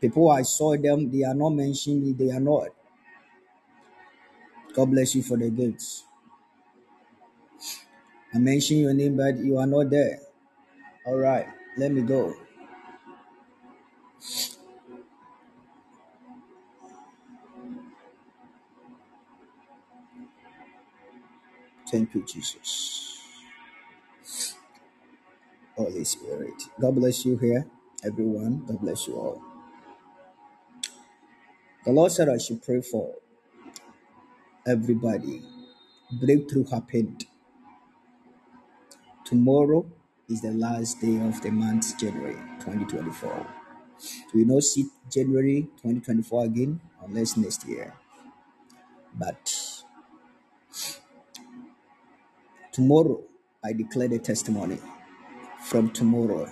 [0.00, 2.68] People, I saw them, they are not mentioning me, they are not.
[4.74, 6.04] God bless you for the gifts.
[8.34, 10.20] I mentioned your name, but you are not there.
[11.06, 11.46] All right,
[11.78, 12.34] let me go.
[21.92, 23.22] Thank you, Jesus.
[25.76, 26.54] Holy Spirit.
[26.80, 27.66] God bless you here,
[28.04, 28.64] everyone.
[28.66, 29.42] God bless you all.
[31.84, 33.14] The Lord said I should pray for
[34.66, 35.42] everybody.
[36.20, 37.26] Breakthrough happened.
[39.24, 39.86] Tomorrow
[40.28, 43.46] is the last day of the month, January 2024.
[44.34, 47.94] We will not see January 2024 again unless next year.
[49.18, 49.71] But
[52.72, 53.22] tomorrow,
[53.64, 54.80] I declare the testimony
[55.64, 56.50] from tomorrow.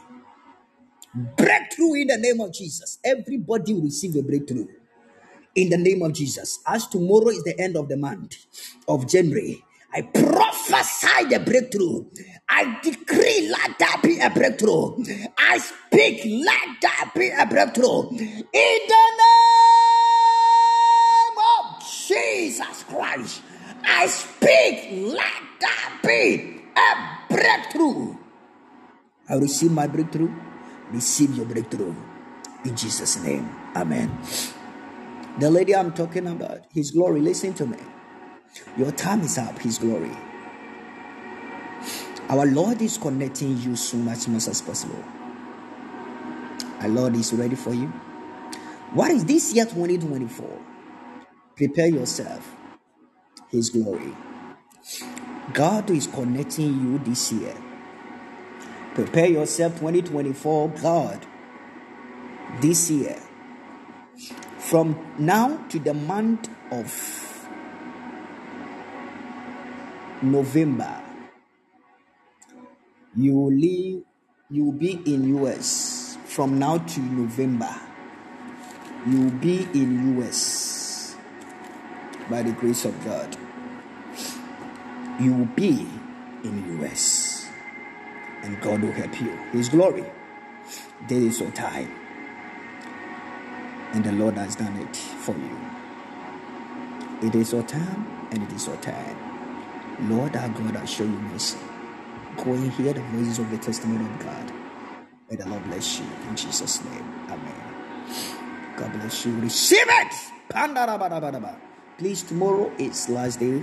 [1.37, 2.99] Breakthrough in the name of Jesus.
[3.05, 4.67] Everybody will receive a breakthrough
[5.57, 6.61] in the name of Jesus.
[6.67, 8.37] As tomorrow is the end of the month
[8.89, 9.63] of January,
[9.95, 12.07] I prophesy the breakthrough.
[12.49, 15.05] I decree, let that be a breakthrough.
[15.39, 18.11] I speak, let that be a breakthrough.
[18.11, 19.29] In the name
[21.61, 23.43] of Jesus Christ,
[23.85, 28.17] I speak, let that be a breakthrough.
[29.29, 30.33] I receive my breakthrough.
[30.91, 31.95] Receive your breakthrough.
[32.65, 33.49] In Jesus' name.
[33.77, 34.19] Amen.
[35.39, 37.79] The lady I'm talking about, His glory, listen to me.
[38.77, 40.11] Your time is up, His glory.
[42.29, 45.05] Our Lord is connecting you so much as possible.
[46.81, 47.89] Our Lord is ready for you.
[48.93, 50.61] What is this year 2024?
[51.57, 52.57] Prepare yourself,
[53.51, 54.15] His glory.
[55.55, 57.55] God is connecting you this year.
[58.95, 61.27] Prepare yourself 2024, God,
[62.61, 63.19] this year.
[64.59, 67.49] From now to the month of
[70.23, 71.03] November,
[73.17, 74.05] you will live
[74.53, 77.73] You will be in US from now to November.
[79.07, 81.15] You will be in US
[82.29, 83.37] by the grace of God.
[85.21, 85.87] You will be
[86.45, 87.47] in US
[88.43, 89.31] and God will help you.
[89.53, 90.05] His glory.
[91.09, 91.91] There is your time.
[93.93, 95.59] And the Lord has done it for you.
[97.23, 99.17] It is your time and it is your time.
[100.09, 101.59] Lord our God, I show you mercy.
[102.39, 104.53] Go and hear the voices of the testimony of God.
[105.29, 107.05] May the Lord bless you in Jesus' name.
[107.29, 108.75] Amen.
[108.77, 109.39] God bless you.
[109.41, 110.15] Receive it.
[111.99, 113.63] Please, tomorrow is last day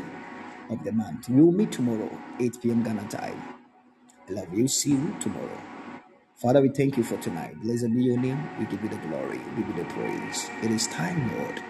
[0.69, 1.29] of the month.
[1.29, 2.83] We will meet tomorrow, 8 p.m.
[2.83, 3.41] Ghana time.
[4.29, 4.67] I love you.
[4.67, 5.61] See you tomorrow.
[6.35, 7.61] Father, we thank you for tonight.
[7.61, 8.49] Blessed be your name.
[8.59, 9.39] We give you the glory.
[9.55, 10.49] We give you the praise.
[10.63, 11.63] It is time, Lord.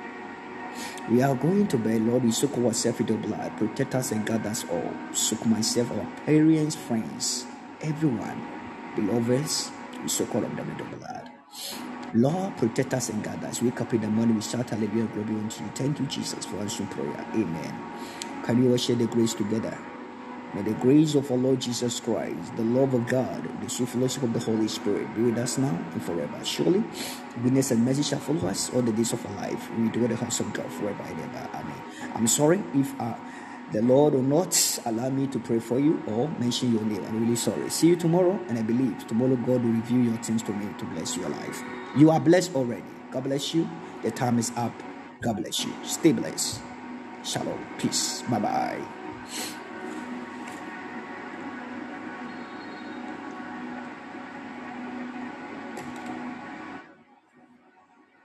[1.12, 2.24] We are going to bed, Lord.
[2.26, 3.56] We soak ourselves with your blood.
[3.58, 4.94] Protect us and guard us all.
[5.14, 7.46] Soak myself, our parents, friends,
[7.82, 8.42] everyone,
[8.96, 9.72] beloveds.
[10.04, 11.32] We soak all of them with your blood.
[12.16, 13.62] Lord, protect us and guard us.
[13.62, 15.72] Wake up in the morning, we shout hallelujah, glory unto you.
[15.76, 17.26] Thank you, Jesus, for answering prayer.
[17.36, 17.76] Amen.
[18.48, 19.78] Can we all share the grace together?
[20.54, 24.24] May the grace of our Lord Jesus Christ, the love of God, the sweet fellowship
[24.24, 26.40] of the Holy Spirit be with us now and forever.
[26.46, 26.82] Surely,
[27.44, 29.70] goodness and mercy shall follow us all the days of our life.
[29.78, 31.50] We do the house of God forever and ever.
[31.56, 31.82] Amen.
[32.16, 33.16] I'm sorry if uh,
[33.74, 37.04] the Lord will not allow me to pray for you or mention your name.
[37.04, 37.70] I'm really sorry.
[37.70, 40.86] See you tomorrow, and I believe tomorrow God will reveal your things to me to
[40.86, 41.62] bless your life.
[41.98, 42.86] You are blessed already.
[43.12, 43.70] God bless you.
[44.04, 44.72] The time is up.
[45.22, 45.74] God bless you.
[45.84, 46.62] Stay blessed.
[47.24, 47.60] Shalom.
[47.78, 48.22] Peace.
[48.30, 48.97] Bye bye.